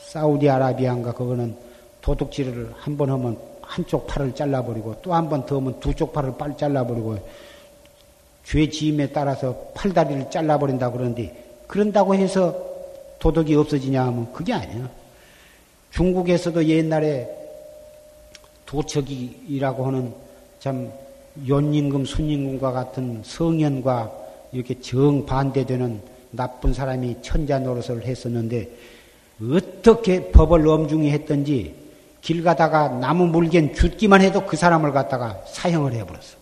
사우디아라비아인가 0.08 1.12
그거는 1.12 1.69
도둑질을 2.00 2.72
한 2.76 2.96
번 2.96 3.10
하면 3.10 3.36
한쪽 3.62 4.06
팔을 4.06 4.34
잘라버리고 4.34 5.00
또 5.02 5.12
한 5.12 5.28
번 5.28 5.46
더 5.46 5.56
하면 5.56 5.78
두 5.80 5.94
쪽 5.94 6.12
팔을 6.12 6.34
빨 6.38 6.56
잘라버리고 6.56 7.18
죄 8.44 8.68
지임에 8.68 9.08
따라서 9.08 9.54
팔다리를 9.74 10.30
잘라버린다 10.30 10.90
그러는데 10.90 11.44
그런다고 11.66 12.14
해서 12.14 12.56
도덕이 13.20 13.54
없어지냐 13.54 14.04
하면 14.06 14.32
그게 14.32 14.52
아니야. 14.52 14.90
중국에서도 15.90 16.64
옛날에 16.66 17.28
도척이라고 18.66 19.86
하는 19.86 20.12
참 20.58 20.90
연임금, 21.46 22.04
순임금과 22.04 22.72
같은 22.72 23.22
성현과 23.24 24.12
이렇게 24.52 24.80
정반대되는 24.80 26.00
나쁜 26.32 26.72
사람이 26.72 27.16
천자 27.22 27.58
노릇을 27.60 28.04
했었는데 28.04 28.68
어떻게 29.52 30.30
법을 30.30 30.66
엄중히 30.66 31.10
했던지 31.10 31.74
길 32.20 32.42
가다가 32.42 32.88
나무 32.88 33.26
물견 33.26 33.74
죽기만 33.74 34.20
해도 34.20 34.44
그 34.44 34.56
사람을 34.56 34.92
갖다가 34.92 35.42
사형을 35.46 35.94
해버렸어. 35.94 36.38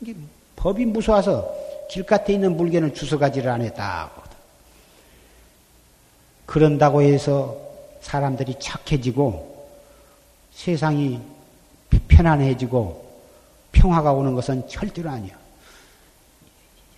이게 0.00 0.14
법이 0.56 0.86
무서워서 0.86 1.52
길가에 1.88 2.34
있는 2.34 2.56
물견을 2.56 2.94
주워가지를 2.94 3.50
안 3.50 3.62
했다고. 3.62 4.22
그런다고 6.46 7.02
해서 7.02 7.56
사람들이 8.00 8.54
착해지고 8.60 9.68
세상이 10.52 11.20
편안해지고 12.08 13.04
평화가 13.72 14.12
오는 14.12 14.34
것은 14.34 14.68
절대로 14.68 15.10
아니야. 15.10 15.34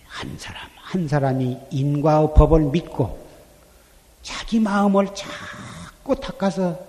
한 0.07 0.37
사람, 0.37 0.67
한 0.75 1.07
사람이 1.07 1.57
인과의 1.71 2.29
법을 2.35 2.61
믿고 2.61 3.27
자기 4.21 4.59
마음을 4.59 5.07
자꾸 5.15 6.15
닦아서 6.15 6.88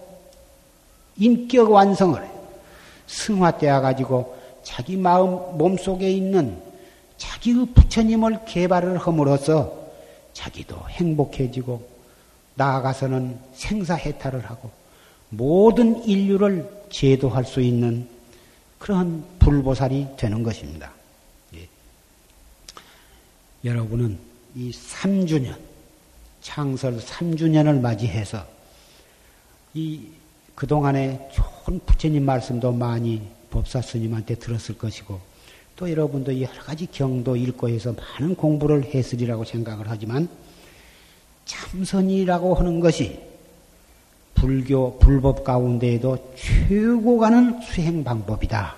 인격 1.21 1.71
완성을 1.71 2.21
해요. 2.21 2.49
승화되어 3.07 3.81
가지고 3.81 4.37
자기 4.64 4.97
마음 4.97 5.57
몸속에 5.57 6.11
있는 6.11 6.61
자기의 7.18 7.66
부처님을 7.75 8.45
개발을 8.47 8.99
함으로써 8.99 9.73
자기도 10.33 10.77
행복해지고 10.89 11.87
나아가서는 12.55 13.39
생사해탈을 13.55 14.45
하고 14.47 14.71
모든 15.29 16.03
인류를 16.05 16.68
제도할 16.91 17.45
수 17.45 17.61
있는 17.61 18.09
그러한 18.79 19.23
불보살이 19.39 20.07
되는 20.16 20.43
것입니다. 20.43 20.91
예. 21.55 21.68
여러분은 23.64 24.18
이 24.57 24.71
3주년, 24.71 25.57
창설 26.41 26.99
3주년을 26.99 27.81
맞이해서 27.81 28.45
이 29.75 30.09
그동안에 30.61 31.30
좋은 31.32 31.80
부처님 31.86 32.22
말씀도 32.26 32.72
많이 32.72 33.22
법사 33.48 33.80
스님한테 33.80 34.34
들었을 34.34 34.76
것이고 34.76 35.18
또 35.74 35.90
여러분도 35.90 36.38
여러 36.38 36.62
가지 36.62 36.84
경도 36.84 37.34
읽고 37.34 37.70
해서 37.70 37.94
많은 37.94 38.34
공부를 38.34 38.84
했으리라고 38.84 39.46
생각을 39.46 39.86
하지만 39.88 40.28
참선이라고 41.46 42.56
하는 42.56 42.78
것이 42.78 43.18
불교, 44.34 44.98
불법 44.98 45.44
가운데에도 45.44 46.34
최고 46.36 47.16
가는 47.16 47.58
수행 47.62 48.04
방법이다. 48.04 48.76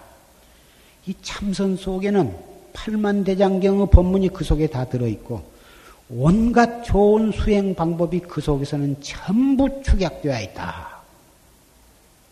이 1.08 1.14
참선 1.20 1.76
속에는 1.76 2.32
팔만대장경의 2.74 3.88
법문이 3.90 4.28
그 4.28 4.44
속에 4.44 4.68
다 4.68 4.84
들어있고 4.84 5.42
온갖 6.10 6.84
좋은 6.84 7.32
수행 7.32 7.74
방법이 7.74 8.20
그 8.20 8.40
속에서는 8.40 9.00
전부 9.00 9.82
축약되어 9.82 10.42
있다. 10.42 10.91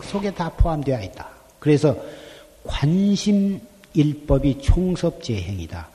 그 0.00 0.06
속에 0.06 0.32
다 0.32 0.50
포함되어 0.56 1.00
있다. 1.02 1.28
그래서 1.58 1.94
관심 2.64 3.60
일법이 3.92 4.60
총섭재행이다. 4.62 5.88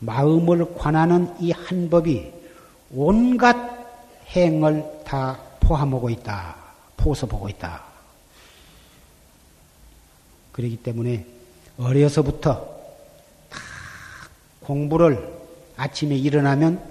마음을 0.00 0.74
관하는 0.74 1.34
이 1.40 1.52
한 1.52 1.88
법이 1.88 2.30
온갖 2.94 3.56
행을 4.28 4.84
다 5.04 5.38
포함하고 5.60 6.10
있다. 6.10 6.54
포섭하고 6.98 7.48
있다. 7.48 7.82
그렇기 10.52 10.76
때문에 10.76 11.24
어려서부터 11.78 12.54
다 13.48 13.58
공부를 14.60 15.34
아침에 15.76 16.14
일어나면 16.16 16.82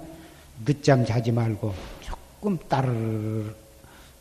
늦잠 0.64 1.04
자지 1.04 1.30
말고 1.32 1.74
조금 2.00 2.58
따르르 2.68 3.54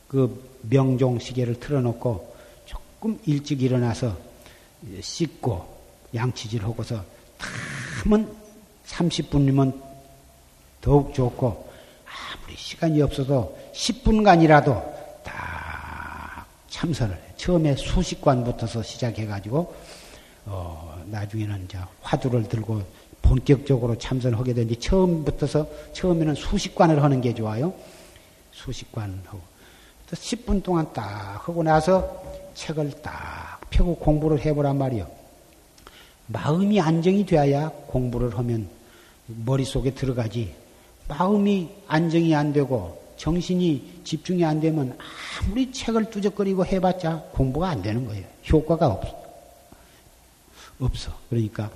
그 0.07 0.59
명종 0.69 1.19
시계를 1.19 1.59
틀어놓고 1.59 2.34
조금 3.05 3.19
일찍 3.27 3.61
일어나서 3.61 4.17
씻고 4.99 5.63
양치질 6.15 6.63
하고서 6.63 7.03
탐은 8.03 8.27
30분이면 8.87 9.79
더욱 10.81 11.13
좋고 11.13 11.69
아무리 12.33 12.57
시간이 12.57 12.99
없어도 13.03 13.55
10분간이라도 13.75 15.23
다 15.23 16.47
참선을 16.67 17.15
해. 17.15 17.19
처음에 17.37 17.75
수식관부터서 17.75 18.81
시작해가지고 18.81 19.75
어, 20.47 21.03
나중에는 21.05 21.65
이제 21.65 21.77
화두를 22.01 22.49
들고 22.49 22.81
본격적으로 23.21 23.99
참선하게 23.99 24.55
되는데 24.55 24.79
처음부터서 24.79 25.67
처음에는 25.93 26.33
수식관을 26.33 27.03
하는 27.03 27.21
게 27.21 27.35
좋아요. 27.35 27.71
수식관하고 28.51 29.39
10분 30.09 30.63
동안 30.63 30.91
딱 30.91 31.47
하고 31.47 31.61
나서 31.61 32.44
책을 32.55 33.01
딱 33.01 33.59
펴고 33.69 33.97
공부를 33.97 34.43
해보란 34.43 34.77
말이요. 34.77 35.09
마음이 36.27 36.81
안정이 36.81 37.25
되어야 37.25 37.69
공부를 37.87 38.37
하면 38.39 38.67
머릿속에 39.27 39.91
들어가지. 39.91 40.55
마음이 41.07 41.69
안정이 41.87 42.33
안 42.33 42.51
되고 42.51 43.03
정신이 43.17 44.01
집중이 44.03 44.43
안 44.43 44.59
되면 44.59 44.97
아무리 45.43 45.71
책을 45.71 46.09
뚜적거리고 46.09 46.65
해봤자 46.65 47.29
공부가 47.31 47.69
안 47.69 47.81
되는 47.81 48.05
거예요. 48.05 48.25
효과가 48.51 48.87
없어. 48.87 49.25
없어. 50.79 51.11
그러니까 51.29 51.69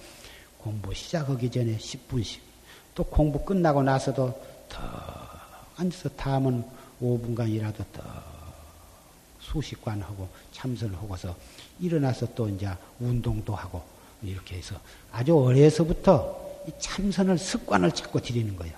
공부 0.57 0.93
시작하기 0.93 1.49
전에 1.49 1.77
10분씩 1.77 2.39
또 2.95 3.03
공부 3.03 3.43
끝나고 3.45 3.83
나서도 3.83 4.41
더 4.67 4.79
앉아서 5.77 6.09
다음은 6.09 6.63
5분간이라도 7.01 7.77
더 7.93 8.28
수식관하고 9.51 10.27
참선하고서 10.51 11.35
일어나서 11.79 12.33
또 12.35 12.47
이제 12.49 12.69
운동도 12.99 13.55
하고 13.55 13.83
이렇게 14.21 14.57
해서 14.57 14.79
아주 15.11 15.35
어려서부터 15.37 16.49
이 16.67 16.71
참선을 16.77 17.37
습관을 17.37 17.91
자꾸 17.91 18.21
들이는 18.21 18.55
거예요. 18.55 18.77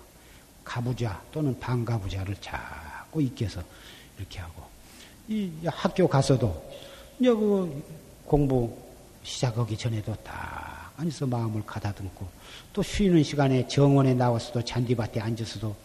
가부좌 0.63 1.22
또는 1.32 1.59
반가부좌를 1.59 2.36
자꾸 2.39 3.22
익혀서 3.22 3.61
이렇게 4.17 4.39
하고 4.39 4.63
이 5.28 5.51
학교 5.65 6.07
가서도 6.07 6.72
이제 7.19 7.30
그 7.30 7.84
공부 8.26 8.78
시작하기 9.24 9.78
전에도 9.78 10.15
딱 10.24 10.93
앉아서 10.97 11.26
마음을 11.26 11.65
가다듬고 11.65 12.28
또 12.74 12.84
쉬는 12.84 13.24
시간에 13.24 13.67
정원에 13.67 14.13
나와서도 14.13 14.63
잔디밭에 14.63 15.19
앉아서도 15.19 15.76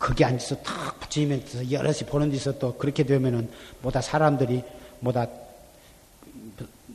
거기 0.00 0.24
앉아서 0.24 0.56
탁 0.62 0.98
붙이면서 0.98 1.70
여럿이 1.70 1.98
보는 2.08 2.30
데서 2.32 2.58
또 2.58 2.76
그렇게 2.76 3.04
되면은 3.04 3.50
뭐다 3.82 4.00
사람들이 4.00 4.64
뭐다 5.00 5.26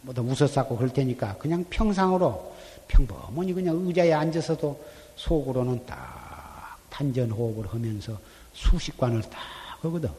뭐다 0.01 0.21
웃어싸고 0.23 0.75
그럴 0.75 0.91
테니까 0.91 1.37
그냥 1.37 1.63
평상으로 1.69 2.55
평범하니 2.87 3.53
그냥 3.53 3.75
의자에 3.85 4.11
앉아서도 4.11 4.83
속으로는 5.15 5.85
딱 5.85 6.77
단전 6.89 7.29
호흡을 7.31 7.67
하면서 7.67 8.17
수식관을 8.53 9.21
딱 9.21 9.39
하거든. 9.81 10.09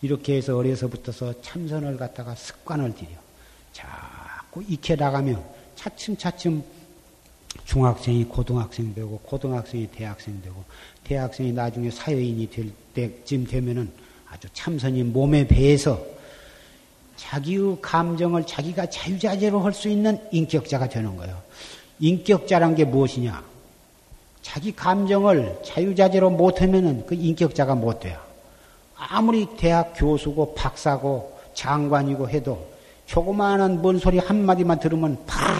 이렇게 0.00 0.36
해서 0.36 0.56
어려서부터서 0.56 1.40
참선을 1.42 1.96
갖다가 1.96 2.34
습관을 2.34 2.94
들여. 2.94 3.10
자꾸 3.72 4.62
익혀 4.66 4.96
나가면 4.96 5.42
차츰차츰 5.76 6.62
중학생이 7.64 8.24
고등학생 8.24 8.94
되고 8.94 9.18
고등학생이 9.18 9.88
대학생 9.88 10.40
되고 10.42 10.64
대학생이 11.04 11.52
나중에 11.52 11.90
사회인이 11.90 12.50
될 12.50 12.70
때쯤 12.94 13.46
되면은 13.46 13.90
아주 14.30 14.48
참선이 14.52 15.02
몸에 15.04 15.46
배해서 15.46 16.02
자기의 17.16 17.78
감정을 17.80 18.46
자기가 18.46 18.86
자유자재로 18.86 19.60
할 19.60 19.72
수 19.72 19.88
있는 19.88 20.18
인격자가 20.32 20.88
되는 20.88 21.16
거예요. 21.16 21.40
인격자란 22.00 22.74
게 22.74 22.84
무엇이냐? 22.84 23.42
자기 24.40 24.74
감정을 24.74 25.60
자유자재로 25.64 26.30
못하면은 26.30 27.04
그 27.06 27.14
인격자가 27.14 27.74
못 27.74 28.00
돼요. 28.00 28.18
아무리 28.96 29.46
대학 29.56 29.92
교수고 29.96 30.54
박사고 30.54 31.38
장관이고 31.54 32.28
해도 32.28 32.66
조그마한 33.06 33.82
뭔 33.82 33.98
소리 33.98 34.18
한마디만 34.18 34.80
들으면 34.80 35.18
바로 35.26 35.54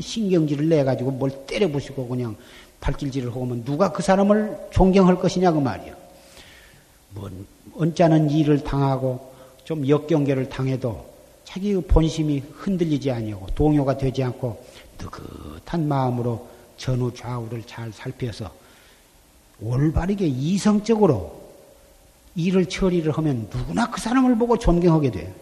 신경질을 0.00 0.68
내가지고 0.68 1.10
뭘 1.12 1.30
때려 1.46 1.68
부시고 1.68 2.08
그냥 2.08 2.36
발길질을 2.80 3.30
하고 3.30 3.46
면 3.46 3.64
누가 3.64 3.92
그 3.92 4.02
사람을 4.02 4.68
존경할 4.70 5.16
것이냐 5.16 5.52
그 5.52 5.58
말이요. 5.58 5.94
뭔 7.10 7.46
언짢은 7.76 8.30
일을 8.30 8.62
당하고 8.62 9.32
좀 9.64 9.88
역경계를 9.88 10.48
당해도 10.48 11.06
자기의 11.44 11.82
본심이 11.82 12.42
흔들리지 12.52 13.10
아니하고 13.10 13.46
동요가 13.54 13.96
되지 13.96 14.22
않고 14.22 14.64
느긋한 14.98 15.88
마음으로 15.88 16.46
전후 16.76 17.12
좌우를 17.14 17.62
잘 17.66 17.92
살펴서 17.92 18.50
올바르게 19.60 20.26
이성적으로 20.26 21.42
일을 22.36 22.66
처리를 22.66 23.12
하면 23.12 23.48
누구나 23.52 23.90
그 23.90 24.00
사람을 24.00 24.36
보고 24.36 24.58
존경하게 24.58 25.10
돼요. 25.10 25.32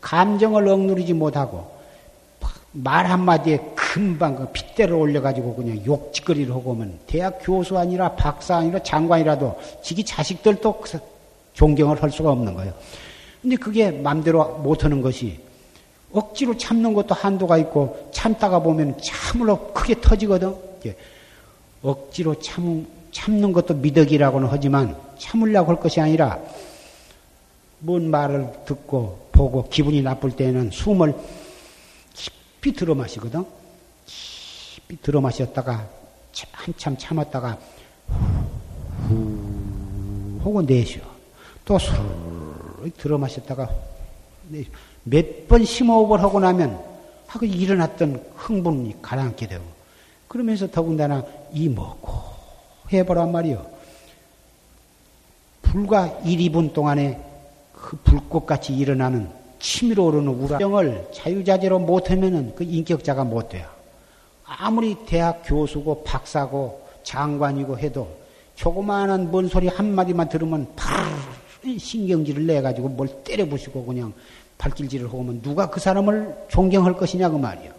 감정을 0.00 0.66
억누르지 0.66 1.12
못하고 1.12 1.80
말 2.72 3.06
한마디에 3.06 3.74
금방 3.92 4.36
그 4.36 4.46
핏대를 4.52 4.94
올려가지고 4.94 5.54
그냥 5.54 5.84
욕짓거리를 5.84 6.50
하고 6.50 6.70
오면 6.70 7.00
대학 7.06 7.40
교수 7.42 7.76
아니라 7.76 8.12
박사 8.12 8.56
아니라 8.56 8.82
장관이라도 8.82 9.60
지기 9.82 10.02
자식들도 10.02 10.80
그 10.80 10.98
존경을 11.52 12.02
할 12.02 12.10
수가 12.10 12.30
없는 12.30 12.54
거예요. 12.54 12.72
근데 13.42 13.56
그게 13.56 13.90
맘대로 13.90 14.60
못하는 14.60 15.02
것이 15.02 15.40
억지로 16.10 16.56
참는 16.56 16.94
것도 16.94 17.14
한도가 17.14 17.58
있고 17.58 18.08
참다가 18.12 18.60
보면 18.60 18.98
참으로 19.02 19.72
크게 19.74 20.00
터지거든. 20.00 20.54
억지로 21.82 22.40
참, 22.40 22.86
참는 23.10 23.52
것도 23.52 23.74
미덕이라고는 23.74 24.48
하지만 24.50 24.96
참으려고 25.18 25.70
할 25.70 25.78
것이 25.78 26.00
아니라 26.00 26.38
뭔 27.80 28.10
말을 28.10 28.48
듣고 28.64 29.28
보고 29.32 29.68
기분이 29.68 30.00
나쁠 30.00 30.30
때는 30.30 30.70
숨을 30.70 31.14
깊이 32.14 32.72
들어 32.72 32.94
마시거든. 32.94 33.44
들어 35.00 35.20
마셨다가 35.20 35.88
한참 36.52 36.96
참았다가 36.96 37.58
후 39.08 40.40
하고 40.40 40.62
내쉬어. 40.62 41.02
또술 41.64 41.94
들어 42.98 43.16
마셨다가 43.18 43.68
몇 45.04 45.48
번 45.48 45.64
심호흡을 45.64 46.22
하고 46.22 46.40
나면 46.40 46.78
하고 47.26 47.46
일어났던 47.46 48.24
흥분이 48.36 49.00
가라앉게 49.02 49.46
되고 49.48 49.62
그러면서 50.28 50.70
더군다나 50.70 51.24
이 51.52 51.68
먹고 51.68 52.12
해보란 52.92 53.32
말이요. 53.32 53.64
불과 55.62 56.06
1, 56.24 56.38
2분 56.50 56.72
동안에 56.72 57.18
그 57.72 57.96
불꽃같이 57.98 58.76
일어나는 58.76 59.28
치밀어 59.58 60.04
오르는 60.04 60.28
우라정을 60.28 61.10
자유자재로 61.14 61.78
못하면은 61.78 62.54
그 62.54 62.64
인격자가 62.64 63.24
못 63.24 63.48
돼요. 63.48 63.66
아무리 64.58 64.96
대학 65.06 65.42
교수고 65.44 66.04
박사고 66.04 66.82
장관이고 67.02 67.78
해도 67.78 68.08
조그마한 68.56 69.30
뭔 69.30 69.48
소리 69.48 69.68
한마디만 69.68 70.28
들으면 70.28 70.72
바로 70.76 71.00
신경질을 71.78 72.46
내가지고 72.46 72.88
뭘 72.90 73.08
때려 73.24 73.46
부시고 73.46 73.84
그냥 73.84 74.12
발길질을 74.58 75.08
하고 75.08 75.22
면 75.22 75.42
누가 75.42 75.70
그 75.70 75.80
사람을 75.80 76.46
존경할 76.48 76.94
것이냐 76.94 77.28
그 77.30 77.36
말이요. 77.36 77.72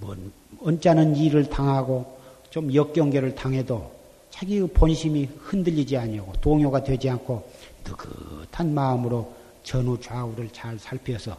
뭔 0.00 0.32
언짢은 0.62 1.16
일을 1.16 1.48
당하고 1.48 2.18
좀 2.50 2.72
역경계를 2.74 3.34
당해도 3.34 3.90
자기의 4.30 4.68
본심이 4.68 5.28
흔들리지 5.38 5.96
아니하고 5.96 6.32
동요가 6.40 6.82
되지 6.82 7.10
않고 7.10 7.48
느긋한 7.84 8.74
마음으로 8.74 9.32
전후 9.62 10.00
좌우를 10.00 10.50
잘 10.52 10.78
살펴서 10.78 11.36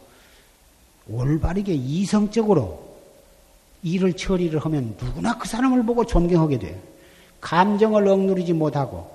올바르게 1.09 1.73
이성적으로 1.73 2.90
일을 3.83 4.13
처리를 4.13 4.59
하면 4.59 4.95
누구나 4.99 5.37
그 5.37 5.47
사람을 5.47 5.83
보고 5.85 6.05
존경하게 6.05 6.59
돼요. 6.59 6.75
감정을 7.39 8.07
억누르지 8.07 8.53
못하고 8.53 9.09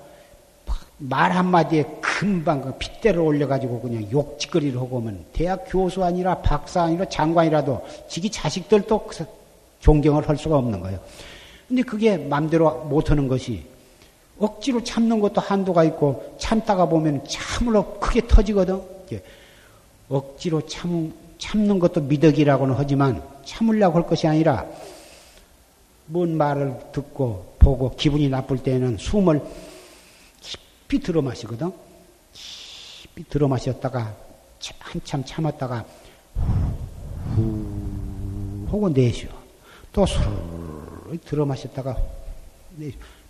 말 0.97 1.31
한마디에 1.31 1.85
금방 2.01 2.61
그 2.61 2.73
핏대를 2.77 3.19
올려가지고 3.19 3.81
그냥 3.81 4.07
욕짓거리를 4.11 4.79
하고 4.79 4.97
오면 4.97 5.25
대학 5.31 5.65
교수 5.67 6.03
아니라 6.03 6.39
박사 6.39 6.83
아니라 6.83 7.05
장관이라도 7.05 7.85
지기 8.09 8.29
자식들도 8.29 9.05
그 9.05 9.25
존경을 9.79 10.27
할 10.27 10.37
수가 10.37 10.57
없는 10.57 10.81
거예요. 10.81 10.99
근데 11.67 11.83
그게 11.83 12.17
맘대로 12.17 12.85
못하는 12.85 13.27
것이 13.27 13.63
억지로 14.39 14.83
참는 14.83 15.19
것도 15.19 15.41
한도가 15.41 15.83
있고 15.85 16.35
참다가 16.39 16.87
보면 16.87 17.23
참으로 17.27 17.99
크게 17.99 18.27
터지거든. 18.27 18.81
억지로 20.09 20.65
참, 20.65 21.13
참는 21.37 21.79
것도 21.79 22.01
미덕이라고는 22.01 22.75
하지만 22.77 23.21
참으려고 23.47 23.97
할 23.97 24.05
것이 24.05 24.27
아니라 24.27 24.65
뭔 26.07 26.37
말을 26.37 26.91
듣고 26.91 27.55
보고 27.57 27.95
기분이 27.95 28.29
나쁠 28.29 28.59
때는 28.59 28.97
숨을 28.97 29.41
깊이 30.41 30.99
들어 30.99 31.21
마시거든. 31.21 31.71
깊이 32.33 33.23
들어 33.29 33.47
마셨다가 33.47 34.15
한참 34.79 35.23
참았다가 35.25 35.85
후 37.35 38.67
하고 38.67 38.89
내쉬어. 38.89 39.29
또술 39.91 40.21
들어 41.25 41.45
마셨다가 41.45 41.97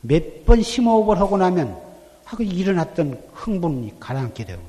몇 0.02 0.46
번 0.46 0.62
심호흡을 0.62 1.20
하고 1.20 1.38
나면 1.38 1.80
하고 2.26 2.44
일어났던 2.44 3.22
흥분이 3.34 4.00
가라앉게 4.00 4.46
되고 4.46 4.62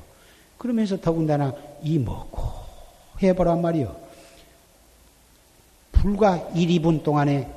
그러면서 0.57 0.99
더군다나 0.99 1.53
이 1.83 1.97
먹고 1.99 2.41
해보란 3.21 3.61
말이요. 3.61 4.08
불과 5.99 6.37
1, 6.55 6.69
2분 6.81 7.03
동안에 7.03 7.51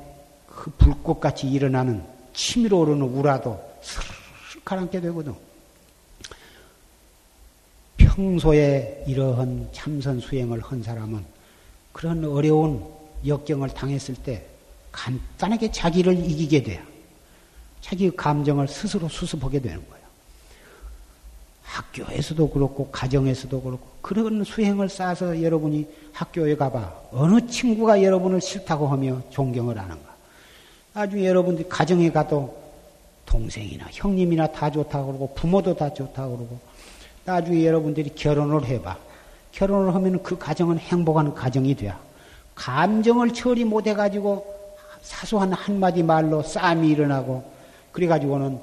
그 0.47 0.69
불꽃같이 0.71 1.49
일어나는 1.49 2.03
치밀어 2.33 2.77
오르는 2.77 3.01
우라도 3.01 3.57
슬 3.81 4.03
가라앉게 4.65 4.99
되거든. 4.99 5.33
평소에 7.95 9.05
이러한 9.07 9.69
참선 9.71 10.19
수행을 10.19 10.59
한 10.59 10.83
사람은 10.83 11.23
그런 11.93 12.25
어려운 12.25 12.85
역경을 13.25 13.69
당했을 13.69 14.15
때 14.15 14.45
간단하게 14.91 15.71
자기를 15.71 16.13
이기게 16.13 16.63
돼요. 16.63 16.83
자기 17.79 18.11
감정을 18.11 18.67
스스로 18.67 19.07
수습하게 19.07 19.59
되는 19.59 19.77
거예요. 19.89 20.02
학교에서도 21.73 22.49
그렇고 22.49 22.87
가정에서도 22.91 23.61
그렇고 23.61 23.87
그런 24.01 24.43
수행을 24.43 24.89
쌓아서 24.89 25.41
여러분이 25.41 25.87
학교에 26.11 26.55
가봐 26.55 26.93
어느 27.11 27.45
친구가 27.47 28.03
여러분을 28.03 28.41
싫다고 28.41 28.87
하며 28.87 29.19
존경을 29.31 29.77
하는가? 29.79 30.13
나중에 30.93 31.25
여러분들이 31.25 31.67
가정에 31.67 32.11
가도 32.11 32.55
동생이나 33.25 33.87
형님이나 33.91 34.47
다 34.47 34.69
좋다고 34.69 35.07
그러고 35.07 35.33
부모도 35.33 35.75
다 35.75 35.91
좋다고 35.91 36.37
그러고 36.37 36.59
나중에 37.25 37.65
여러분들이 37.65 38.11
결혼을 38.13 38.65
해봐. 38.65 38.97
결혼을 39.51 39.95
하면 39.95 40.21
그 40.21 40.37
가정은 40.37 40.77
행복한 40.77 41.33
가정이 41.33 41.73
돼야. 41.75 41.99
감정을 42.53 43.33
처리 43.33 43.63
못해가지고 43.63 44.45
사소한 45.01 45.53
한마디 45.53 46.03
말로 46.03 46.43
싸움이 46.43 46.89
일어나고 46.89 47.43
그래가지고는 47.91 48.59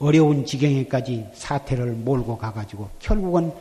어려운 0.00 0.46
지경에까지 0.46 1.26
사태를 1.34 1.92
몰고 1.92 2.38
가가지고 2.38 2.88
결국은 2.98 3.52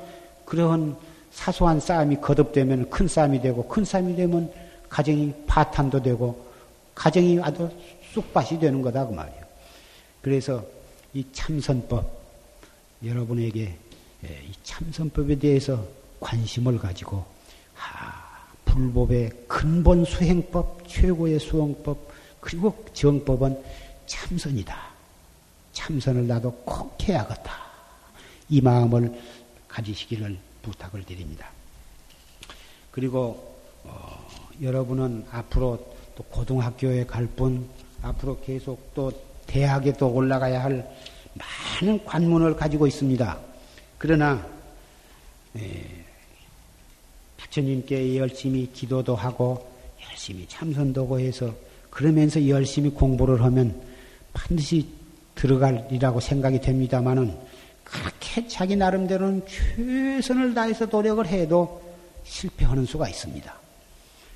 그러한 0.45 0.95
사소한 1.31 1.79
싸움이 1.79 2.21
거듭되면 2.21 2.89
큰 2.89 3.07
싸움이 3.07 3.41
되고 3.41 3.67
큰 3.67 3.83
싸움이 3.85 4.15
되면 4.15 4.51
가정이 4.87 5.33
파탄도 5.45 6.01
되고 6.01 6.47
가정이 6.95 7.39
아주 7.41 7.69
쑥밭이 8.13 8.59
되는 8.59 8.81
거다 8.81 9.05
그 9.05 9.13
말이에요. 9.13 9.43
그래서 10.21 10.63
이 11.13 11.25
참선법 11.31 12.19
여러분에게 13.05 13.75
예, 14.25 14.27
이 14.27 14.51
참선법에 14.63 15.39
대해서 15.39 15.85
관심을 16.19 16.79
가지고 16.79 17.23
아, 17.77 18.47
불법의 18.65 19.31
근본 19.47 20.05
수행법 20.05 20.87
최고의 20.87 21.39
수행법 21.39 21.97
그리고 22.39 22.85
정법은 22.93 23.61
참선이다. 24.07 24.88
참선을 25.79 26.27
나도 26.27 26.51
꼭 26.65 26.97
해야겠다. 27.07 27.53
이 28.49 28.59
마음을 28.59 29.17
가지시기를 29.69 30.37
부탁을 30.61 31.05
드립니다. 31.05 31.49
그리고 32.91 33.57
어, 33.85 34.27
여러분은 34.61 35.25
앞으로 35.31 35.95
또 36.15 36.23
고등학교에 36.23 37.05
갈 37.05 37.25
뿐, 37.27 37.67
앞으로 38.01 38.41
계속 38.41 38.93
또 38.93 39.11
대학에 39.47 39.93
또 39.93 40.09
올라가야 40.09 40.61
할 40.61 40.97
많은 41.33 42.03
관문을 42.03 42.57
가지고 42.57 42.85
있습니다. 42.85 43.39
그러나 43.97 44.45
예, 45.57 45.85
부처님께 47.37 48.17
열심히 48.17 48.69
기도도 48.73 49.15
하고 49.15 49.71
열심히 50.09 50.45
참선도 50.47 51.03
하고 51.03 51.19
해서 51.19 51.55
그러면서 51.89 52.45
열심히 52.49 52.89
공부를 52.89 53.41
하면 53.43 53.81
반드시 54.33 54.98
들어갈이라고 55.39 56.19
생각이 56.19 56.59
됩니다만은 56.59 57.33
그렇게 57.83 58.45
자기 58.47 58.75
나름대로는 58.75 59.43
최선을 59.47 60.53
다해서 60.53 60.85
노력을 60.85 61.25
해도 61.25 61.81
실패하는 62.25 62.85
수가 62.85 63.07
있습니다. 63.07 63.53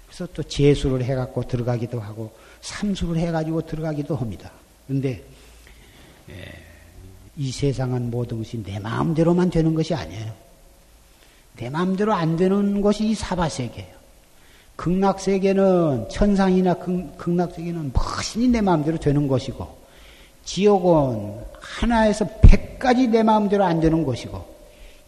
그래서 0.08 0.28
또 0.34 0.42
재수를 0.44 1.04
해갖고 1.04 1.44
들어가기도 1.48 2.00
하고 2.00 2.32
삼수를 2.62 3.18
해가지고 3.18 3.66
들어가기도 3.66 4.16
합니다. 4.16 4.52
그런데 4.88 5.24
예, 6.30 6.36
이 7.36 7.52
세상은 7.52 8.10
모든 8.10 8.38
것이 8.38 8.64
내 8.64 8.80
마음대로만 8.80 9.50
되는 9.50 9.76
것이 9.76 9.94
아니에요. 9.94 10.32
내 11.58 11.70
마음대로 11.70 12.14
안 12.14 12.38
되는 12.38 12.82
것이 12.82 13.10
이 13.10 13.14
사바세계예요. 13.14 14.04
극락세계는 14.78 16.10
천상이나 16.10 16.76
극, 16.76 17.30
낙세계는 17.30 17.92
무엇이니 17.94 18.48
내 18.48 18.62
마음대로 18.62 18.98
되는 18.98 19.28
것이고 19.28 19.83
지옥은 20.46 21.36
하나에서 21.60 22.26
백까지 22.42 23.08
내 23.08 23.24
마음대로 23.24 23.64
안 23.64 23.80
되는 23.80 24.04
것이고 24.04 24.44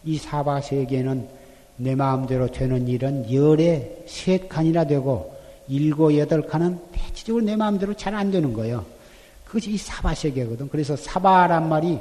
이 0.04 0.18
사바 0.18 0.62
세계는 0.62 1.28
내 1.76 1.94
마음대로 1.94 2.48
되는 2.48 2.88
일은 2.88 3.32
열에 3.32 4.04
셋 4.06 4.48
칸이나 4.48 4.84
되고 4.84 5.36
일곱 5.68 6.16
여덟 6.16 6.46
칸은 6.46 6.78
대체적으로 6.92 7.44
내 7.44 7.56
마음대로 7.56 7.94
잘 7.94 8.14
안 8.14 8.30
되는 8.30 8.52
거예요. 8.52 8.84
그것이 9.44 9.72
이 9.72 9.76
사바 9.76 10.14
세계거든. 10.14 10.68
그래서 10.68 10.96
사바란 10.96 11.68
말이 11.68 11.98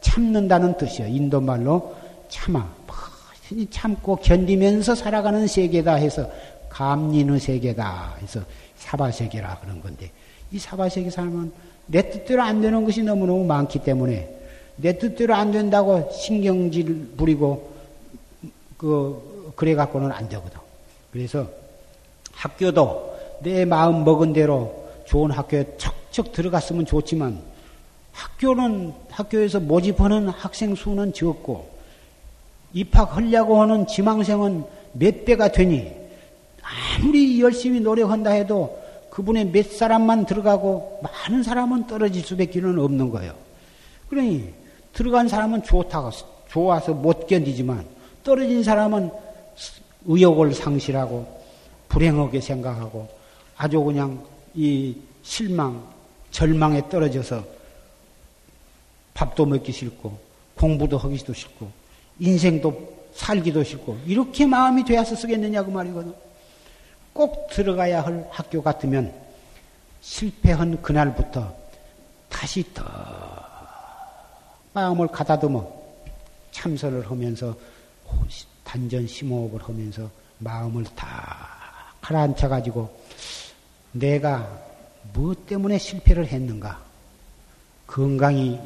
참는다는 0.00 0.76
뜻이에요. 0.76 1.14
인도 1.14 1.40
말로 1.40 1.94
참아. 2.28 2.82
참고 3.70 4.16
견디면서 4.16 4.94
살아가는 4.94 5.46
세계다 5.46 5.94
해서 5.94 6.28
감리의 6.68 7.38
세계다 7.38 8.16
해서 8.20 8.40
사바세계라 8.76 9.58
그런 9.60 9.80
건데 9.80 10.10
이 10.50 10.58
사바세계 10.58 11.10
살면 11.10 11.52
내 11.86 12.10
뜻대로 12.10 12.42
안 12.42 12.60
되는 12.60 12.84
것이 12.84 13.02
너무너무 13.02 13.44
많기 13.44 13.78
때문에 13.80 14.28
내 14.76 14.98
뜻대로 14.98 15.34
안 15.34 15.52
된다고 15.52 16.10
신경질 16.12 17.12
부리고 17.16 17.72
그 18.76 19.52
그래 19.56 19.74
갖고는 19.74 20.10
안 20.10 20.28
되거든. 20.28 20.58
그래서 21.12 21.46
학교도 22.32 23.12
내 23.42 23.64
마음 23.64 24.04
먹은 24.04 24.32
대로 24.32 24.88
좋은 25.04 25.30
학교에 25.30 25.76
척척 25.76 26.32
들어갔으면 26.32 26.86
좋지만 26.86 27.40
학교는 28.12 28.92
학교에서 29.10 29.60
모집하는 29.60 30.28
학생 30.28 30.74
수는 30.74 31.12
적고 31.12 31.70
입학하려고 32.72 33.60
하는 33.60 33.86
지망생은 33.86 34.64
몇 34.92 35.24
배가 35.24 35.52
되니 35.52 35.92
아무리 36.62 37.40
열심히 37.40 37.80
노력한다 37.80 38.30
해도 38.30 38.81
그분의 39.12 39.52
몇 39.52 39.70
사람만 39.70 40.24
들어가고 40.24 41.02
많은 41.02 41.42
사람은 41.42 41.86
떨어질 41.86 42.22
수밖에 42.22 42.60
없는 42.60 43.10
거예요. 43.10 43.34
그러니 44.08 44.54
들어간 44.94 45.28
사람은 45.28 45.64
좋다고 45.64 46.10
좋아서 46.48 46.94
못 46.94 47.26
견디지만 47.26 47.84
떨어진 48.24 48.62
사람은 48.62 49.10
의욕을 50.06 50.54
상실하고 50.54 51.26
불행하게 51.90 52.40
생각하고 52.40 53.06
아주 53.58 53.82
그냥 53.82 54.24
이 54.54 54.96
실망, 55.22 55.86
절망에 56.30 56.88
떨어져서 56.88 57.44
밥도 59.12 59.44
먹기 59.44 59.72
싫고 59.72 60.18
공부도 60.56 60.96
하기도 60.96 61.34
싫고 61.34 61.70
인생도 62.18 63.10
살기도 63.12 63.62
싫고 63.62 63.98
이렇게 64.06 64.46
마음이 64.46 64.86
되어서 64.86 65.14
쓰겠느냐 65.14 65.64
그 65.64 65.70
말이거든. 65.70 66.31
꼭 67.12 67.48
들어가야 67.50 68.02
할 68.02 68.26
학교 68.30 68.62
같으면 68.62 69.12
실패한 70.00 70.82
그날부터 70.82 71.54
다시 72.28 72.64
더 72.72 72.84
마음을 74.72 75.06
가다듬어 75.08 75.70
참선을 76.50 77.10
하면서 77.10 77.54
단전 78.64 79.06
심호흡을 79.06 79.62
하면서 79.62 80.08
마음을 80.38 80.84
다 80.96 81.48
가라앉혀 82.00 82.48
가지고 82.48 82.90
내가 83.92 84.48
무엇 85.12 85.46
때문에 85.46 85.78
실패를 85.78 86.26
했는가? 86.26 86.82
건강이 87.86 88.58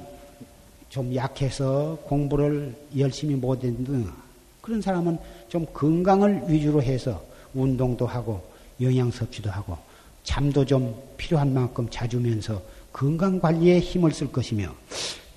좀 0.89 1.15
약해서 1.15 1.99
공부를 2.05 2.75
열심히 2.97 3.35
못했는가? 3.35 4.15
그런 4.63 4.81
사람은 4.81 5.19
좀 5.49 5.67
건강을 5.73 6.45
위주로 6.49 6.83
해서 6.83 7.23
운동도 7.57 8.07
하고 8.07 8.43
영양 8.81 9.11
섭취도 9.11 9.51
하고 9.51 9.77
잠도 10.23 10.65
좀 10.65 10.95
필요한 11.17 11.55
만큼 11.55 11.89
자주면서 11.91 12.61
건강 12.93 13.41
관리에 13.41 13.81
힘을 13.81 14.13
쓸 14.13 14.31
것이며 14.33 14.75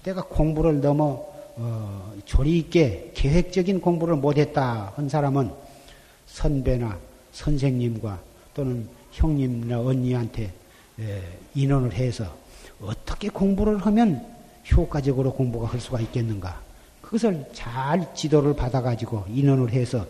내가 0.04 0.24
공부를 0.24 0.82
너무 0.82 1.26
어, 1.56 2.14
조리 2.26 2.58
있게 2.60 3.12
계획적인 3.14 3.82
공부를 3.82 4.16
못했다 4.16 4.94
한 4.96 5.10
사람은 5.10 5.52
선배나 6.28 6.98
선생님과 7.34 8.20
또는 8.54 8.88
형님이나 9.12 9.80
언니한테 9.80 10.54
에, 11.00 11.22
인원을 11.56 11.94
해서 11.94 12.34
어떻게 12.82 13.30
공부를 13.30 13.78
하면 13.86 14.26
효과적으로 14.72 15.34
공부가 15.34 15.68
할 15.68 15.80
수가 15.80 16.00
있겠는가? 16.02 16.62
그것을 17.02 17.46
잘 17.54 18.14
지도를 18.14 18.56
받아가지고 18.56 19.26
인원을 19.30 19.72
해서 19.72 20.06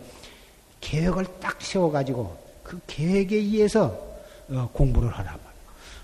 계획을 0.80 1.26
딱 1.40 1.60
세워가지고 1.60 2.36
그 2.62 2.80
계획에 2.86 3.36
의해서 3.36 3.98
어, 4.48 4.68
공부를 4.72 5.10
하라 5.10 5.38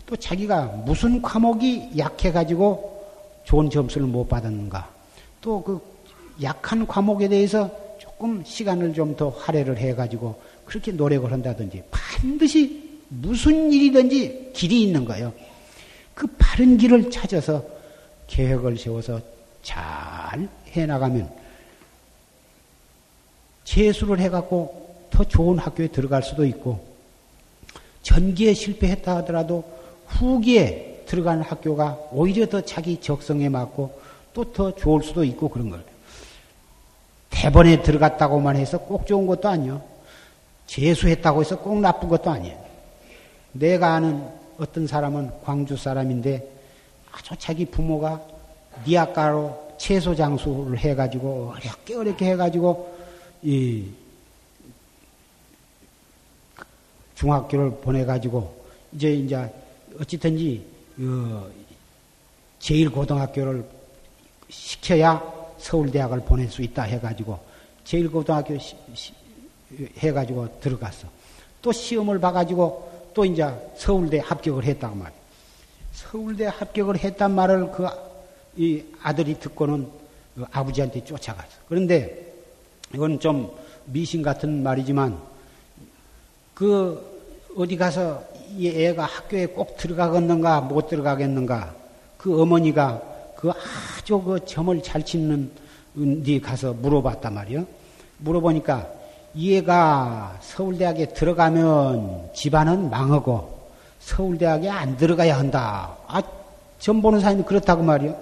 또 0.06 0.14
자기가 0.16 0.66
무슨 0.86 1.20
과목이 1.20 1.90
약해가지고 1.98 2.96
좋은 3.44 3.68
점수를 3.68 4.06
못 4.06 4.28
받았는가? 4.28 4.88
또 5.40 5.62
그 5.62 5.80
약한 6.42 6.86
과목에 6.86 7.28
대해서 7.28 7.70
조금 7.98 8.44
시간을 8.44 8.94
좀 8.94 9.16
더 9.16 9.30
할애를 9.30 9.78
해가지고 9.78 10.40
그렇게 10.64 10.92
노력을 10.92 11.30
한다든지 11.30 11.82
반드시 11.90 13.00
무슨 13.08 13.72
일이든지 13.72 14.50
길이 14.52 14.82
있는 14.82 15.04
거예요. 15.04 15.32
그 16.14 16.26
바른 16.38 16.76
길을 16.76 17.10
찾아서 17.10 17.64
계획을 18.26 18.76
세워서 18.76 19.20
잘 19.62 20.48
해나가면 20.72 21.45
재수를 23.66 24.20
해갖고 24.20 24.86
더 25.10 25.24
좋은 25.24 25.58
학교에 25.58 25.88
들어갈 25.88 26.22
수도 26.22 26.46
있고 26.46 26.80
전기에 28.02 28.54
실패했다 28.54 29.16
하더라도 29.16 29.64
후기에 30.06 31.02
들어가는 31.06 31.42
학교가 31.42 31.98
오히려 32.12 32.46
더 32.46 32.60
자기 32.62 33.00
적성에 33.00 33.48
맞고 33.48 34.00
또 34.32 34.44
더 34.52 34.74
좋을 34.74 35.02
수도 35.02 35.24
있고 35.24 35.48
그런 35.48 35.70
거예요. 35.70 35.84
대번에 37.30 37.82
들어갔다고만 37.82 38.56
해서 38.56 38.78
꼭 38.78 39.06
좋은 39.06 39.26
것도 39.26 39.48
아니요. 39.48 39.82
재수했다고 40.66 41.40
해서 41.40 41.58
꼭 41.58 41.80
나쁜 41.80 42.08
것도 42.08 42.30
아니에요. 42.30 42.56
내가 43.52 43.94
아는 43.94 44.22
어떤 44.58 44.86
사람은 44.86 45.30
광주 45.44 45.76
사람인데 45.76 46.46
아주 47.12 47.34
자기 47.38 47.64
부모가 47.64 48.20
니아가로 48.86 49.74
채소 49.78 50.14
장수를 50.14 50.78
해가지고 50.78 51.54
어렵게 51.56 51.94
어렵게 51.94 52.30
해가지고 52.32 52.95
이 53.46 53.84
중학교를 57.14 57.70
보내가지고 57.80 58.66
이제 58.92 59.12
이제 59.12 59.52
어찌든지 60.00 60.64
어 61.00 61.48
제일 62.58 62.90
고등학교를 62.90 63.64
시켜야 64.48 65.22
서울대학을 65.58 66.20
보낼 66.20 66.50
수 66.50 66.62
있다 66.62 66.82
해가지고 66.82 67.38
제일 67.84 68.10
고등학교 68.10 68.58
시, 68.58 68.76
시, 68.94 69.12
해가지고 69.98 70.60
들어갔어. 70.60 71.08
또 71.62 71.72
시험을 71.72 72.18
봐가지고 72.18 73.10
또 73.14 73.24
이제 73.24 73.46
서울대 73.76 74.18
합격을 74.18 74.64
했단 74.64 74.98
말이야. 74.98 75.18
서울대 75.92 76.46
합격을 76.46 76.98
했단 76.98 77.34
말을 77.34 77.70
그 77.72 77.86
이 78.56 78.82
아들이 79.02 79.38
듣고는 79.38 79.86
그 80.34 80.44
아버지한테 80.50 81.04
쫓아갔어. 81.04 81.58
그런데 81.68 82.35
이건 82.94 83.18
좀 83.20 83.50
미신 83.86 84.22
같은 84.22 84.62
말이지만 84.62 85.18
그 86.54 87.16
어디 87.56 87.76
가서 87.76 88.22
이 88.56 88.68
애가 88.68 89.04
학교에 89.04 89.46
꼭 89.46 89.76
들어가겠는가 89.76 90.60
못 90.62 90.88
들어가겠는가 90.88 91.74
그 92.16 92.40
어머니가 92.40 93.02
그 93.36 93.50
아주 93.50 94.20
그 94.22 94.44
점을 94.44 94.82
잘 94.82 95.04
치는 95.04 95.50
데 96.24 96.40
가서 96.40 96.72
물어봤단 96.74 97.34
말이요. 97.34 97.66
물어보니까 98.18 98.88
얘가 99.36 100.38
서울대학에 100.40 101.06
들어가면 101.06 102.30
집안은 102.34 102.90
망하고 102.90 103.56
서울대학에 104.00 104.68
안 104.68 104.96
들어가야 104.96 105.38
한다. 105.38 105.96
아, 106.06 106.22
점 106.78 107.02
보는 107.02 107.20
사람이 107.20 107.42
그렇다고 107.44 107.82
말이요. 107.82 108.16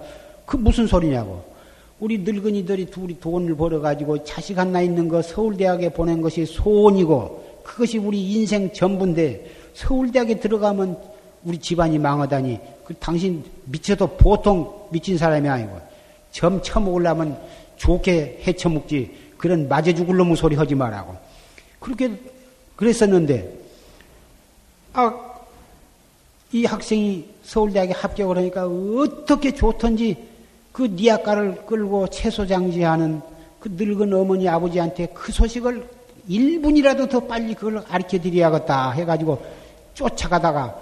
그 0.45 0.57
무슨 0.57 0.87
소리냐고. 0.87 1.54
우리 1.99 2.19
늙은이들이 2.19 2.87
둘이 2.87 3.19
돈을 3.19 3.55
벌어가지고 3.55 4.23
자식 4.23 4.57
하나 4.57 4.81
있는 4.81 5.07
거 5.07 5.21
서울대학에 5.21 5.89
보낸 5.89 6.21
것이 6.21 6.45
소원이고 6.45 7.61
그것이 7.63 7.97
우리 7.97 8.33
인생 8.33 8.71
전부인데 8.71 9.51
서울대학에 9.73 10.39
들어가면 10.39 10.97
우리 11.43 11.57
집안이 11.57 11.97
망하다니 11.97 12.59
그 12.83 12.93
당신 12.95 13.43
미쳐도 13.65 14.17
보통 14.17 14.87
미친 14.91 15.17
사람이 15.17 15.47
아니고 15.47 15.79
점 16.31 16.61
처먹으려면 16.61 17.39
좋게 17.77 18.43
해쳐먹지 18.45 19.25
그런 19.37 19.67
맞아 19.67 19.93
죽을 19.93 20.17
놈의 20.17 20.35
소리 20.35 20.55
하지 20.55 20.75
말라고. 20.75 21.15
그렇게 21.79 22.11
그랬었는데, 22.75 23.57
아, 24.93 25.13
이 26.51 26.65
학생이 26.65 27.25
서울대학에 27.43 27.93
합격을 27.93 28.37
하니까 28.37 28.67
어떻게 28.67 29.53
좋던지 29.53 30.17
그 30.75 30.87
니아가를 30.87 31.65
끌고 31.65 32.09
채소장지하는 32.09 33.21
그 33.61 33.69
늙은 33.77 34.13
어머니 34.13 34.49
아버지한테 34.49 35.05
그 35.13 35.31
소식을 35.31 35.87
1분이라도 36.29 37.09
더 37.09 37.21
빨리 37.21 37.53
그걸 37.53 37.81
가르쳐 37.81 38.19
드려야겠다 38.19 38.91
해가지고 38.91 39.41
쫓아가다가 39.93 40.75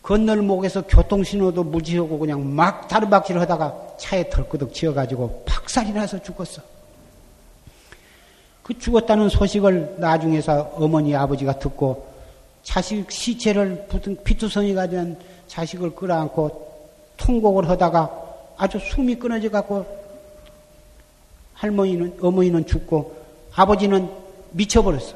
건널목에서 0.00 0.86
교통신호도 0.86 1.64
무지하고 1.64 2.18
그냥 2.18 2.54
막 2.56 2.88
다르박질 2.88 3.38
하다가 3.38 3.96
차에 3.98 4.30
털끄덕 4.30 4.72
치여가지고 4.72 5.44
박살이 5.44 5.92
나서 5.92 6.18
죽었어. 6.22 6.62
그 8.62 8.78
죽었다는 8.78 9.28
소식을 9.28 9.96
나중에서 9.98 10.72
어머니 10.76 11.14
아버지가 11.14 11.58
듣고 11.58 12.06
자식 12.62 13.10
시체를 13.12 13.84
붙은 13.90 14.16
피투성이가 14.24 14.86
된 14.86 15.18
자식을 15.46 15.94
끌어안고 15.94 16.70
통곡을 17.18 17.68
하다가 17.68 18.29
아주 18.60 18.78
숨이 18.78 19.14
끊어져 19.14 19.48
갖고 19.48 19.86
할머니는 21.54 22.18
어머니는 22.20 22.66
죽고 22.66 23.16
아버지는 23.54 24.10
미쳐버렸어. 24.50 25.14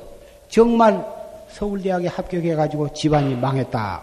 정말 0.49 1.05
서울대학에 1.51 2.09
합격해 2.09 2.55
가지고 2.55 2.91
집안이 2.95 3.35
망했다. 3.35 4.03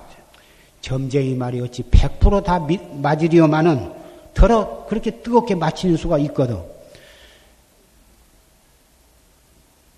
점쟁이 0.82 1.34
말이 1.34 1.60
어찌 1.60 1.82
100%다 1.82 2.68
맞으려마는 3.02 3.92
더러 4.36 4.86
그렇게 4.86 5.10
뜨겁게 5.10 5.56
맞히는 5.56 5.98
수가 5.98 6.20
있거든. 6.20 6.60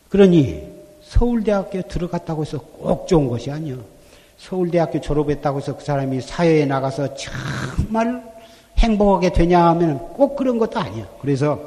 그러니 0.08 0.72
서울대학교에 1.04 1.82
들어갔다고 1.84 2.44
해서 2.44 2.60
꼭 2.60 3.10
좋은 3.10 3.28
것이 3.28 3.52
아니요. 3.52 3.84
서울대학교 4.38 5.02
졸업했다고 5.02 5.60
해서 5.60 5.76
그 5.76 5.84
사람이 5.84 6.22
사회에 6.22 6.66
나가서 6.66 7.16
정말 7.16 8.33
행복하게 8.78 9.32
되냐 9.32 9.67
하면 9.69 9.99
꼭 10.13 10.36
그런 10.36 10.57
것도 10.57 10.80
아니야. 10.80 11.07
그래서 11.21 11.59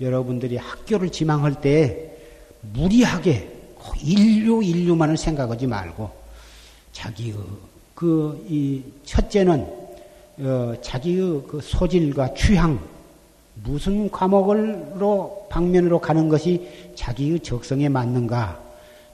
여러분들이 0.00 0.56
학교를 0.56 1.10
지망할 1.10 1.60
때 1.60 2.10
무리하게 2.72 3.50
인류 4.02 4.62
인류만을 4.62 5.16
생각하지 5.16 5.66
말고 5.66 6.10
자기의 6.92 7.34
그 7.94 8.44
이 8.48 8.82
첫째는 9.04 9.84
어, 10.40 10.74
자기의 10.80 11.42
그 11.46 11.60
소질과 11.62 12.34
취향 12.34 12.78
무슨 13.62 14.10
과목으로 14.10 15.46
방면으로 15.48 16.00
가는 16.00 16.28
것이 16.28 16.68
자기의 16.96 17.40
적성에 17.40 17.88
맞는가? 17.88 18.60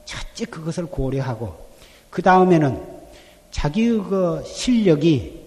첫째 0.05 0.45
그것을 0.45 0.87
고려하고 0.87 1.53
그 2.09 2.23
다음에는 2.23 2.81
자기의 3.51 4.03
그 4.09 4.43
실력이 4.45 5.40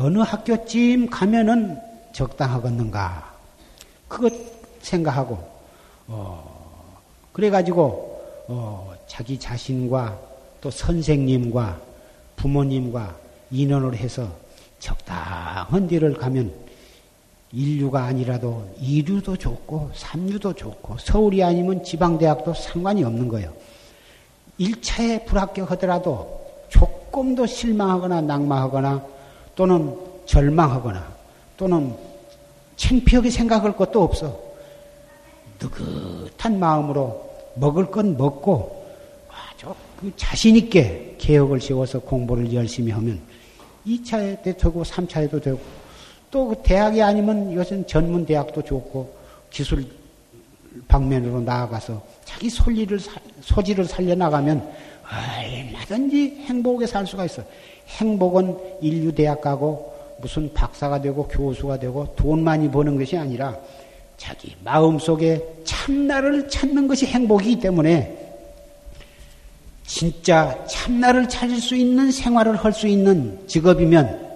어느 0.00 0.18
학교쯤 0.18 1.10
가면은 1.10 1.76
적당하겠는가? 2.12 3.34
그것 4.06 4.32
생각하고 4.80 5.38
어, 6.06 7.02
그래가지고 7.32 8.46
어, 8.46 8.94
자기 9.08 9.40
자신과 9.40 10.16
또 10.60 10.70
선생님과 10.70 11.80
부모님과 12.36 13.16
인원을 13.50 13.96
해서 13.96 14.28
적당한 14.78 15.88
데를 15.88 16.14
가면 16.14 16.52
인류가 17.50 18.04
아니라도 18.04 18.72
이류도 18.80 19.36
좋고 19.36 19.90
삼류도 19.94 20.52
좋고 20.52 20.98
서울이 20.98 21.42
아니면 21.42 21.82
지방대학도 21.82 22.54
상관이 22.54 23.02
없는 23.02 23.26
거예요. 23.26 23.52
1차에 24.60 25.26
불합격하더라도 25.26 26.46
조금도 26.68 27.46
실망하거나 27.46 28.20
낙마하거나 28.20 29.17
또는 29.58 29.92
절망하거나 30.24 31.04
또는 31.56 31.92
창피하게 32.76 33.28
생각할 33.28 33.76
것도 33.76 34.00
없어. 34.04 34.38
느긋한 35.60 36.60
마음으로 36.60 37.28
먹을 37.56 37.90
건 37.90 38.16
먹고 38.16 38.86
아주 39.28 39.74
그 39.98 40.12
자신있게 40.14 41.16
개혁을 41.18 41.60
세워서 41.60 41.98
공부를 41.98 42.54
열심히 42.54 42.92
하면 42.92 43.20
2차에도 43.84 44.56
되고 44.56 44.84
3차에도 44.84 45.42
되고 45.42 45.58
또그 46.30 46.62
대학이 46.62 47.02
아니면 47.02 47.50
이것은 47.50 47.84
전문 47.88 48.24
대학도 48.24 48.62
좋고 48.62 49.12
기술 49.50 49.84
방면으로 50.86 51.40
나아가서 51.40 52.00
자기 52.24 52.48
소리를 52.48 52.96
소질을 53.40 53.86
살려 53.86 54.14
나가면 54.14 54.70
얼마든지 55.10 56.44
행복하게 56.46 56.86
살 56.86 57.04
수가 57.04 57.24
있어. 57.24 57.42
행복은 57.88 58.56
인류 58.80 59.12
대학 59.12 59.40
가고 59.40 59.92
무슨 60.20 60.52
박사가 60.52 61.00
되고 61.00 61.26
교수가 61.26 61.78
되고 61.78 62.06
돈 62.16 62.42
많이 62.42 62.70
버는 62.70 62.98
것이 62.98 63.16
아니라 63.16 63.56
자기 64.16 64.54
마음 64.64 64.98
속에 64.98 65.42
참나를 65.64 66.48
찾는 66.48 66.88
것이 66.88 67.06
행복이기 67.06 67.60
때문에 67.60 68.16
진짜 69.86 70.66
참나를 70.66 71.28
찾을 71.28 71.56
수 71.60 71.74
있는 71.74 72.10
생활을 72.10 72.56
할 72.56 72.72
수 72.72 72.86
있는 72.86 73.38
직업이면 73.46 74.28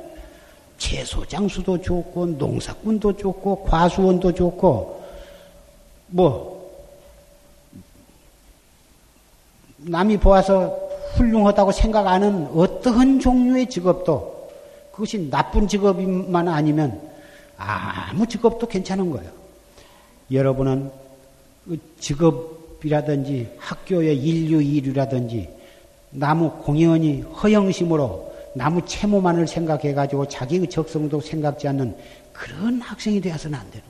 채소 0.79 1.27
장수도 1.27 1.81
좋고 1.81 2.27
농사꾼도 2.27 3.17
좋고 3.17 3.65
과수원도 3.65 4.33
좋고 4.33 5.05
뭐 6.09 6.53
남이 9.79 10.17
보아서 10.19 10.92
훌륭하다고 11.15 11.73
생각하는 11.73 12.49
어떠한 12.55 13.21
종류의 13.21 13.69
직업도 13.69 14.51
그것이 14.93 15.31
나쁜 15.31 15.69
직업만 15.69 16.49
아니면 16.49 17.01
아무 17.57 18.27
직업도 18.27 18.67
괜찮은 18.67 19.11
거예요. 19.11 19.31
여러분은 20.31 20.91
그 21.65 21.79
직업이라든지 22.01 23.55
학교의 23.59 24.17
인류 24.17 24.63
이류라든지 24.63 25.49
나무 26.11 26.51
공연히 26.51 27.23
허영심으로 27.23 28.33
나무 28.55 28.85
채모만을 28.85 29.47
생각해가지고 29.47 30.29
자기의 30.29 30.69
적성도 30.69 31.21
생각지 31.21 31.69
않는 31.69 31.97
그런 32.33 32.81
학생이 32.81 33.21
되어서는 33.21 33.59
안 33.59 33.71
되는 33.71 33.85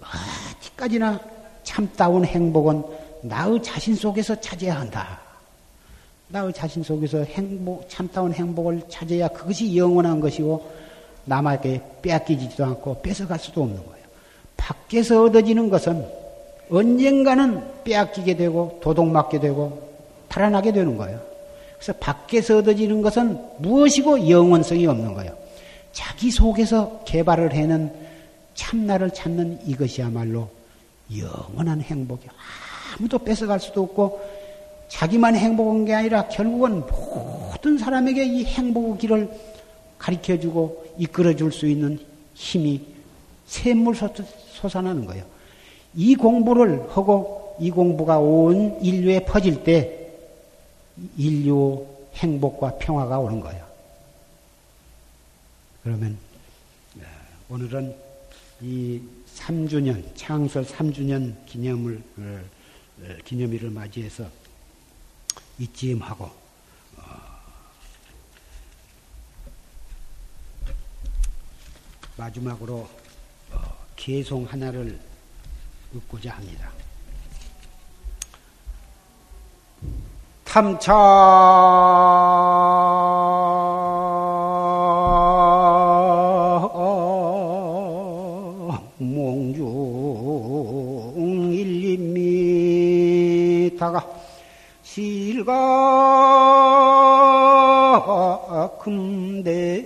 거예요. 0.00 0.16
어디까지나 0.60 1.20
참다운 1.64 2.24
행복은 2.24 2.84
나의 3.22 3.60
자신 3.62 3.96
속에서 3.96 4.40
찾아야 4.40 4.78
한다. 4.78 5.25
나의 6.36 6.52
자신 6.52 6.82
속에서 6.82 7.24
행복, 7.24 7.88
참다운 7.88 8.32
행복을 8.32 8.82
찾아야 8.90 9.26
그것이 9.28 9.74
영원한 9.74 10.20
것이고 10.20 10.70
남에게 11.24 11.80
빼앗기지도 12.02 12.64
않고 12.64 13.00
뺏어갈 13.00 13.38
수도 13.38 13.62
없는 13.62 13.76
거예요. 13.76 14.04
밖에서 14.56 15.24
얻어지는 15.24 15.70
것은 15.70 16.06
언젠가는 16.70 17.62
빼앗기게 17.84 18.36
되고 18.36 18.78
도둑맞게 18.82 19.40
되고 19.40 19.90
달아나게 20.28 20.72
되는 20.72 20.96
거예요. 20.98 21.20
그래서 21.76 21.94
밖에서 21.94 22.58
얻어지는 22.58 23.00
것은 23.00 23.38
무엇이고 23.58 24.28
영원성이 24.28 24.86
없는 24.86 25.14
거예요. 25.14 25.34
자기 25.92 26.30
속에서 26.30 27.00
개발을 27.06 27.54
해는 27.54 27.90
참나를 28.54 29.10
찾는 29.10 29.60
이것이야말로 29.66 30.48
영원한 31.16 31.80
행복이요. 31.80 32.30
아무도 32.98 33.18
뺏어갈 33.18 33.58
수도 33.58 33.82
없고 33.84 34.35
자기만 34.88 35.36
행복한 35.36 35.84
게 35.84 35.94
아니라 35.94 36.28
결국은 36.28 36.82
모든 36.86 37.78
사람에게 37.78 38.24
이 38.24 38.44
행복의 38.44 38.98
길을 38.98 39.30
가르쳐 39.98 40.38
주고 40.38 40.84
이끌어 40.98 41.34
줄 41.34 41.50
수 41.52 41.66
있는 41.66 41.98
힘이 42.34 42.82
샘물 43.46 43.94
솟아나는 44.52 45.06
거예요. 45.06 45.24
이 45.94 46.14
공부를 46.14 46.86
하고 46.90 47.56
이 47.58 47.70
공부가 47.70 48.18
온 48.18 48.78
인류에 48.82 49.24
퍼질 49.24 49.64
때 49.64 50.10
인류 51.16 51.86
행복과 52.14 52.76
평화가 52.78 53.18
오는 53.18 53.40
거예요. 53.40 53.64
그러면 55.82 56.18
어, 56.98 57.02
오늘은 57.50 57.94
이 58.62 59.00
3주년 59.36 60.02
창설 60.14 60.64
3주년 60.64 61.34
기념을 61.46 62.02
어, 62.18 62.40
기념일을 63.24 63.70
맞이해서 63.70 64.24
이쯤 65.58 66.02
하고 66.02 66.26
어, 66.96 67.02
마지막으로 72.16 72.88
개송 73.96 74.44
하나를 74.44 75.00
읽고자 75.94 76.32
합니다. 76.34 76.70
탐차 80.44 80.92
몽중 88.98 89.64
일림미다가 93.76 94.15
실가 94.96 95.52
금대 98.80 99.84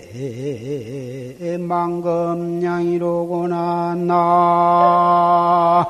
망금량이로구나 1.58 3.96
나. 3.96 5.84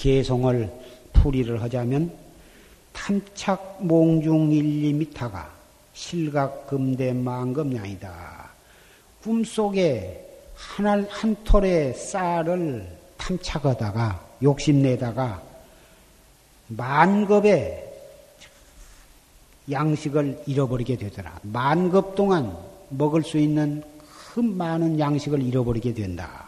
개송을 0.02 0.68
풀이를 1.22 1.62
하자면 1.62 2.12
탐착 2.92 3.78
몽중 3.80 4.52
1, 4.52 4.64
2미터가 4.92 5.46
실각 5.94 6.66
금대 6.66 7.12
만금량이다. 7.12 8.50
꿈속에 9.22 10.28
한, 10.54 11.06
한 11.08 11.36
톨의 11.44 11.94
쌀을 11.94 12.86
탐착하다가 13.16 14.26
욕심내다가 14.42 15.42
만급의 16.68 17.90
양식을 19.70 20.42
잃어버리게 20.46 20.96
되더라. 20.96 21.38
만급 21.42 22.16
동안 22.16 22.56
먹을 22.88 23.22
수 23.22 23.38
있는 23.38 23.82
큰 24.34 24.56
많은 24.56 24.98
양식을 24.98 25.40
잃어버리게 25.40 25.94
된다. 25.94 26.46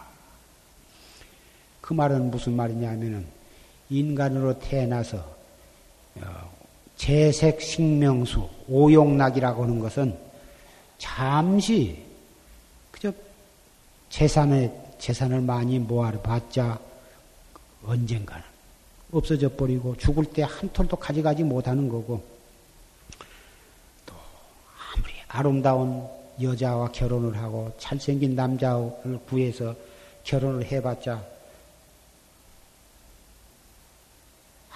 그 1.81 1.93
말은 1.93 2.31
무슨 2.31 2.57
말이냐면은 2.57 3.34
인간으로 3.99 4.59
태어나서 4.59 5.19
어, 6.17 6.55
재색 6.97 7.61
식명수 7.61 8.49
오용락이라고 8.69 9.65
하는 9.65 9.79
것은 9.81 10.17
잠시 10.99 12.03
그저 12.91 13.13
재산에 14.11 14.73
재산을 14.99 15.41
많이 15.41 15.79
모아봤자 15.79 16.79
언젠가는 17.85 18.45
없어져 19.13 19.49
버리고 19.51 19.97
죽을 19.97 20.25
때 20.25 20.43
한 20.43 20.73
톨도 20.73 20.97
가져가지 20.97 21.43
못하는 21.45 21.89
거고 21.89 22.25
또 24.07 24.15
아무리 24.95 25.13
아름다운 25.29 26.07
여자와 26.41 26.91
결혼을 26.93 27.37
하고 27.37 27.73
잘생긴 27.79 28.35
남자를 28.35 29.19
구해서 29.27 29.75
결혼을 30.25 30.65
해봤자 30.65 31.34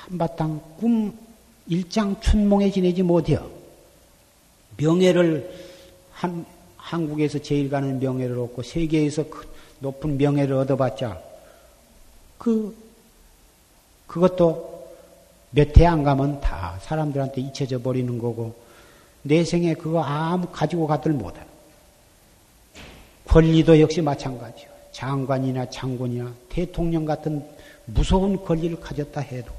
한바탕 0.09 0.60
꿈 0.78 1.12
일장 1.66 2.18
춘몽에 2.20 2.70
지내지 2.70 3.02
못해요. 3.02 3.51
명예를 4.76 5.51
한, 6.12 6.47
한국에서 6.76 7.39
제일 7.40 7.68
가는 7.68 7.98
명예를 7.98 8.39
얻고 8.39 8.62
세계에서 8.62 9.24
높은 9.80 10.16
명예를 10.16 10.55
얻어봤자 10.56 11.20
그 12.39 12.74
그것도 14.06 14.78
몇 15.51 15.76
해 15.78 15.86
안 15.86 16.02
가면 16.02 16.40
다 16.40 16.78
사람들한테 16.82 17.40
잊혀져 17.40 17.80
버리는 17.80 18.18
거고 18.18 18.55
내 19.22 19.44
생에 19.44 19.74
그거 19.74 20.02
아무 20.02 20.47
가지고 20.51 20.86
가들 20.86 21.12
못해. 21.12 21.40
권리도 23.26 23.78
역시 23.80 24.01
마찬가지요. 24.01 24.68
장관이나 24.93 25.68
장군이나 25.68 26.32
대통령 26.48 27.05
같은 27.05 27.44
무서운 27.85 28.43
권리를 28.43 28.80
가졌다 28.80 29.20
해도 29.20 29.52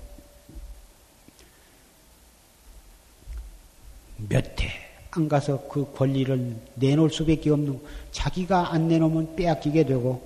몇 4.27 4.59
해 4.59 4.89
안 5.11 5.27
가서 5.27 5.67
그 5.67 5.91
권리를 5.95 6.55
내놓을 6.75 7.09
수밖에 7.09 7.49
없는 7.49 7.79
자기가 8.11 8.73
안 8.73 8.87
내놓으면 8.87 9.35
빼앗기게 9.35 9.85
되고 9.85 10.21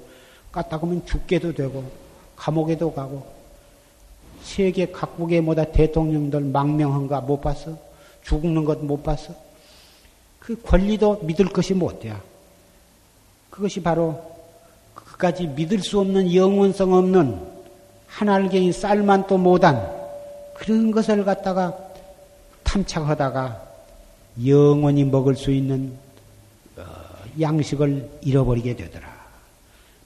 까딱 0.52 0.84
하면 0.84 1.06
죽게도 1.06 1.54
되고 1.54 1.84
감옥에도 2.36 2.92
가고 2.92 3.26
세계 4.42 4.92
각국의 4.92 5.42
뭐다 5.42 5.72
대통령들 5.72 6.42
망명한가 6.42 7.22
못 7.22 7.40
봤어? 7.40 7.78
죽는 8.24 8.66
것 8.66 8.80
못 8.80 9.02
봤어? 9.04 9.34
그 10.40 10.62
권리도 10.62 11.22
믿을 11.24 11.46
것이 11.48 11.74
못 11.74 12.02
돼야. 12.02 12.22
그것이 13.50 13.82
바로 13.82 14.22
그까지 14.94 15.48
믿을 15.48 15.80
수 15.80 16.02
없는 16.02 16.36
영원성 16.36 16.92
없는 16.92 17.40
한 18.08 18.30
알갱이 18.30 18.74
쌀만 18.74 19.28
또 19.28 19.38
못한 19.38 19.90
그런 20.56 20.92
것을 20.92 21.24
갖다가 21.24 21.78
탐착하다가 22.64 23.73
영원히 24.46 25.04
먹을 25.04 25.36
수 25.36 25.52
있는 25.52 25.94
어, 26.78 26.84
양식을 27.40 28.20
잃어버리게 28.22 28.76
되더라. 28.76 29.14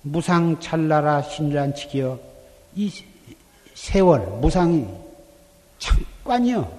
무상 0.02 0.60
찰나라 0.60 1.22
신란치기여 1.22 2.20
이 2.76 2.92
세월 3.74 4.22
무상이 4.42 4.86
잠깐이요. 5.80 6.72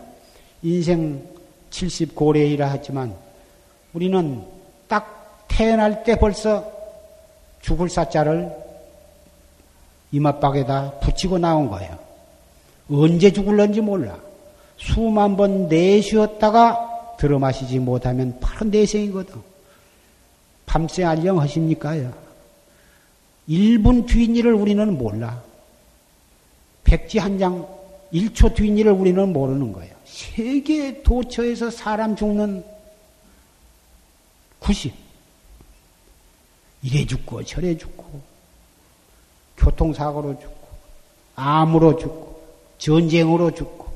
인생 0.63 1.23
70 1.71 2.15
고래이라 2.15 2.71
하지만 2.71 3.15
우리는 3.93 4.45
딱 4.89 5.47
태어날 5.49 6.03
때 6.05 6.19
벌써 6.19 6.71
죽을 7.61 7.89
사자를 7.89 8.53
이마박에다 10.13 11.01
붙이고 11.01 11.39
나온 11.39 11.69
거예요. 11.69 11.99
언제 12.91 13.33
죽을런지 13.33 13.81
몰라. 13.81 14.19
수만 14.79 15.37
번 15.37 15.69
내쉬었다가 15.69 16.88
들어 17.19 17.39
마시지 17.39 17.79
못하면 17.79 18.39
바로 18.41 18.67
내생이거든. 18.67 19.35
밤새 20.67 21.05
안녕하십니까요? 21.05 22.13
1분 23.49 24.07
뒷일을 24.07 24.55
우리는 24.55 24.97
몰라. 24.97 25.43
백지 26.85 27.19
한 27.19 27.39
장 27.39 27.67
1초 28.13 28.55
뒷일을 28.55 28.93
우리는 28.93 29.33
모르는 29.33 29.73
거예요. 29.73 29.95
세계 30.05 31.03
도처에서 31.03 31.71
사람 31.71 32.17
죽는 32.17 32.65
90. 34.61 34.95
이래 36.83 37.05
죽고 37.05 37.45
저래 37.45 37.77
죽고 37.77 38.21
교통사고로 39.57 40.39
죽고 40.41 40.69
암으로 41.35 41.99
죽고 41.99 42.43
전쟁으로 42.79 43.51
죽고 43.51 43.89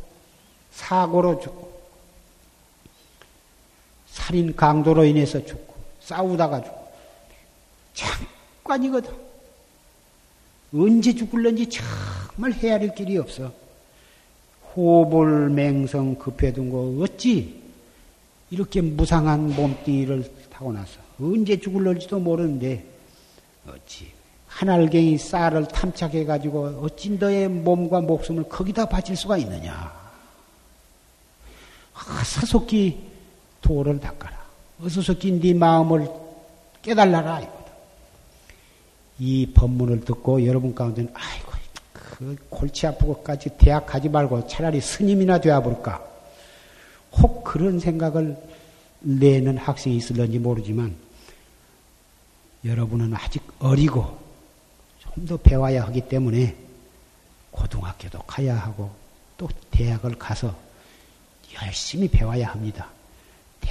사고로 0.72 1.40
죽고 1.40 1.71
살인 4.22 4.54
강도로 4.54 5.04
인해서 5.04 5.44
죽고 5.44 5.74
싸우다가 6.00 6.62
죽고 6.62 6.82
잠깐이거든. 7.94 9.12
언제 10.74 11.14
죽을런지 11.14 11.68
정말 11.68 12.52
헤아릴 12.52 12.94
길이 12.94 13.18
없어. 13.18 13.52
호볼 14.74 15.50
맹성 15.50 16.14
급해둔 16.14 16.70
거 16.70 17.02
어찌 17.02 17.60
이렇게 18.50 18.80
무상한 18.80 19.54
몸띠를 19.54 20.32
타고 20.50 20.72
나서 20.72 20.98
언제 21.20 21.58
죽을런지도 21.58 22.20
모르는데 22.20 22.86
어찌 23.66 24.10
한 24.46 24.70
알갱이 24.70 25.18
쌀을 25.18 25.66
탐착해 25.68 26.24
가지고 26.24 26.80
어찌 26.82 27.10
너의 27.10 27.48
몸과 27.48 28.00
목숨을 28.00 28.44
거기다 28.44 28.86
바칠 28.86 29.16
수가 29.16 29.36
있느냐? 29.38 29.92
어서속히 31.94 33.11
도를 33.62 33.98
닦아라. 34.00 34.42
어서속히 34.82 35.40
네 35.40 35.54
마음을 35.54 36.08
깨달라라 36.82 37.40
이거다. 37.40 37.72
이 39.18 39.46
법문을 39.54 40.04
듣고 40.04 40.44
여러분 40.44 40.74
가운데는 40.74 41.12
아이고 41.14 41.52
그 41.92 42.36
골치 42.50 42.86
아프고까지 42.86 43.50
대학 43.58 43.86
가지 43.86 44.08
말고 44.08 44.46
차라리 44.46 44.80
스님이나 44.80 45.40
되어볼까. 45.40 46.02
혹 47.12 47.44
그런 47.44 47.78
생각을 47.78 48.36
내는 49.00 49.58
학생이 49.58 49.96
있을런지 49.96 50.38
모르지만 50.38 50.94
여러분은 52.64 53.14
아직 53.14 53.42
어리고 53.58 54.22
좀 55.14 55.26
더 55.26 55.36
배워야 55.36 55.84
하기 55.86 56.02
때문에 56.08 56.56
고등학교도 57.50 58.22
가야 58.22 58.56
하고 58.56 58.90
또 59.36 59.48
대학을 59.70 60.14
가서 60.18 60.56
열심히 61.62 62.08
배워야 62.08 62.48
합니다. 62.48 62.88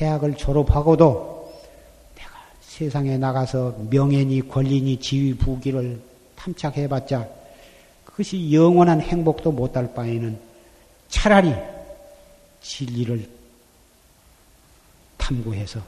대학을 0.02 0.36
졸업하고도 0.36 1.54
내가 2.16 2.32
세상에 2.60 3.20
나가서 3.20 3.76
명예니 3.92 4.48
권리니 4.48 5.00
지위 5.00 5.36
부기를 5.36 6.02
탐착해봤자 6.36 7.28
그것이 8.04 8.52
영원한 8.52 9.00
행복도 9.00 9.52
못달 9.52 9.94
바에는 9.94 10.40
차라리 11.08 11.54
진리를 12.62 13.30
탐구해서 15.18 15.80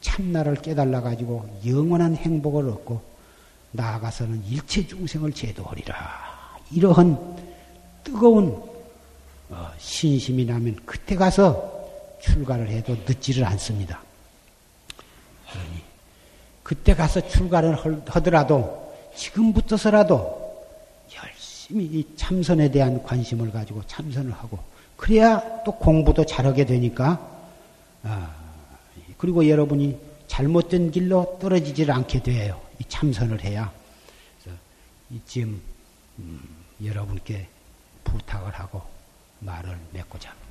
참나를 0.00 0.54
깨달아 0.56 1.02
가지고 1.02 1.46
영원한 1.66 2.16
행복을 2.16 2.70
얻고 2.70 3.02
나아가서는 3.72 4.44
일체 4.46 4.86
중생을 4.86 5.32
제도하리라. 5.32 5.94
이러한 6.70 7.36
뜨거운 8.02 8.62
어, 9.50 9.70
신심이 9.78 10.46
나면 10.46 10.76
그때 10.86 11.14
가서 11.14 11.81
출가를 12.22 12.68
해도 12.68 12.96
늦지를 13.06 13.44
않습니다. 13.44 14.00
그러니 15.50 15.82
그때 16.62 16.94
가서 16.94 17.26
출가를 17.28 17.76
하더라도 18.06 18.94
지금부터서라도 19.14 20.40
열심히 21.16 21.84
이 21.84 22.16
참선에 22.16 22.70
대한 22.70 23.02
관심을 23.02 23.50
가지고 23.50 23.82
참선을 23.86 24.32
하고 24.32 24.58
그래야 24.96 25.62
또 25.64 25.72
공부도 25.72 26.24
잘하게 26.24 26.64
되니까 26.64 27.28
아, 28.04 28.34
그리고 29.18 29.48
여러분이 29.48 29.98
잘못된 30.28 30.92
길로 30.92 31.38
떨어지질 31.40 31.90
않게 31.90 32.22
돼요. 32.22 32.60
이 32.78 32.84
참선을 32.88 33.44
해야. 33.44 33.70
이쯤 35.10 35.60
음, 36.18 36.40
여러분께 36.82 37.46
부탁을 38.04 38.52
하고 38.54 38.82
말을 39.40 39.78
맺고자 39.92 40.30
합니다. 40.30 40.41